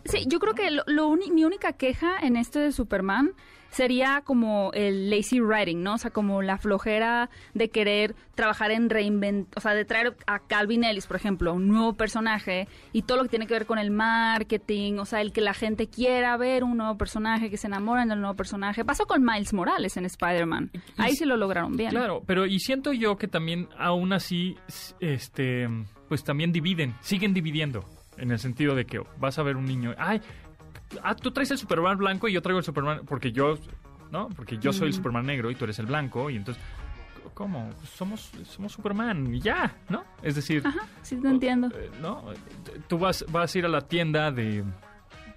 Sí, 0.05 0.25
yo 0.27 0.39
creo 0.39 0.55
que 0.55 0.71
lo, 0.71 0.83
lo 0.87 1.11
mi 1.17 1.45
única 1.45 1.73
queja 1.73 2.19
en 2.21 2.37
este 2.37 2.59
de 2.59 2.73
Superman 2.73 3.35
sería 3.71 4.23
como 4.25 4.71
el 4.75 5.11
lazy 5.11 5.41
writing, 5.41 5.83
¿no? 5.83 5.95
O 5.95 5.99
sea, 5.99 6.11
como 6.11 6.43
la 6.43 6.59
flojera 6.59 7.31
de 7.55 7.71
querer 7.71 8.15
trabajar 8.35 8.71
en 8.71 8.91
reinventar, 8.91 9.53
o 9.57 9.61
sea, 9.61 9.75
de 9.75 9.85
traer 9.85 10.17
a 10.27 10.41
Calvin 10.41 10.85
Ellis, 10.85 11.07
por 11.07 11.17
ejemplo, 11.17 11.55
un 11.55 11.69
nuevo 11.69 11.95
personaje 11.95 12.69
y 12.93 13.03
todo 13.03 13.19
lo 13.19 13.23
que 13.25 13.31
tiene 13.31 13.47
que 13.47 13.55
ver 13.55 13.67
con 13.67 13.79
el 13.79 13.91
marketing, 13.91 14.95
o 14.95 15.05
sea, 15.05 15.21
el 15.21 15.33
que 15.33 15.41
la 15.41 15.55
gente 15.55 15.89
quiera 15.89 16.37
ver 16.37 16.65
un 16.65 16.77
nuevo 16.77 16.97
personaje, 16.97 17.51
que 17.51 17.57
se 17.57 17.69
enamoren 17.69 18.09
del 18.09 18.21
nuevo 18.21 18.35
personaje. 18.35 18.85
Pasó 18.85 19.07
con 19.07 19.25
Miles 19.25 19.53
Morales 19.53 19.97
en 19.97 20.05
Spider-Man. 20.05 20.71
Ahí 20.97 21.15
sí 21.15 21.25
lo 21.25 21.37
lograron 21.37 21.77
bien. 21.77 21.91
Claro, 21.91 22.23
pero 22.27 22.47
y 22.47 22.59
siento 22.59 22.93
yo 22.93 23.17
que 23.17 23.29
también 23.29 23.69
aún 23.79 24.13
así, 24.13 24.57
este, 25.01 25.69
pues 26.09 26.25
también 26.25 26.53
dividen, 26.53 26.95
siguen 27.01 27.35
dividiendo, 27.35 27.85
en 28.21 28.31
el 28.31 28.39
sentido 28.39 28.75
de 28.75 28.85
que 28.87 29.03
vas 29.19 29.39
a 29.39 29.43
ver 29.43 29.57
un 29.57 29.65
niño, 29.65 29.95
ay, 29.99 30.21
ah, 31.03 31.15
tú 31.15 31.31
traes 31.31 31.51
el 31.51 31.59
Superman 31.59 31.99
blanco 31.99 32.29
y 32.29 32.33
yo 32.33 32.43
traigo 32.43 32.59
el 32.59 32.65
Superman, 32.65 33.01
porque 33.07 33.33
yo, 33.33 33.59
¿no? 34.11 34.29
Porque 34.31 34.59
yo 34.59 34.73
soy 34.73 34.89
el. 34.89 34.95
Superman 34.95 35.27
negro 35.27 35.51
y 35.51 35.55
tú 35.55 35.65
eres 35.65 35.79
el 35.79 35.87
blanco 35.87 36.31
y 36.31 36.37
entonces, 36.37 36.63
¿cómo? 37.35 37.71
Somos, 37.97 38.31
somos 38.45 38.73
Superman 38.73 39.35
y 39.35 39.41
ya, 39.41 39.77
¿no? 39.89 40.05
Es 40.23 40.35
decir, 40.35 40.63
Ajá, 40.67 40.81
sí 41.03 41.17
te 41.17 41.29
entiendo. 41.29 41.69
eh, 41.75 41.91
¿no? 42.01 42.25
Tú 42.89 42.99
vas, 42.99 43.25
vas 43.31 43.55
a 43.55 43.59
ir 43.59 43.65
a 43.65 43.69
la 43.69 43.81
tienda 43.83 44.31
de, 44.31 44.63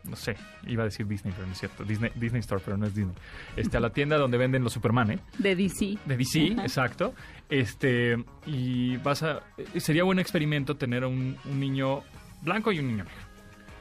no 0.04 0.16
sé, 0.18 0.36
iba 0.68 0.82
a 0.84 0.86
decir 0.86 1.08
Disney, 1.08 1.34
pero 1.34 1.46
no 1.48 1.54
es 1.54 1.60
cierto, 1.60 1.84
Disney, 1.86 2.12
Disney 2.16 2.40
Store, 2.42 2.62
pero 2.66 2.76
no 2.78 2.86
es 2.86 2.94
Disney. 2.96 3.16
Este, 3.56 3.78
a 3.78 3.80
la 3.80 3.92
tienda 3.92 4.18
donde 4.18 4.38
venden 4.38 4.64
los 4.64 4.74
Superman, 4.74 5.12
¿eh? 5.12 5.20
De 5.38 5.56
DC. 5.56 5.98
De 6.06 6.18
DC, 6.18 6.40
exacto. 6.62 7.14
Este, 7.50 8.18
y 8.46 8.98
vas 8.98 9.24
a. 9.24 9.42
eh, 9.58 9.80
Sería 9.80 10.04
buen 10.04 10.20
experimento 10.20 10.76
tener 10.76 11.06
un, 11.06 11.38
un 11.46 11.60
niño 11.60 12.02
blanco 12.44 12.72
y 12.72 12.80
un 12.80 12.88
niño 12.88 13.04
negro. 13.06 13.20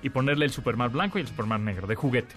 Y 0.03 0.11
ponerle 0.11 0.45
el 0.47 0.51
Superman 0.51 0.91
blanco 0.93 1.19
y 1.19 1.23
el 1.23 1.29
Superman 1.29 1.65
negro, 1.65 1.87
de 1.87 1.95
juguete, 1.95 2.35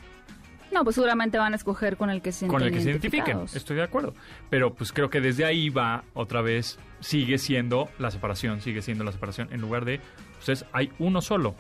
No, 0.72 0.84
pues 0.84 0.96
seguramente 0.96 1.38
van 1.38 1.54
a 1.54 1.56
escoger 1.56 1.98
con 1.98 2.10
el 2.10 2.22
que 2.22 2.32
se 2.32 2.48
con 2.48 2.62
el 2.62 2.72
que 2.72 2.82
se 2.82 2.92
identifiquen. 2.92 3.40
Estoy 3.54 3.78
de 3.78 3.84
acuerdo. 3.84 4.14
Pero 4.50 4.74
pues 4.74 4.92
creo 4.92 5.10
que 5.10 5.22
desde 5.22 5.46
ahí 5.46 5.70
va 5.70 6.04
otra 6.14 6.42
vez, 6.42 6.78
sigue 7.00 7.38
siendo 7.38 7.90
la 7.98 8.12
separación, 8.12 8.62
sigue 8.62 8.82
siendo 8.82 9.04
la 9.04 9.12
separación, 9.12 9.48
en 9.52 9.62
lugar 9.62 9.86
de, 9.86 10.00
pues 10.46 10.66
hay 10.74 10.92
uno 11.00 11.22
solo. 11.22 11.56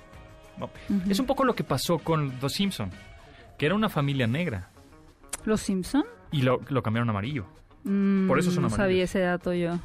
¿no? 0.59 0.69
Es 1.09 1.19
un 1.19 1.25
poco 1.25 1.43
lo 1.43 1.53
que 1.55 1.63
pasó 1.63 1.97
con 1.97 2.33
Los 2.41 2.53
Simpson, 2.53 2.89
que 3.57 3.65
era 3.65 3.75
una 3.75 3.89
familia 3.89 4.25
negra 4.27 4.69
¿Los 5.43 5.61
Simpson? 5.61 6.03
y 6.31 6.41
lo, 6.43 6.61
lo 6.69 6.81
cambiaron 6.83 7.09
a 7.09 7.11
amarillo. 7.11 7.45
Mm, 7.83 8.27
Por 8.27 8.39
eso 8.39 8.51
son 8.51 8.61
No 8.63 8.67
amarillos. 8.67 8.77
sabía 8.85 9.03
ese 9.03 9.19
dato 9.19 9.53
yo. 9.53 9.79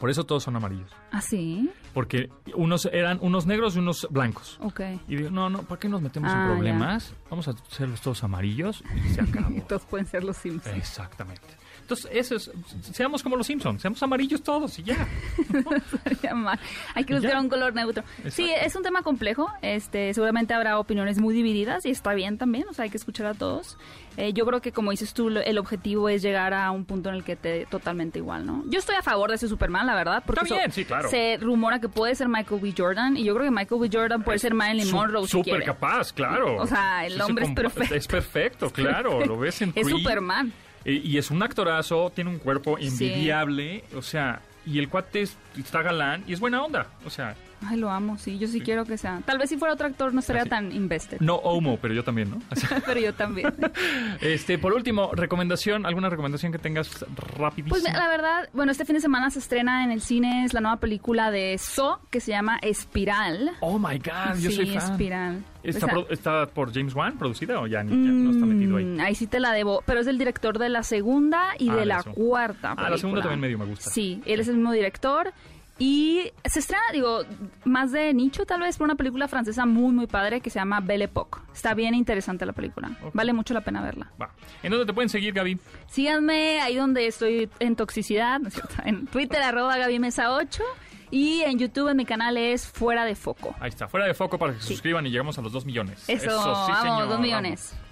Por 0.00 0.08
eso 0.10 0.24
todos 0.24 0.42
son 0.42 0.56
amarillos. 0.56 0.90
¿Ah, 1.12 1.20
sí? 1.20 1.70
Porque 1.92 2.30
unos 2.54 2.86
eran 2.86 3.18
unos 3.20 3.46
negros 3.46 3.76
y 3.76 3.80
unos 3.80 4.08
blancos. 4.10 4.58
Ok. 4.62 4.80
Y 5.06 5.16
digo, 5.16 5.30
no, 5.30 5.50
no, 5.50 5.62
¿para 5.62 5.78
qué 5.78 5.88
nos 5.88 6.00
metemos 6.00 6.30
Ah, 6.32 6.40
en 6.46 6.52
problemas? 6.54 7.12
Vamos 7.28 7.46
a 7.48 7.50
hacerlos 7.50 8.00
todos 8.00 8.24
amarillos 8.24 8.82
y 9.06 9.08
se 9.14 9.20
acabó. 9.20 9.60
Todos 9.68 9.82
pueden 9.84 10.06
ser 10.06 10.24
los 10.24 10.38
Simpsons. 10.38 10.74
Exactamente. 10.76 11.42
Entonces, 11.90 12.10
eso 12.14 12.36
es, 12.36 12.50
seamos 12.92 13.20
como 13.20 13.34
los 13.34 13.48
Simpsons, 13.48 13.82
seamos 13.82 14.00
amarillos 14.02 14.40
todos 14.44 14.78
y 14.78 14.84
ya. 14.84 15.08
Hay 16.94 17.04
que 17.04 17.14
Ya. 17.14 17.18
buscar 17.20 17.38
un 17.40 17.48
color 17.48 17.74
neutro. 17.74 18.04
Sí, 18.28 18.48
es 18.48 18.76
un 18.76 18.82
tema 18.82 19.02
complejo. 19.02 19.50
Este, 19.62 20.14
seguramente 20.14 20.54
habrá 20.54 20.78
opiniones 20.78 21.18
muy 21.18 21.34
divididas 21.34 21.84
y 21.86 21.90
está 21.90 22.14
bien 22.14 22.38
también. 22.38 22.66
O 22.68 22.72
sea, 22.74 22.84
hay 22.84 22.90
que 22.90 22.96
escuchar 22.96 23.26
a 23.26 23.34
todos. 23.34 23.76
Eh, 24.16 24.32
yo 24.32 24.44
creo 24.46 24.60
que, 24.60 24.72
como 24.72 24.90
dices 24.90 25.14
tú, 25.14 25.28
el 25.28 25.58
objetivo 25.58 26.08
es 26.08 26.22
llegar 26.22 26.52
a 26.54 26.70
un 26.70 26.84
punto 26.84 27.08
en 27.08 27.16
el 27.16 27.24
que 27.24 27.36
te 27.36 27.66
totalmente 27.66 28.18
igual, 28.18 28.46
¿no? 28.46 28.64
Yo 28.68 28.78
estoy 28.78 28.96
a 28.96 29.02
favor 29.02 29.30
de 29.30 29.36
ese 29.36 29.48
Superman, 29.48 29.86
la 29.86 29.94
verdad. 29.94 30.22
Porque 30.24 30.42
Está 30.44 30.54
bien, 30.56 30.70
so- 30.70 30.74
sí, 30.74 30.84
claro. 30.84 31.08
se 31.10 31.38
rumora 31.40 31.80
que 31.80 31.88
puede 31.88 32.14
ser 32.14 32.28
Michael 32.28 32.60
B. 32.60 32.74
Jordan 32.76 33.16
y 33.16 33.24
yo 33.24 33.34
creo 33.34 33.46
que 33.46 33.50
Michael 33.50 33.80
B. 33.80 33.90
Jordan 33.92 34.22
puede 34.22 34.38
ser 34.38 34.54
Marilyn 34.54 34.86
Su- 34.86 34.96
Monroe 34.96 35.22
si 35.24 35.28
Súper 35.30 35.44
quiere. 35.44 35.64
capaz, 35.64 36.12
claro. 36.12 36.56
O 36.62 36.66
sea, 36.66 37.04
el 37.06 37.12
Sí 37.12 37.18
se 37.18 37.22
hombre 37.24 37.44
es 37.46 37.50
perfecto. 37.52 37.94
Es 37.94 38.06
perfecto, 38.06 38.70
claro. 38.70 39.24
Lo 39.24 39.38
ves 39.38 39.62
en 39.62 39.70
Es 39.74 39.86
Creed, 39.86 39.98
Superman. 39.98 40.52
Y, 40.84 40.98
y 41.08 41.18
es 41.18 41.30
un 41.30 41.42
actorazo, 41.42 42.10
tiene 42.14 42.30
un 42.30 42.38
cuerpo 42.38 42.76
envidiable. 42.78 43.84
O 43.96 44.02
sea, 44.02 44.40
y 44.66 44.78
el 44.78 44.88
cuate 44.88 45.22
es- 45.22 45.36
está 45.58 45.82
galán 45.82 46.24
y 46.26 46.32
es 46.32 46.40
buena 46.40 46.62
onda. 46.62 46.86
O 47.04 47.10
sea, 47.10 47.34
Ay, 47.66 47.76
lo 47.76 47.90
amo, 47.90 48.16
sí. 48.18 48.38
Yo 48.38 48.48
sí, 48.48 48.60
quiero 48.60 48.84
que 48.86 48.96
sea. 48.96 49.20
Tal 49.26 49.38
vez 49.38 49.50
si 49.50 49.56
fuera 49.58 49.74
otro 49.74 49.86
actor 49.86 50.14
no 50.14 50.20
estaría 50.20 50.42
Así. 50.42 50.50
tan 50.50 50.72
invested. 50.72 51.18
no 51.20 51.36
homo, 51.36 51.78
pero 51.80 51.92
yo 51.94 52.02
también, 52.02 52.30
¿no? 52.30 52.38
Pero 52.86 53.00
yo 53.00 53.12
también. 53.14 53.52
este, 54.20 54.58
por 54.58 54.72
último, 54.72 55.10
recomendación, 55.12 55.84
alguna 55.86 56.08
recomendación 56.08 56.52
que 56.52 56.58
tengas 56.58 57.04
rapidísimo. 57.36 57.68
Pues 57.82 57.82
la 57.82 58.08
verdad, 58.08 58.48
bueno, 58.52 58.72
este 58.72 58.84
fin 58.84 58.94
de 58.94 59.00
semana 59.00 59.30
se 59.30 59.38
estrena 59.40 59.84
en 59.84 59.90
el 59.90 60.00
cine 60.00 60.44
es 60.44 60.54
la 60.54 60.60
nueva 60.60 60.78
película 60.78 61.30
de 61.30 61.58
So 61.58 62.00
que 62.10 62.20
se 62.20 62.30
llama 62.32 62.58
Espiral. 62.62 63.50
Oh 63.60 63.78
my 63.78 63.98
God, 63.98 64.38
yo 64.40 64.50
sí, 64.50 64.56
soy 64.56 64.66
fan. 64.78 64.90
Espiral. 64.92 65.44
¿Está, 65.62 65.78
O 65.86 65.88
sea, 65.88 65.88
pro- 65.94 66.10
está 66.10 66.46
por 66.46 66.72
James 66.72 66.94
Wan 66.94 67.18
producida 67.18 67.60
o 67.60 67.66
ya, 67.66 67.82
ni, 67.82 67.90
ya 67.90 68.10
no 68.10 68.30
está 68.30 68.46
metido 68.46 68.78
ahí? 68.78 68.84
mm, 68.86 69.14
sí 69.14 69.26
te 69.26 69.38
la 69.40 69.52
debo, 69.52 69.82
pero 69.84 70.00
es 70.00 70.06
el 70.06 70.16
director 70.16 70.58
de 70.58 70.70
la 70.70 70.82
segunda 70.82 71.48
y 71.58 71.68
Ah, 71.68 71.76
de 71.76 71.84
la 71.86 72.02
cuarta. 72.02 72.74
Ah, 72.78 72.88
la 72.88 72.96
segunda 72.96 73.20
película. 73.20 73.22
también 73.22 73.40
medio 73.40 73.58
me 73.58 73.66
gusta. 73.66 73.90
Sí, 73.90 74.22
él 74.24 74.40
es 74.40 74.48
el 74.48 74.54
mismo 74.56 74.72
director. 74.72 75.32
Y 75.80 76.30
se 76.44 76.58
estrena, 76.58 76.82
digo, 76.92 77.22
más 77.64 77.90
de 77.90 78.12
nicho 78.12 78.44
tal 78.44 78.60
vez, 78.60 78.76
por 78.76 78.84
una 78.84 78.96
película 78.96 79.28
francesa 79.28 79.64
muy, 79.64 79.94
muy 79.94 80.06
padre 80.06 80.42
que 80.42 80.50
se 80.50 80.58
llama 80.58 80.80
Belle 80.80 81.04
Époque. 81.04 81.38
Está 81.54 81.72
bien 81.72 81.94
interesante 81.94 82.44
la 82.44 82.52
película. 82.52 82.90
Vale 83.14 83.32
mucho 83.32 83.54
la 83.54 83.62
pena 83.62 83.80
verla. 83.80 84.12
Va. 84.20 84.30
¿En 84.62 84.70
dónde 84.70 84.84
te 84.84 84.92
pueden 84.92 85.08
seguir, 85.08 85.32
Gaby? 85.32 85.58
Síganme 85.86 86.60
ahí 86.60 86.76
donde 86.76 87.06
estoy 87.06 87.48
en 87.60 87.76
toxicidad, 87.76 88.40
¿no 88.40 88.48
es 88.48 88.54
cierto? 88.54 88.74
En 88.84 89.06
Twitter, 89.06 89.42
arroba 89.42 89.78
Gaby 89.78 89.98
Mesa 89.98 90.34
8. 90.34 90.62
Y 91.10 91.40
en 91.44 91.58
YouTube, 91.58 91.88
en 91.88 91.96
mi 91.96 92.04
canal 92.04 92.36
es 92.36 92.68
Fuera 92.68 93.06
de 93.06 93.16
Foco. 93.16 93.56
Ahí 93.58 93.70
está, 93.70 93.88
fuera 93.88 94.06
de 94.06 94.12
foco 94.12 94.38
para 94.38 94.52
que 94.52 94.60
se 94.60 94.68
suscriban 94.68 95.06
y 95.06 95.10
llegamos 95.10 95.38
a 95.38 95.42
los 95.42 95.50
2 95.50 95.64
millones. 95.64 96.04
Eso, 96.08 96.30
sí, 96.30 96.36
vamos, 96.36 96.82
señor, 96.82 97.08
dos 97.08 97.20
millones. 97.20 97.70
Bio. 97.72 97.89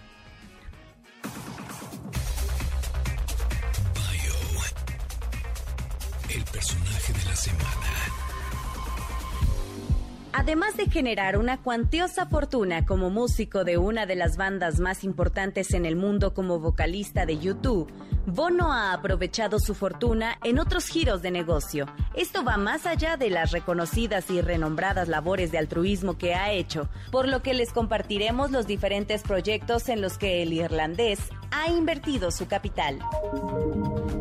Además 10.49 10.77
de 10.77 10.89
generar 10.89 11.37
una 11.37 11.59
cuantiosa 11.59 12.27
fortuna 12.27 12.87
como 12.87 13.11
músico 13.11 13.65
de 13.65 13.77
una 13.77 14.07
de 14.07 14.15
las 14.15 14.37
bandas 14.37 14.79
más 14.79 15.03
importantes 15.03 15.75
en 15.75 15.85
el 15.85 15.97
mundo 15.97 16.33
como 16.33 16.61
vocalista 16.61 17.27
de 17.27 17.39
YouTube, 17.39 17.93
Bono 18.25 18.73
ha 18.73 18.93
aprovechado 18.93 19.59
su 19.59 19.75
fortuna 19.75 20.39
en 20.45 20.59
otros 20.59 20.87
giros 20.87 21.23
de 21.23 21.33
negocio. 21.33 21.87
Esto 22.15 22.45
va 22.45 22.57
más 22.57 22.87
allá 22.87 23.17
de 23.17 23.31
las 23.31 23.51
reconocidas 23.51 24.31
y 24.31 24.41
renombradas 24.41 25.09
labores 25.09 25.51
de 25.51 25.59
altruismo 25.59 26.19
que 26.19 26.35
ha 26.35 26.53
hecho, 26.53 26.89
por 27.11 27.27
lo 27.27 27.43
que 27.43 27.53
les 27.53 27.73
compartiremos 27.73 28.53
los 28.53 28.67
diferentes 28.67 29.23
proyectos 29.23 29.89
en 29.89 30.01
los 30.01 30.19
que 30.19 30.43
el 30.43 30.53
irlandés 30.53 31.19
ha 31.51 31.69
invertido 31.69 32.31
su 32.31 32.47
capital. 32.47 33.01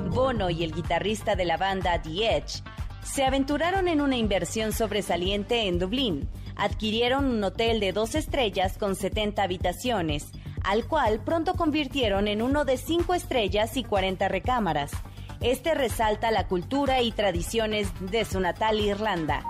Bono 0.10 0.50
y 0.50 0.64
el 0.64 0.74
guitarrista 0.74 1.36
de 1.36 1.46
la 1.46 1.58
banda 1.58 2.02
The 2.02 2.38
Edge 2.38 2.64
se 3.08 3.24
aventuraron 3.24 3.88
en 3.88 4.02
una 4.02 4.18
inversión 4.18 4.74
sobresaliente 4.74 5.68
en 5.68 5.80
Dublín. 5.80 6.28
Adquirieron 6.56 7.26
un 7.26 7.44
hotel 7.44 7.80
de 7.80 7.94
dos 7.94 8.16
estrellas 8.16 8.78
con 8.78 8.96
70 8.96 9.42
habitaciones, 9.42 10.32
al 10.64 10.86
cual 10.86 11.22
pronto 11.24 11.54
convirtieron 11.54 12.28
en 12.28 12.42
uno 12.42 12.66
de 12.66 12.78
cinco 12.78 13.14
estrellas 13.14 13.78
y 13.78 13.84
40 13.84 14.28
recámaras. 14.28 14.92
Este 15.42 15.76
resalta 15.76 16.32
la 16.32 16.48
cultura 16.48 17.02
y 17.02 17.12
tradiciones 17.12 17.90
de 18.00 18.26
su 18.26 18.40
natal 18.40 18.80
Irlanda. 18.80 19.44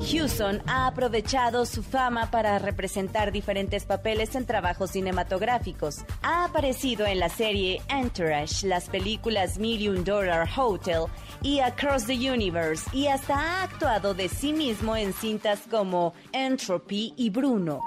Hewson 0.00 0.62
ha 0.66 0.86
aprovechado 0.86 1.64
su 1.64 1.82
fama 1.82 2.30
para 2.30 2.58
representar 2.58 3.32
diferentes 3.32 3.84
papeles 3.84 4.34
en 4.34 4.46
trabajos 4.46 4.90
cinematográficos. 4.90 6.04
Ha 6.22 6.44
aparecido 6.44 7.06
en 7.06 7.20
la 7.20 7.28
serie 7.28 7.80
Entourage, 7.88 8.66
las 8.66 8.88
películas 8.88 9.58
Million 9.58 10.04
Dollar 10.04 10.48
Hotel 10.56 11.04
y 11.42 11.60
Across 11.60 12.06
the 12.06 12.30
Universe 12.30 12.84
y 12.92 13.06
hasta 13.06 13.34
ha 13.34 13.62
actuado 13.62 14.14
de 14.14 14.28
sí 14.28 14.52
mismo 14.52 14.96
en 14.96 15.12
cintas 15.12 15.60
como 15.70 16.14
Entropy 16.32 17.14
y 17.16 17.30
Bruno. 17.30 17.80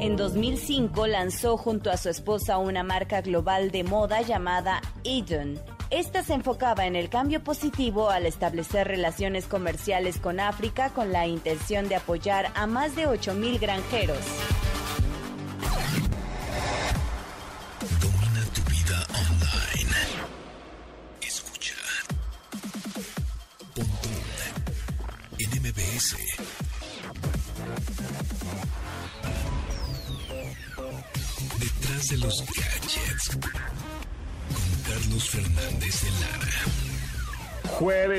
En 0.00 0.16
2005 0.16 1.06
lanzó 1.06 1.56
junto 1.56 1.90
a 1.90 1.96
su 1.96 2.08
esposa 2.08 2.58
una 2.58 2.82
marca 2.82 3.20
global 3.20 3.70
de 3.70 3.84
moda 3.84 4.22
llamada 4.22 4.80
Eden. 5.02 5.60
Esta 5.90 6.22
se 6.22 6.34
enfocaba 6.34 6.86
en 6.86 6.96
el 6.96 7.08
cambio 7.08 7.42
positivo 7.42 8.10
al 8.10 8.26
establecer 8.26 8.88
relaciones 8.88 9.46
comerciales 9.46 10.18
con 10.18 10.40
África 10.40 10.90
con 10.90 11.12
la 11.12 11.26
intención 11.26 11.88
de 11.88 11.96
apoyar 11.96 12.50
a 12.54 12.66
más 12.66 12.96
de 12.96 13.06
8.000 13.06 13.60
granjeros. 13.60 14.18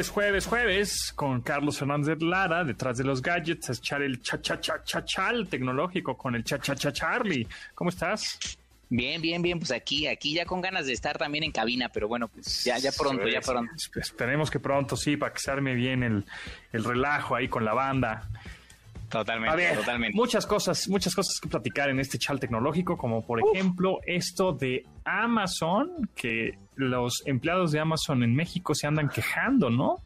Jueves, 0.09 0.45
jueves, 0.45 0.47
jueves, 0.47 1.13
con 1.15 1.41
Carlos 1.41 1.77
Fernández 1.79 2.17
de 2.17 2.25
Lara, 2.25 2.63
detrás 2.63 2.97
de 2.97 3.03
los 3.03 3.21
gadgets, 3.21 3.69
a 3.69 3.73
echar 3.73 4.01
el 4.01 4.21
cha 4.21 4.41
cha 4.41 4.59
cha 4.59 4.83
cha 4.83 5.03
chal 5.05 5.47
tecnológico 5.47 6.15
con 6.17 6.35
el 6.35 6.43
cha 6.43 6.59
cha 6.59 6.75
cha 6.75 6.91
Charlie. 6.91 7.47
¿Cómo 7.73 7.89
estás? 7.89 8.39
Bien, 8.89 9.21
bien, 9.21 9.41
bien, 9.41 9.57
pues 9.59 9.71
aquí, 9.71 10.05
aquí 10.07 10.33
ya 10.33 10.45
con 10.45 10.61
ganas 10.61 10.85
de 10.85 10.93
estar 10.93 11.17
también 11.17 11.43
en 11.43 11.51
cabina, 11.51 11.89
pero 11.89 12.07
bueno, 12.07 12.27
pues 12.27 12.63
ya, 12.63 12.77
ya 12.77 12.91
pronto, 12.91 13.27
ya 13.27 13.41
pronto. 13.41 13.71
Esp- 13.73 13.99
Esperemos 13.99 14.51
que 14.51 14.59
pronto, 14.59 14.95
sí, 14.95 15.17
para 15.17 15.33
que 15.33 15.39
se 15.39 15.49
arme 15.51 15.73
bien 15.73 16.03
el, 16.03 16.23
el 16.71 16.83
relajo 16.83 17.35
ahí 17.35 17.47
con 17.47 17.65
la 17.65 17.73
banda. 17.73 18.29
A 19.05 19.09
Totalmente, 19.09 19.55
ver, 19.55 19.77
totalmente. 19.77 20.15
muchas 20.15 20.45
cosas, 20.45 20.87
muchas 20.89 21.15
cosas 21.15 21.39
que 21.39 21.47
platicar 21.47 21.89
en 21.89 21.99
este 21.99 22.17
chal 22.17 22.39
tecnológico, 22.39 22.97
como 22.97 23.25
por 23.25 23.39
ejemplo 23.39 23.99
esto 24.05 24.51
de 24.53 24.83
Amazon, 25.05 26.09
que 26.15 26.57
los 26.75 27.23
empleados 27.25 27.71
de 27.71 27.79
Amazon 27.79 28.23
en 28.23 28.35
México 28.35 28.75
se 28.75 28.87
andan 28.87 29.09
quejando, 29.09 29.69
¿no? 29.69 30.01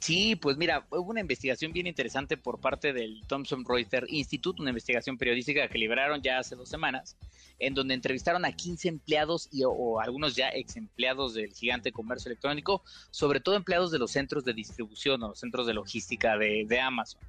Sí, 0.00 0.34
pues 0.34 0.56
mira, 0.56 0.86
hubo 0.90 1.10
una 1.10 1.20
investigación 1.20 1.72
bien 1.74 1.86
interesante 1.86 2.38
por 2.38 2.58
parte 2.58 2.94
del 2.94 3.20
Thomson 3.26 3.66
Reuters 3.66 4.10
Institute, 4.10 4.62
una 4.62 4.70
investigación 4.70 5.18
periodística 5.18 5.68
que 5.68 5.76
liberaron 5.76 6.22
ya 6.22 6.38
hace 6.38 6.56
dos 6.56 6.70
semanas, 6.70 7.18
en 7.58 7.74
donde 7.74 7.92
entrevistaron 7.92 8.46
a 8.46 8.52
15 8.52 8.88
empleados 8.88 9.50
y, 9.52 9.62
o, 9.62 10.00
algunos 10.00 10.34
ya 10.34 10.48
ex 10.48 10.76
empleados 10.76 11.34
del 11.34 11.52
gigante 11.52 11.92
comercio 11.92 12.30
electrónico, 12.30 12.82
sobre 13.10 13.40
todo 13.40 13.56
empleados 13.56 13.90
de 13.90 13.98
los 13.98 14.10
centros 14.10 14.42
de 14.42 14.54
distribución 14.54 15.22
o 15.22 15.28
los 15.28 15.38
centros 15.38 15.66
de 15.66 15.74
logística 15.74 16.38
de, 16.38 16.80
Amazon. 16.80 17.20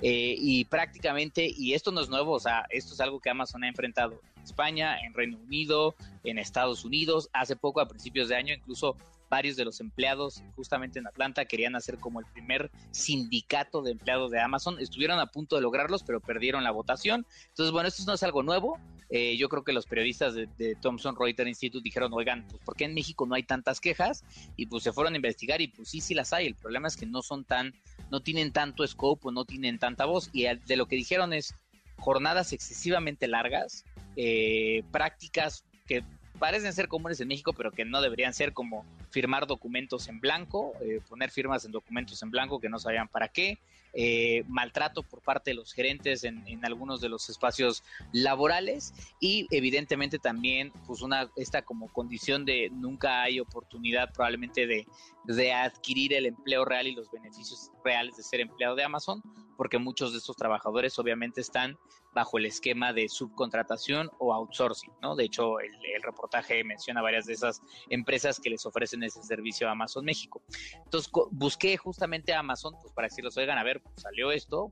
Eh, 0.00 0.36
y 0.38 0.64
prácticamente, 0.64 1.50
y 1.56 1.74
esto 1.74 1.90
no 1.90 2.00
es 2.00 2.08
nuevo, 2.08 2.32
o 2.32 2.40
sea, 2.40 2.66
esto 2.70 2.94
es 2.94 3.00
algo 3.00 3.20
que 3.20 3.30
Amazon 3.30 3.64
ha 3.64 3.68
enfrentado 3.68 4.20
en 4.36 4.42
España, 4.42 4.98
en 5.00 5.12
Reino 5.12 5.38
Unido, 5.38 5.94
en 6.24 6.38
Estados 6.38 6.84
Unidos, 6.84 7.28
hace 7.32 7.56
poco, 7.56 7.80
a 7.80 7.88
principios 7.88 8.28
de 8.28 8.36
año, 8.36 8.54
incluso 8.54 8.96
varios 9.28 9.56
de 9.56 9.64
los 9.64 9.80
empleados 9.80 10.42
justamente 10.56 10.98
en 10.98 11.06
Atlanta 11.06 11.44
querían 11.44 11.76
hacer 11.76 11.98
como 11.98 12.20
el 12.20 12.26
primer 12.26 12.70
sindicato 12.90 13.82
de 13.82 13.92
empleados 13.92 14.30
de 14.30 14.40
Amazon. 14.40 14.78
Estuvieron 14.80 15.18
a 15.18 15.26
punto 15.26 15.56
de 15.56 15.62
lograrlos, 15.62 16.02
pero 16.02 16.20
perdieron 16.20 16.64
la 16.64 16.70
votación. 16.70 17.26
Entonces, 17.48 17.72
bueno, 17.72 17.88
esto 17.88 18.04
no 18.06 18.14
es 18.14 18.22
algo 18.22 18.42
nuevo. 18.42 18.78
Eh, 19.10 19.36
yo 19.38 19.48
creo 19.48 19.64
que 19.64 19.72
los 19.72 19.86
periodistas 19.86 20.34
de, 20.34 20.76
Thomson 20.80 21.16
Reuters 21.18 21.48
Institute 21.48 21.82
dijeron, 21.82 22.12
oigan, 22.12 22.46
pues 22.48 22.62
¿por 22.62 22.76
qué 22.76 22.84
en 22.84 22.94
México 22.94 23.26
no 23.26 23.34
hay 23.34 23.42
tantas 23.42 23.80
quejas? 23.80 24.24
Y 24.56 24.66
pues 24.66 24.82
se 24.82 24.92
fueron 24.92 25.14
a 25.14 25.16
investigar 25.16 25.60
y 25.60 25.68
pues 25.68 25.88
sí, 25.88 26.00
sí 26.00 26.14
las 26.14 26.32
hay. 26.32 26.46
El 26.46 26.54
problema 26.54 26.88
es 26.88 26.96
que 26.96 27.06
no 27.06 27.22
son 27.22 27.44
tan, 27.44 27.74
no 28.10 28.20
tienen 28.20 28.52
tanto 28.52 28.86
scope 28.86 29.28
o 29.28 29.30
no 29.30 29.44
tienen 29.44 29.78
tanta 29.78 30.04
voz. 30.04 30.30
Y 30.32 30.44
de 30.44 30.76
lo 30.76 30.86
que 30.86 30.96
dijeron 30.96 31.32
es 31.32 31.54
jornadas 31.96 32.52
excesivamente 32.52 33.28
largas, 33.28 33.84
eh, 34.16 34.82
prácticas 34.90 35.64
que 35.86 36.02
parecen 36.38 36.72
ser 36.72 36.88
comunes 36.88 37.20
en 37.20 37.28
México, 37.28 37.52
pero 37.52 37.72
que 37.72 37.84
no 37.84 38.00
deberían 38.00 38.32
ser 38.32 38.52
como 38.52 38.84
firmar 39.10 39.46
documentos 39.46 40.08
en 40.08 40.20
blanco, 40.20 40.72
eh, 40.80 41.00
poner 41.08 41.30
firmas 41.30 41.64
en 41.64 41.72
documentos 41.72 42.22
en 42.22 42.30
blanco 42.30 42.60
que 42.60 42.68
no 42.68 42.78
sabían 42.78 43.08
para 43.08 43.28
qué, 43.28 43.58
eh, 43.94 44.44
maltrato 44.48 45.02
por 45.02 45.22
parte 45.22 45.50
de 45.50 45.54
los 45.54 45.72
gerentes 45.72 46.22
en, 46.24 46.44
algunos 46.64 47.00
de 47.00 47.08
los 47.08 47.30
espacios 47.30 47.82
laborales 48.12 48.92
y 49.18 49.46
evidentemente 49.50 50.18
también 50.18 50.72
pues 50.86 51.00
una 51.00 51.30
esta 51.36 51.62
como 51.62 51.88
condición 51.88 52.44
de 52.44 52.68
nunca 52.70 53.22
hay 53.22 53.40
oportunidad 53.40 54.12
probablemente 54.12 54.66
de, 54.66 54.86
de 55.24 55.52
adquirir 55.54 56.12
el 56.12 56.26
empleo 56.26 56.66
real 56.66 56.86
y 56.86 56.94
los 56.94 57.10
beneficios 57.10 57.70
reales 57.82 58.16
de 58.16 58.22
ser 58.22 58.40
empleado 58.40 58.76
de 58.76 58.84
Amazon 58.84 59.22
porque 59.56 59.78
muchos 59.78 60.12
de 60.12 60.18
estos 60.18 60.36
trabajadores 60.36 60.98
obviamente 60.98 61.40
están 61.40 61.78
bajo 62.18 62.36
el 62.36 62.46
esquema 62.46 62.92
de 62.92 63.08
subcontratación 63.08 64.10
o 64.18 64.34
outsourcing, 64.34 64.92
¿no? 65.00 65.14
De 65.14 65.22
hecho, 65.22 65.60
el, 65.60 65.70
reportaje 66.02 66.64
menciona 66.64 67.00
varias 67.00 67.26
de 67.26 67.34
esas 67.34 67.60
empresas 67.90 68.40
que 68.40 68.50
les 68.50 68.66
ofrecen 68.66 69.04
ese 69.04 69.22
servicio 69.22 69.68
a 69.68 69.72
Amazon 69.72 70.04
México. 70.04 70.42
Entonces, 70.84 71.10
busqué 71.30 71.76
justamente 71.76 72.32
a 72.32 72.40
Amazon, 72.40 72.74
pues 72.80 72.92
para 72.92 73.06
decirles, 73.06 73.36
oigan, 73.36 73.56
a 73.56 73.62
ver, 73.62 73.80
pues, 73.80 74.02
salió 74.02 74.32
esto, 74.32 74.70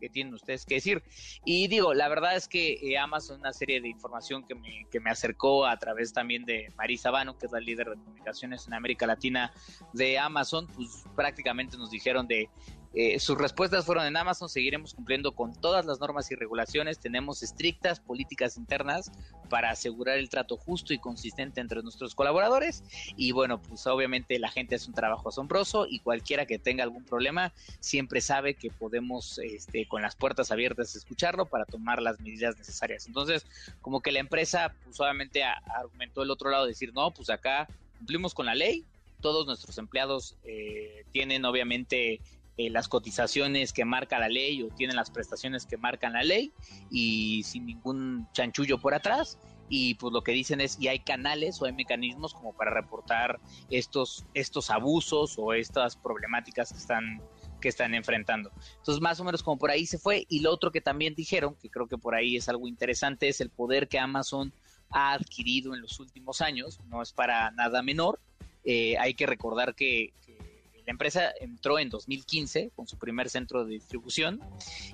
¿qué 0.00 0.08
tienen 0.08 0.32
ustedes 0.32 0.64
que 0.64 0.76
decir? 0.76 1.02
Y 1.44 1.68
digo, 1.68 1.92
la 1.92 2.08
verdad 2.08 2.36
es 2.36 2.48
que 2.48 2.78
eh, 2.80 2.96
Amazon, 2.96 3.40
una 3.40 3.52
serie 3.52 3.80
de 3.82 3.88
información 3.88 4.46
que 4.46 4.54
me, 4.54 4.86
que 4.90 5.00
me 5.00 5.10
acercó 5.10 5.66
a 5.66 5.76
través 5.78 6.12
también 6.14 6.44
de 6.46 6.72
Marisa 6.76 7.10
Bano, 7.10 7.36
que 7.36 7.46
es 7.46 7.52
la 7.52 7.60
líder 7.60 7.90
de 7.90 7.96
comunicaciones 7.96 8.66
en 8.66 8.74
América 8.74 9.06
Latina 9.06 9.52
de 9.92 10.18
Amazon, 10.18 10.66
pues 10.68 11.04
prácticamente 11.14 11.76
nos 11.76 11.90
dijeron 11.90 12.26
de 12.26 12.48
eh, 12.94 13.20
sus 13.20 13.36
respuestas 13.36 13.84
fueron 13.84 14.06
en 14.06 14.16
Amazon, 14.16 14.48
seguiremos 14.48 14.94
cumpliendo 14.94 15.32
con 15.32 15.54
todas 15.60 15.84
las 15.84 16.00
normas 16.00 16.30
y 16.30 16.34
regulaciones, 16.34 16.98
tenemos 16.98 17.42
estrictas 17.42 18.00
políticas 18.00 18.56
internas 18.56 19.12
para 19.50 19.70
asegurar 19.70 20.18
el 20.18 20.28
trato 20.28 20.56
justo 20.56 20.94
y 20.94 20.98
consistente 20.98 21.60
entre 21.60 21.82
nuestros 21.82 22.14
colaboradores 22.14 22.82
y 23.16 23.32
bueno, 23.32 23.60
pues 23.60 23.86
obviamente 23.86 24.38
la 24.38 24.48
gente 24.48 24.74
hace 24.74 24.88
un 24.88 24.94
trabajo 24.94 25.28
asombroso 25.28 25.86
y 25.88 26.00
cualquiera 26.00 26.46
que 26.46 26.58
tenga 26.58 26.82
algún 26.82 27.04
problema 27.04 27.52
siempre 27.80 28.20
sabe 28.20 28.54
que 28.54 28.70
podemos 28.70 29.38
este, 29.38 29.86
con 29.86 30.02
las 30.02 30.16
puertas 30.16 30.50
abiertas 30.50 30.96
escucharlo 30.96 31.46
para 31.46 31.64
tomar 31.66 32.00
las 32.00 32.20
medidas 32.20 32.56
necesarias. 32.56 33.06
Entonces, 33.06 33.46
como 33.80 34.00
que 34.00 34.12
la 34.12 34.20
empresa 34.20 34.74
pues 34.84 34.98
obviamente 35.00 35.42
argumentó 35.44 36.22
el 36.22 36.30
otro 36.30 36.50
lado, 36.50 36.66
decir, 36.66 36.92
no, 36.94 37.10
pues 37.10 37.30
acá 37.30 37.68
cumplimos 37.98 38.34
con 38.34 38.46
la 38.46 38.54
ley, 38.54 38.84
todos 39.20 39.46
nuestros 39.46 39.78
empleados 39.78 40.36
eh, 40.44 41.04
tienen 41.12 41.44
obviamente 41.44 42.20
eh, 42.58 42.70
las 42.70 42.88
cotizaciones 42.88 43.72
que 43.72 43.84
marca 43.84 44.18
la 44.18 44.28
ley 44.28 44.62
o 44.62 44.68
tienen 44.68 44.96
las 44.96 45.10
prestaciones 45.10 45.64
que 45.64 45.76
marcan 45.76 46.12
la 46.12 46.22
ley 46.22 46.52
y 46.90 47.42
sin 47.44 47.66
ningún 47.66 48.28
chanchullo 48.32 48.78
por 48.78 48.94
atrás 48.94 49.38
y 49.68 49.94
pues 49.94 50.12
lo 50.12 50.22
que 50.22 50.32
dicen 50.32 50.60
es 50.60 50.78
y 50.80 50.88
hay 50.88 50.98
canales 50.98 51.62
o 51.62 51.66
hay 51.66 51.72
mecanismos 51.72 52.34
como 52.34 52.52
para 52.52 52.70
reportar 52.70 53.38
estos 53.70 54.26
estos 54.34 54.70
abusos 54.70 55.36
o 55.38 55.52
estas 55.52 55.96
problemáticas 55.96 56.72
que 56.72 56.78
están 56.78 57.22
que 57.60 57.68
están 57.68 57.94
enfrentando. 57.94 58.50
Entonces, 58.76 59.00
más 59.00 59.20
o 59.20 59.24
menos 59.24 59.42
como 59.42 59.58
por 59.58 59.70
ahí 59.70 59.86
se 59.86 59.98
fue. 59.98 60.26
Y 60.28 60.40
lo 60.40 60.52
otro 60.52 60.70
que 60.70 60.80
también 60.80 61.14
dijeron, 61.14 61.56
que 61.60 61.70
creo 61.70 61.86
que 61.86 61.98
por 61.98 62.14
ahí 62.14 62.36
es 62.36 62.48
algo 62.48 62.68
interesante, 62.68 63.28
es 63.28 63.40
el 63.40 63.50
poder 63.50 63.88
que 63.88 63.98
Amazon 63.98 64.52
ha 64.90 65.12
adquirido 65.12 65.74
en 65.74 65.82
los 65.82 65.98
últimos 66.00 66.40
años. 66.40 66.80
No 66.86 67.02
es 67.02 67.12
para 67.12 67.50
nada 67.50 67.82
menor. 67.82 68.20
Eh, 68.64 68.96
hay 68.98 69.14
que 69.14 69.26
recordar 69.26 69.74
que, 69.74 70.12
la 70.88 70.92
empresa 70.92 71.34
entró 71.38 71.78
en 71.78 71.90
2015 71.90 72.70
con 72.74 72.88
su 72.88 72.96
primer 72.96 73.28
centro 73.28 73.62
de 73.62 73.74
distribución 73.74 74.40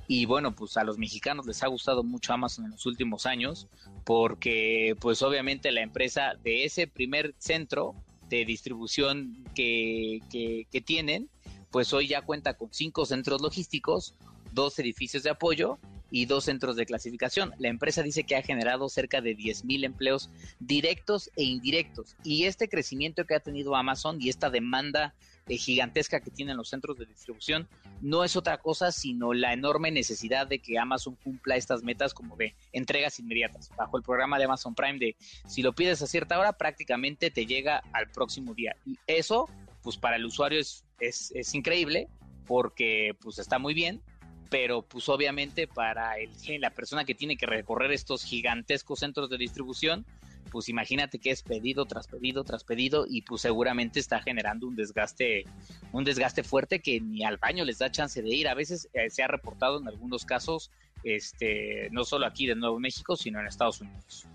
y 0.08 0.26
bueno, 0.26 0.52
pues 0.56 0.76
a 0.76 0.82
los 0.82 0.98
mexicanos 0.98 1.46
les 1.46 1.62
ha 1.62 1.68
gustado 1.68 2.02
mucho 2.02 2.32
Amazon 2.32 2.64
en 2.64 2.72
los 2.72 2.84
últimos 2.84 3.26
años 3.26 3.68
porque 4.02 4.96
pues 5.00 5.22
obviamente 5.22 5.70
la 5.70 5.82
empresa 5.82 6.34
de 6.42 6.64
ese 6.64 6.88
primer 6.88 7.32
centro 7.38 7.94
de 8.28 8.44
distribución 8.44 9.44
que, 9.54 10.18
que, 10.32 10.80
tienen, 10.80 11.28
pues 11.70 11.92
hoy 11.92 12.08
ya 12.08 12.22
cuenta 12.22 12.54
con 12.54 12.72
cinco 12.72 13.06
centros 13.06 13.40
logísticos, 13.40 14.16
dos 14.50 14.76
edificios 14.80 15.22
de 15.22 15.30
apoyo 15.30 15.78
y 16.10 16.26
dos 16.26 16.42
centros 16.42 16.74
de 16.74 16.86
clasificación. 16.86 17.54
La 17.58 17.68
empresa 17.68 18.02
dice 18.02 18.24
que 18.24 18.34
ha 18.34 18.42
generado 18.42 18.88
cerca 18.88 19.20
de 19.20 19.36
10.000 19.36 19.84
empleos 19.84 20.28
directos 20.58 21.30
e 21.36 21.44
indirectos. 21.44 22.16
Y 22.24 22.46
este 22.46 22.68
crecimiento 22.68 23.26
que 23.26 23.36
ha 23.36 23.40
tenido 23.40 23.76
Amazon 23.76 24.20
y 24.20 24.28
esta 24.28 24.50
demanda 24.50 25.14
eh, 25.46 25.56
gigantesca 25.56 26.20
que 26.20 26.30
tienen 26.30 26.56
los 26.56 26.68
centros 26.68 26.96
de 26.98 27.06
distribución 27.06 27.68
no 28.00 28.24
es 28.24 28.36
otra 28.36 28.58
cosa 28.58 28.92
sino 28.92 29.32
la 29.32 29.52
enorme 29.52 29.90
necesidad 29.90 30.46
de 30.46 30.58
que 30.58 30.78
Amazon 30.78 31.16
cumpla 31.16 31.56
estas 31.56 31.82
metas 31.82 32.14
como 32.14 32.36
de 32.36 32.54
entregas 32.72 33.18
inmediatas. 33.18 33.70
Bajo 33.76 33.96
el 33.96 34.02
programa 34.02 34.38
de 34.38 34.44
Amazon 34.44 34.74
Prime 34.74 34.98
de 34.98 35.16
si 35.46 35.62
lo 35.62 35.74
pides 35.74 36.02
a 36.02 36.06
cierta 36.06 36.38
hora 36.38 36.52
prácticamente 36.54 37.30
te 37.30 37.46
llega 37.46 37.82
al 37.92 38.10
próximo 38.10 38.54
día. 38.54 38.76
Y 38.86 38.98
eso 39.06 39.48
pues 39.82 39.98
para 39.98 40.16
el 40.16 40.24
usuario 40.24 40.60
es, 40.60 40.84
es, 40.98 41.30
es 41.34 41.54
increíble 41.54 42.08
porque 42.46 43.16
pues 43.20 43.38
está 43.38 43.58
muy 43.58 43.74
bien, 43.74 44.02
pero 44.50 44.82
pues 44.82 45.08
obviamente 45.08 45.66
para 45.66 46.16
el, 46.18 46.30
la 46.60 46.70
persona 46.70 47.04
que 47.04 47.14
tiene 47.14 47.36
que 47.36 47.46
recorrer 47.46 47.92
estos 47.92 48.24
gigantescos 48.24 49.00
centros 49.00 49.28
de 49.30 49.38
distribución, 49.38 50.06
pues 50.54 50.68
imagínate 50.68 51.18
que 51.18 51.32
es 51.32 51.42
pedido 51.42 51.84
tras 51.84 52.06
pedido 52.06 52.44
tras 52.44 52.62
pedido 52.62 53.06
y 53.08 53.22
pues 53.22 53.42
seguramente 53.42 53.98
está 53.98 54.20
generando 54.20 54.68
un 54.68 54.76
desgaste, 54.76 55.46
un 55.90 56.04
desgaste 56.04 56.44
fuerte 56.44 56.78
que 56.78 57.00
ni 57.00 57.24
al 57.24 57.38
baño 57.38 57.64
les 57.64 57.78
da 57.78 57.90
chance 57.90 58.22
de 58.22 58.28
ir. 58.32 58.46
A 58.46 58.54
veces 58.54 58.88
eh, 58.92 59.10
se 59.10 59.24
ha 59.24 59.26
reportado 59.26 59.80
en 59.80 59.88
algunos 59.88 60.24
casos, 60.24 60.70
este, 61.02 61.88
no 61.90 62.04
solo 62.04 62.24
aquí 62.24 62.46
de 62.46 62.54
Nuevo 62.54 62.78
México, 62.78 63.16
sino 63.16 63.40
en 63.40 63.48
Estados 63.48 63.80
Unidos. 63.80 64.28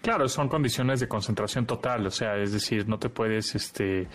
Claro, 0.00 0.28
son 0.28 0.48
condiciones 0.48 1.00
de 1.00 1.08
concentración 1.08 1.66
total, 1.66 2.06
o 2.06 2.10
sea, 2.10 2.36
es 2.36 2.52
decir, 2.52 2.88
no 2.88 2.98
te 2.98 3.08
puedes 3.08 3.54
este, 3.54 4.08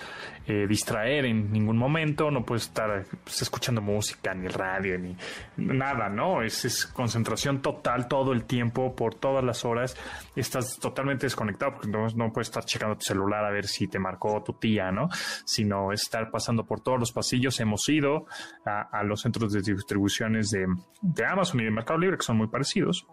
eh, 0.48 0.66
distraer 0.68 1.26
en 1.26 1.52
ningún 1.52 1.78
momento, 1.78 2.30
no 2.32 2.44
puedes 2.44 2.64
estar 2.64 3.06
pues, 3.24 3.42
escuchando 3.42 3.82
música, 3.82 4.34
ni 4.34 4.48
radio, 4.48 4.98
ni 5.00 5.16
nada, 5.58 6.10
¿no? 6.10 6.42
Es, 6.42 6.86
concentración 6.88 7.62
total 7.62 8.08
todo 8.08 8.34
el 8.34 8.46
tiempo, 8.46 8.96
por 8.96 9.16
todas 9.16 9.44
las 9.44 9.66
horas, 9.66 9.96
estás 10.36 10.78
totalmente 10.80 11.26
desconectado, 11.26 11.74
porque 11.74 11.90
no, 11.90 12.08
no 12.16 12.32
puedes 12.32 12.48
estar 12.48 12.66
checando 12.66 12.96
tu 12.96 13.06
celular 13.06 13.46
a 13.46 13.52
ver 13.52 13.68
si 13.68 13.88
te 13.88 14.00
marcó 14.00 14.42
tu 14.44 14.54
tía, 14.54 14.92
¿no? 14.92 15.10
Sino 15.46 15.92
estar 15.92 16.30
pasando 16.32 16.66
por 16.66 16.82
todos 16.82 17.00
los 17.00 17.12
pasillos. 17.12 17.60
Hemos 17.60 17.88
ido 17.90 18.26
a, 18.66 19.04
los 19.04 19.22
centros 19.22 19.54
de 19.54 19.62
distribuciones 19.62 20.50
de, 20.50 20.66
de 21.02 21.26
Amazon 21.26 21.62
y 21.62 21.66
de 21.66 21.72
Mercado 21.72 22.00
Libre, 22.00 22.18
que 22.18 22.24
son 22.24 22.38
muy 22.38 22.48
parecidos 22.48 23.06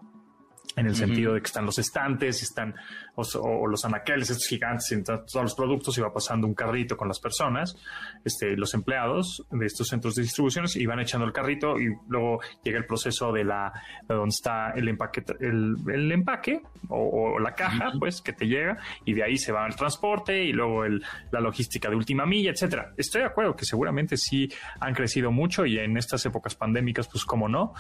en 0.77 0.87
el 0.87 0.97
sentido 0.97 1.35
de 1.35 1.41
que 1.41 1.47
están 1.47 1.65
los 1.65 1.79
estantes, 1.79 2.43
están 2.43 2.75
o, 3.15 3.67
los 3.67 3.85
anaqueles, 3.85 4.31
estos 4.31 4.47
gigantes, 4.47 4.91
en 4.93 5.05
todos 5.05 5.29
los 5.35 5.55
productos, 5.55 5.97
y 5.99 6.01
va 6.01 6.13
pasando 6.13 6.47
un 6.47 6.55
carrito 6.55 6.97
con 6.97 7.09
las 7.09 7.21
personas, 7.21 7.77
este, 8.25 8.57
los 8.57 8.75
empleados 8.75 9.45
de 9.51 9.67
estos 9.67 9.89
centros 9.89 10.15
de 10.15 10.23
distribuciones, 10.23 10.77
y 10.77 10.87
van 10.87 11.01
echando 11.01 11.27
el 11.27 11.33
carrito 11.33 11.79
y 11.79 11.95
luego 12.09 12.41
llega 12.63 12.79
el 12.79 12.87
proceso 12.87 13.33
de 13.33 13.45
la 13.45 13.73
de 14.09 14.15
donde 14.15 14.35
está 14.35 14.71
el 14.71 14.89
empaque, 14.89 15.25
el, 15.41 16.13
empaque 16.13 16.63
o, 16.89 17.39
la 17.39 17.55
caja, 17.55 17.93
pues, 17.99 18.21
que 18.21 18.33
te 18.33 18.47
llega, 18.47 18.79
y 19.05 19.15
de 19.15 19.23
ahí 19.23 19.37
se 19.37 19.53
va 19.53 19.65
al 19.65 19.77
transporte 19.77 20.45
y 20.45 20.53
luego 20.53 20.85
el, 20.85 21.05
la 21.31 21.41
logística 21.41 21.89
de 21.89 21.97
última 21.97 22.27
milla, 22.27 22.51
etcétera. 22.51 22.95
Estoy 22.97 23.23
de 23.23 23.29
acuerdo 23.29 23.55
que 23.55 23.65
seguramente 23.65 24.17
sí 24.17 24.49
han 24.81 24.95
crecido 24.95 25.31
mucho 25.31 25.67
y 25.67 25.79
en 25.79 25.97
estas 25.97 26.25
épocas 26.27 26.55
pandémicas, 26.55 27.09
pues, 27.09 27.25
cómo 27.25 27.49
no. 27.49 27.75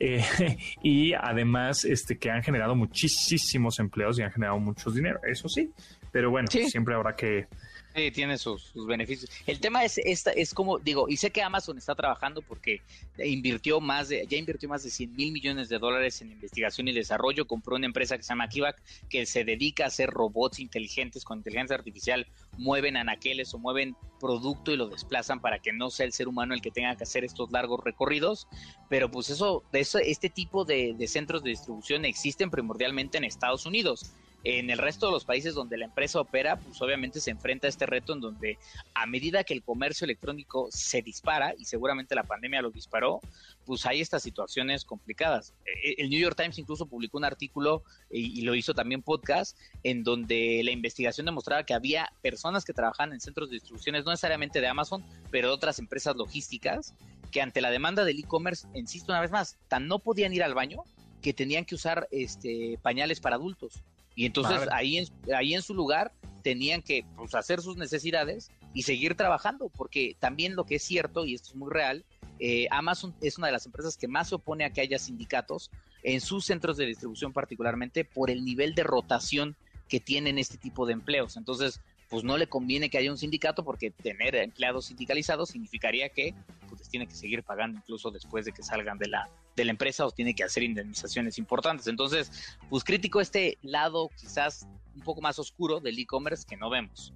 Eh, 0.00 0.24
y 0.82 1.12
además, 1.12 1.84
este, 1.84 2.18
que 2.18 2.30
han 2.30 2.42
generado 2.42 2.74
muchísimos 2.74 3.78
empleos 3.78 4.18
y 4.18 4.22
han 4.22 4.32
generado 4.32 4.58
mucho 4.58 4.90
dinero, 4.90 5.20
eso 5.30 5.48
sí, 5.48 5.72
Pero 6.12 6.30
bueno, 6.30 6.48
siempre 6.50 6.94
habrá 6.94 7.14
que 7.14 7.46
Sí, 7.94 8.12
tiene 8.12 8.38
sus, 8.38 8.72
beneficios. 8.86 9.30
El 9.46 9.58
tema 9.58 9.84
es 9.84 9.98
esta, 9.98 10.30
es 10.30 10.54
como 10.54 10.78
digo, 10.78 11.08
y 11.08 11.16
sé 11.16 11.30
que 11.30 11.42
Amazon 11.42 11.76
está 11.76 11.96
trabajando 11.96 12.40
porque 12.40 12.82
invirtió 13.18 13.80
más 13.80 14.08
de, 14.08 14.24
ya 14.28 14.38
invirtió 14.38 14.68
más 14.68 14.84
de 14.84 14.90
100 14.90 15.16
mil 15.16 15.32
millones 15.32 15.68
de 15.68 15.78
dólares 15.78 16.22
en 16.22 16.30
investigación 16.30 16.86
y 16.86 16.92
desarrollo, 16.92 17.48
compró 17.48 17.74
una 17.74 17.86
empresa 17.86 18.16
que 18.16 18.22
se 18.22 18.28
llama 18.28 18.48
Kivac, 18.48 18.80
que 19.08 19.26
se 19.26 19.44
dedica 19.44 19.84
a 19.84 19.86
hacer 19.88 20.08
robots 20.10 20.60
inteligentes 20.60 21.24
con 21.24 21.38
inteligencia 21.38 21.74
artificial, 21.74 22.28
mueven 22.58 22.96
anaqueles 22.96 23.52
o 23.54 23.58
mueven 23.58 23.96
producto 24.20 24.70
y 24.70 24.76
lo 24.76 24.86
desplazan 24.88 25.40
para 25.40 25.58
que 25.58 25.72
no 25.72 25.90
sea 25.90 26.06
el 26.06 26.12
ser 26.12 26.28
humano 26.28 26.54
el 26.54 26.62
que 26.62 26.70
tenga 26.70 26.94
que 26.94 27.02
hacer 27.02 27.24
estos 27.24 27.50
largos 27.50 27.82
recorridos, 27.82 28.46
pero 28.88 29.10
pues 29.10 29.30
eso, 29.30 29.64
de 29.72 29.80
eso 29.80 29.98
este 29.98 30.30
tipo 30.30 30.64
de 30.64 30.94
centros 31.08 31.42
de 31.42 31.50
distribución 31.50 32.04
existen 32.04 32.50
primordialmente 32.50 33.18
en 33.18 33.24
Estados 33.24 33.66
Unidos 33.66 34.12
en 34.44 34.70
el 34.70 34.78
resto 34.78 35.06
de 35.06 35.12
los 35.12 35.24
países 35.24 35.54
donde 35.54 35.76
la 35.76 35.84
empresa 35.84 36.20
opera, 36.20 36.56
pues 36.56 36.80
obviamente 36.80 37.20
se 37.20 37.30
enfrenta 37.30 37.66
a 37.66 37.70
este 37.70 37.86
reto 37.86 38.14
en 38.14 38.20
donde 38.20 38.58
a 38.94 39.06
medida 39.06 39.44
que 39.44 39.54
el 39.54 39.62
comercio 39.62 40.04
electrónico 40.04 40.68
se 40.70 41.02
dispara, 41.02 41.54
y 41.58 41.64
seguramente 41.64 42.14
la 42.14 42.24
pandemia 42.24 42.62
lo 42.62 42.70
disparó, 42.70 43.20
pues 43.66 43.84
hay 43.86 44.00
estas 44.00 44.22
situaciones 44.22 44.84
complicadas. 44.84 45.54
E, 45.64 45.94
el 45.98 46.10
New 46.10 46.18
York 46.18 46.36
Times 46.36 46.58
incluso 46.58 46.86
publicó 46.86 47.18
un 47.18 47.24
artículo 47.24 47.82
y, 48.10 48.40
lo 48.42 48.54
hizo 48.54 48.74
también 48.74 49.02
podcast, 49.02 49.56
en 49.82 50.02
donde 50.02 50.62
la 50.64 50.70
investigación 50.70 51.26
demostraba 51.26 51.64
que 51.64 51.74
había 51.74 52.10
personas 52.22 52.64
que 52.64 52.72
trabajaban 52.72 53.12
en 53.12 53.20
centros 53.20 53.50
de 53.50 53.54
distribuciones, 53.54 54.04
no 54.04 54.10
necesariamente 54.10 54.60
de 54.60 54.68
Amazon, 54.68 55.04
pero 55.30 55.48
de 55.48 55.54
otras 55.54 55.78
empresas 55.78 56.16
logísticas, 56.16 56.94
que 57.30 57.42
ante 57.42 57.60
la 57.60 57.70
demanda 57.70 58.04
del 58.04 58.18
e-commerce, 58.18 58.66
insisto 58.74 59.12
una 59.12 59.20
vez 59.20 59.30
más, 59.30 59.58
tan 59.68 59.86
no 59.86 59.98
podían 59.98 60.32
ir 60.32 60.42
al 60.42 60.54
baño 60.54 60.82
que 61.20 61.34
tenían 61.34 61.64
que 61.64 61.74
usar 61.74 62.08
este, 62.10 62.78
pañales 62.82 63.20
para 63.20 63.36
adultos. 63.36 63.82
Y 64.14 64.26
entonces 64.26 64.68
ahí 64.72 64.98
en, 64.98 65.06
ahí 65.34 65.54
en 65.54 65.62
su 65.62 65.74
lugar 65.74 66.12
tenían 66.42 66.82
que 66.82 67.04
pues, 67.16 67.34
hacer 67.34 67.60
sus 67.60 67.76
necesidades 67.76 68.50
y 68.74 68.82
seguir 68.82 69.14
trabajando, 69.14 69.68
porque 69.68 70.16
también 70.18 70.56
lo 70.56 70.64
que 70.64 70.76
es 70.76 70.82
cierto, 70.82 71.24
y 71.24 71.34
esto 71.34 71.50
es 71.50 71.56
muy 71.56 71.70
real, 71.70 72.04
eh, 72.38 72.66
Amazon 72.70 73.14
es 73.20 73.36
una 73.36 73.48
de 73.48 73.52
las 73.52 73.66
empresas 73.66 73.96
que 73.96 74.08
más 74.08 74.28
se 74.28 74.36
opone 74.36 74.64
a 74.64 74.70
que 74.70 74.80
haya 74.80 74.98
sindicatos 74.98 75.70
en 76.02 76.20
sus 76.20 76.46
centros 76.46 76.76
de 76.76 76.86
distribución 76.86 77.32
particularmente 77.32 78.04
por 78.04 78.30
el 78.30 78.44
nivel 78.44 78.74
de 78.74 78.82
rotación 78.82 79.56
que 79.88 80.00
tienen 80.00 80.38
este 80.38 80.56
tipo 80.56 80.86
de 80.86 80.94
empleos. 80.94 81.36
Entonces, 81.36 81.80
pues 82.08 82.24
no 82.24 82.38
le 82.38 82.48
conviene 82.48 82.88
que 82.88 82.98
haya 82.98 83.10
un 83.10 83.18
sindicato 83.18 83.64
porque 83.64 83.90
tener 83.90 84.34
empleados 84.36 84.86
sindicalizados 84.86 85.50
significaría 85.50 86.08
que 86.08 86.34
pues, 86.68 86.88
tiene 86.88 87.06
que 87.06 87.14
seguir 87.14 87.42
pagando 87.42 87.78
incluso 87.78 88.10
después 88.10 88.44
de 88.44 88.52
que 88.52 88.62
salgan 88.62 88.98
de 88.98 89.08
la, 89.08 89.28
de 89.56 89.64
la 89.64 89.70
empresa 89.70 90.06
o 90.06 90.10
tiene 90.10 90.34
que 90.34 90.44
hacer 90.44 90.62
indemnizaciones 90.62 91.38
importantes. 91.38 91.86
Entonces, 91.86 92.56
pues 92.68 92.84
crítico 92.84 93.20
este 93.20 93.58
lado 93.62 94.10
quizás 94.16 94.66
un 94.94 95.02
poco 95.02 95.20
más 95.20 95.38
oscuro 95.38 95.80
del 95.80 95.98
e-commerce 95.98 96.44
que 96.48 96.56
no 96.56 96.70
vemos. 96.70 97.12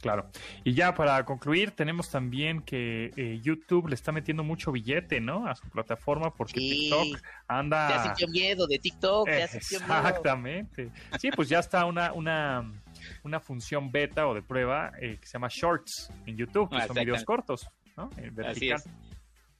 Claro. 0.00 0.30
Y 0.62 0.74
ya 0.74 0.94
para 0.94 1.24
concluir, 1.24 1.72
tenemos 1.72 2.08
también 2.08 2.62
que 2.62 3.10
eh, 3.16 3.40
YouTube 3.42 3.88
le 3.88 3.96
está 3.96 4.12
metiendo 4.12 4.44
mucho 4.44 4.70
billete, 4.70 5.20
¿no? 5.20 5.48
A 5.48 5.56
su 5.56 5.68
plataforma 5.68 6.32
porque 6.32 6.60
TikTok 6.60 7.20
anda... 7.48 7.88
Te 7.88 7.94
hace 7.94 8.26
miedo 8.28 8.68
de 8.68 8.78
TikTok, 8.78 9.28
hace 9.28 9.58
Exactamente. 9.58 10.92
Sí, 11.18 11.30
pues 11.34 11.48
ya 11.48 11.58
está 11.58 11.84
una, 11.84 12.12
una 12.12 12.70
una 13.22 13.40
función 13.40 13.90
beta 13.90 14.26
o 14.26 14.34
de 14.34 14.42
prueba 14.42 14.92
eh, 15.00 15.18
que 15.20 15.26
se 15.26 15.34
llama 15.34 15.48
Shorts 15.50 16.10
en 16.26 16.36
YouTube, 16.36 16.70
que 16.70 16.76
ah, 16.76 16.86
son 16.86 16.96
videos 16.96 17.24
cortos, 17.24 17.68
¿no? 17.96 18.10
Así 18.46 18.70
es. 18.70 18.84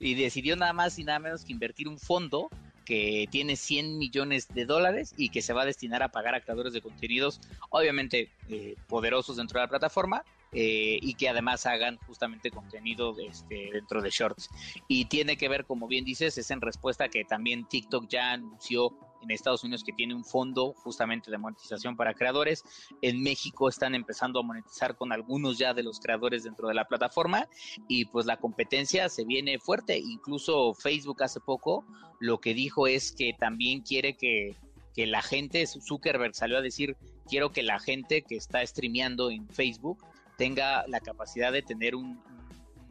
Y 0.01 0.15
decidió 0.15 0.57
nada 0.57 0.73
más 0.73 0.99
y 0.99 1.05
nada 1.05 1.19
menos 1.19 1.45
que 1.45 1.53
invertir 1.53 1.89
un 1.89 1.99
fondo 1.99 2.49
que 2.85 3.29
tiene 3.31 3.57
100 3.57 3.99
millones 3.99 4.49
de 4.49 4.65
dólares 4.65 5.13
y 5.19 5.29
que 5.29 5.43
se 5.43 5.53
va 5.53 5.63
a 5.63 5.67
destinar 5.67 6.03
a 6.03 6.09
pagar 6.09 6.35
a 6.35 6.41
creadores 6.41 6.73
de 6.73 6.81
contenidos, 6.81 7.39
obviamente 7.69 8.31
eh, 8.49 8.77
poderosos 8.89 9.37
dentro 9.37 9.61
de 9.61 9.67
la 9.67 9.69
plataforma, 9.69 10.25
eh, 10.53 10.99
y 11.03 11.13
que 11.13 11.29
además 11.29 11.67
hagan 11.67 11.99
justamente 12.07 12.51
contenido 12.51 13.15
este, 13.21 13.71
dentro 13.73 14.01
de 14.01 14.09
Shorts. 14.09 14.49
Y 14.89 15.05
tiene 15.05 15.37
que 15.37 15.51
ver, 15.51 15.67
como 15.67 15.87
bien 15.87 16.07
dices, 16.07 16.39
es 16.39 16.51
en 16.51 16.63
respuesta 16.63 17.11
que 17.11 17.25
también 17.25 17.69
TikTok 17.69 18.09
ya 18.09 18.33
anunció 18.33 18.97
en 19.23 19.31
Estados 19.31 19.65
Unidos 19.65 19.85
que 19.85 19.93
tiene 19.93 20.15
un 20.15 20.25
fondo 20.25 20.75
justamente 20.75 21.31
de 21.31 21.39
monetización 21.39 21.97
para 21.97 22.15
creadores. 22.15 22.65
En 23.03 23.23
México 23.23 23.69
están 23.69 23.95
empezando 23.95 24.41
a 24.41 24.43
monetizar 24.43 24.97
con 24.97 25.13
algunos 25.13 25.59
ya 25.59 25.75
de 25.75 25.83
los 25.83 26.01
creadores 26.01 26.45
dentro 26.45 26.69
de 26.69 26.75
la 26.75 26.87
plataforma 26.87 27.49
y 27.89 28.05
pues 28.07 28.27
la 28.27 28.37
competencia 28.37 29.09
se 29.09 29.25
viene 29.25 29.59
fuerte. 29.59 29.99
Incluso 29.99 30.75
Facebook 30.75 31.23
hace 31.23 31.41
poco 31.41 31.85
lo 32.21 32.41
que 32.41 32.55
dijo 32.55 32.87
es 32.87 33.13
que 33.13 33.35
también 33.39 33.83
quiere 33.83 34.17
que, 34.17 34.57
que 34.95 35.07
la 35.07 35.23
gente, 35.23 35.67
Zuckerberg 35.67 36.35
salió 36.35 36.59
a 36.59 36.63
decir, 36.63 36.97
quiero 37.29 37.53
que 37.53 37.63
la 37.63 37.79
gente 37.79 38.23
que 38.23 38.37
está 38.37 38.65
streameando 38.67 39.31
en 39.31 39.49
Facebook 39.49 39.99
tenga 40.37 40.87
la 40.87 41.01
capacidad 41.01 41.53
de 41.53 41.63
tener 41.63 41.95
un 41.95 42.23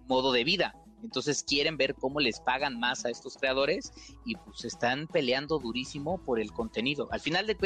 modo 0.07 0.32
de 0.32 0.43
vida 0.43 0.75
entonces 1.03 1.43
quieren 1.43 1.77
ver 1.77 1.95
cómo 1.95 2.19
les 2.19 2.39
pagan 2.39 2.79
más 2.79 3.05
a 3.05 3.09
estos 3.09 3.37
creadores 3.37 3.91
y 4.25 4.35
pues 4.35 4.65
están 4.65 5.07
peleando 5.07 5.59
durísimo 5.59 6.17
por 6.23 6.39
el 6.39 6.51
contenido. 6.51 7.07
Al 7.11 7.19
final 7.19 7.47
de 7.47 7.57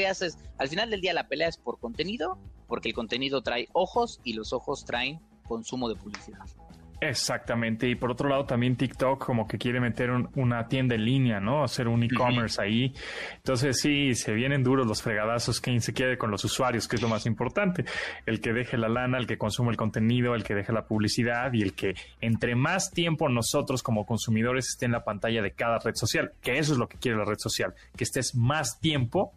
al 0.57 0.67
final 0.67 0.89
del 0.89 1.01
día 1.01 1.13
la 1.13 1.27
pelea 1.27 1.47
es 1.47 1.57
por 1.57 1.79
contenido, 1.79 2.37
porque 2.67 2.89
el 2.89 2.95
contenido 2.95 3.41
trae 3.41 3.67
ojos 3.73 4.19
y 4.23 4.33
los 4.33 4.53
ojos 4.53 4.85
traen 4.85 5.19
consumo 5.47 5.89
de 5.89 5.95
publicidad. 5.95 6.39
Exactamente, 7.03 7.89
y 7.89 7.95
por 7.95 8.11
otro 8.11 8.29
lado 8.29 8.45
también 8.45 8.75
TikTok 8.75 9.25
como 9.25 9.47
que 9.47 9.57
quiere 9.57 9.79
meter 9.79 10.11
una 10.35 10.67
tienda 10.67 10.93
en 10.93 11.03
línea, 11.03 11.39
¿no? 11.39 11.63
Hacer 11.63 11.87
un 11.87 12.03
e-commerce 12.03 12.61
ahí. 12.61 12.93
Entonces 13.37 13.81
sí, 13.81 14.13
se 14.13 14.33
vienen 14.33 14.63
duros 14.63 14.85
los 14.85 15.01
fregadazos, 15.01 15.59
quien 15.59 15.81
se 15.81 15.95
quede 15.95 16.19
con 16.19 16.29
los 16.29 16.45
usuarios, 16.45 16.87
que 16.87 16.97
es 16.97 17.01
lo 17.01 17.07
más 17.07 17.25
importante. 17.25 17.85
El 18.27 18.39
que 18.39 18.53
deje 18.53 18.77
la 18.77 18.87
lana, 18.87 19.17
el 19.17 19.25
que 19.25 19.39
consume 19.39 19.71
el 19.71 19.77
contenido, 19.77 20.35
el 20.35 20.43
que 20.43 20.53
deje 20.53 20.71
la 20.73 20.85
publicidad 20.85 21.51
y 21.53 21.63
el 21.63 21.73
que 21.73 21.95
entre 22.21 22.53
más 22.53 22.91
tiempo 22.91 23.27
nosotros 23.29 23.81
como 23.81 24.05
consumidores 24.05 24.67
esté 24.67 24.85
en 24.85 24.91
la 24.91 25.03
pantalla 25.03 25.41
de 25.41 25.53
cada 25.53 25.79
red 25.79 25.95
social, 25.95 26.33
que 26.39 26.59
eso 26.59 26.73
es 26.73 26.77
lo 26.77 26.87
que 26.87 26.99
quiere 26.99 27.17
la 27.17 27.25
red 27.25 27.39
social, 27.39 27.73
que 27.97 28.03
estés 28.03 28.35
más 28.35 28.79
tiempo 28.79 29.33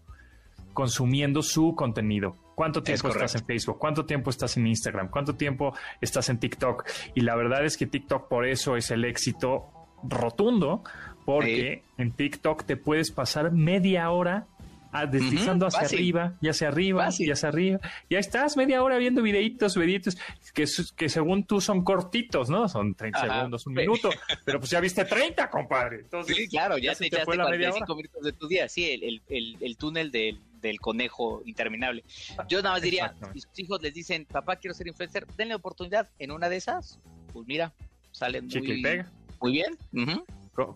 consumiendo 0.74 1.40
su 1.40 1.74
contenido. 1.74 2.43
¿Cuánto 2.54 2.82
tiempo 2.82 3.08
estás 3.08 3.34
en 3.34 3.44
Facebook? 3.44 3.78
¿Cuánto 3.78 4.04
tiempo 4.04 4.30
estás 4.30 4.56
en 4.56 4.66
Instagram? 4.66 5.08
¿Cuánto 5.10 5.34
tiempo 5.34 5.74
estás 6.00 6.28
en 6.28 6.38
TikTok? 6.38 6.84
Y 7.14 7.20
la 7.20 7.34
verdad 7.36 7.64
es 7.64 7.76
que 7.76 7.86
TikTok 7.86 8.28
por 8.28 8.46
eso 8.46 8.76
es 8.76 8.90
el 8.90 9.04
éxito 9.04 9.70
rotundo, 10.02 10.84
porque 11.24 11.82
en 11.98 12.12
TikTok 12.12 12.64
te 12.64 12.76
puedes 12.76 13.10
pasar 13.10 13.50
media 13.50 14.10
hora 14.10 14.46
ah, 14.92 15.06
deslizando 15.06 15.66
hacia 15.66 15.86
arriba 15.86 16.34
y 16.40 16.48
hacia 16.48 16.68
arriba 16.68 17.08
y 17.18 17.30
hacia 17.30 17.48
arriba. 17.48 17.80
Y 18.08 18.14
ahí 18.14 18.20
estás 18.20 18.56
media 18.56 18.82
hora 18.82 18.98
viendo 18.98 19.22
videitos, 19.22 19.76
videitos 19.76 20.16
que, 20.54 20.66
que 20.96 21.08
según 21.08 21.44
tú 21.44 21.60
son 21.60 21.82
cortitos, 21.82 22.50
¿no? 22.50 22.68
Son 22.68 22.94
30 22.94 23.20
segundos, 23.20 23.66
un 23.66 23.74
minuto. 23.74 24.10
Pero 24.44 24.60
pues 24.60 24.70
ya 24.70 24.80
viste 24.80 25.04
30, 25.04 25.50
compadre. 25.50 26.00
Entonces, 26.00 26.36
sí, 26.36 26.48
claro, 26.48 26.78
ya, 26.78 26.94
te, 26.94 27.08
te 27.10 27.36
la 27.36 27.48
media 27.48 27.72
hora. 27.72 27.86
minutos 27.94 28.22
de 28.22 28.32
tu 28.32 28.46
día. 28.46 28.68
Sí, 28.68 28.90
el, 28.90 29.22
el, 29.28 29.56
el 29.60 29.76
túnel 29.76 30.10
del 30.10 30.38
del 30.68 30.80
conejo 30.80 31.42
interminable. 31.44 32.02
Yo 32.48 32.62
nada 32.62 32.76
más 32.76 32.82
diría, 32.82 33.14
si 33.32 33.40
sus 33.40 33.58
hijos 33.58 33.82
les 33.82 33.92
dicen, 33.92 34.24
papá, 34.24 34.56
quiero 34.56 34.74
ser 34.74 34.88
influencer, 34.88 35.26
denle 35.36 35.54
oportunidad 35.54 36.08
en 36.18 36.30
una 36.32 36.48
de 36.48 36.56
esas, 36.56 36.98
pues 37.32 37.46
mira, 37.46 37.72
salen 38.12 38.48
muy, 38.48 39.04
muy 39.40 39.52
bien. 39.52 39.78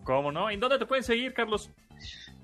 ¿Cómo 0.04 0.30
no? 0.30 0.50
¿En 0.50 0.60
dónde 0.60 0.78
te 0.78 0.86
pueden 0.86 1.04
seguir, 1.04 1.32
Carlos? 1.32 1.70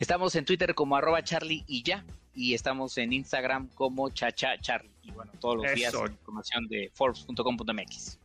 Estamos 0.00 0.34
en 0.34 0.44
Twitter 0.44 0.74
como 0.74 0.96
arroba 0.96 1.22
Charlie 1.22 1.64
y 1.66 1.82
ya, 1.82 2.04
y 2.34 2.54
estamos 2.54 2.96
en 2.98 3.12
Instagram 3.12 3.68
como 3.74 4.08
Chacha 4.10 4.58
Charlie. 4.58 4.90
Y 5.02 5.10
bueno, 5.10 5.30
todos 5.38 5.56
los 5.56 5.74
días 5.74 5.94
información 5.94 6.66
de 6.68 6.90
Forbes.com.mx. 6.94 8.18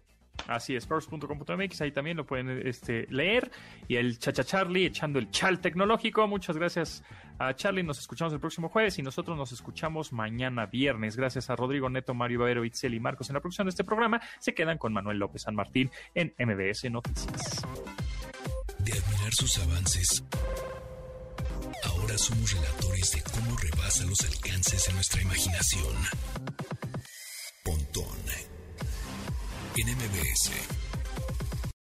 Así 0.47 0.75
es, 0.75 0.87
first.com.mx, 0.87 1.81
ahí 1.81 1.91
también 1.91 2.17
lo 2.17 2.25
pueden 2.25 2.49
este, 2.65 3.07
leer. 3.09 3.51
Y 3.87 3.95
el 3.95 4.19
Chacha 4.19 4.43
Charlie 4.43 4.85
echando 4.85 5.19
el 5.19 5.29
chal 5.31 5.59
tecnológico. 5.59 6.27
Muchas 6.27 6.57
gracias 6.57 7.03
a 7.37 7.53
Charlie. 7.55 7.83
Nos 7.83 7.99
escuchamos 7.99 8.33
el 8.33 8.39
próximo 8.39 8.69
jueves 8.69 8.97
y 8.99 9.01
nosotros 9.01 9.37
nos 9.37 9.51
escuchamos 9.51 10.13
mañana 10.13 10.65
viernes. 10.65 11.15
Gracias 11.15 11.49
a 11.49 11.55
Rodrigo 11.55 11.89
Neto, 11.89 12.13
Mario 12.13 12.39
Babero, 12.39 12.65
Itzel 12.65 12.93
y 12.93 12.99
Marcos 12.99 13.29
en 13.29 13.35
la 13.35 13.39
producción 13.39 13.65
de 13.65 13.69
este 13.69 13.83
programa. 13.83 14.21
Se 14.39 14.53
quedan 14.53 14.77
con 14.77 14.93
Manuel 14.93 15.17
López 15.17 15.43
San 15.43 15.55
Martín 15.55 15.91
en 16.13 16.33
MBS 16.37 16.89
Noticias. 16.91 17.65
De 18.79 18.91
admirar 18.93 19.33
sus 19.33 19.59
avances, 19.59 20.23
ahora 21.85 22.17
somos 22.17 22.53
relatores 22.53 23.11
de 23.11 23.21
cómo 23.23 23.57
rebasa 23.57 24.05
los 24.05 24.21
alcances 24.21 24.87
de 24.87 24.93
nuestra 24.93 25.21
imaginación. 25.21 25.95
Pontón 27.63 28.48
en 29.81 29.87
MBS. 29.95 30.88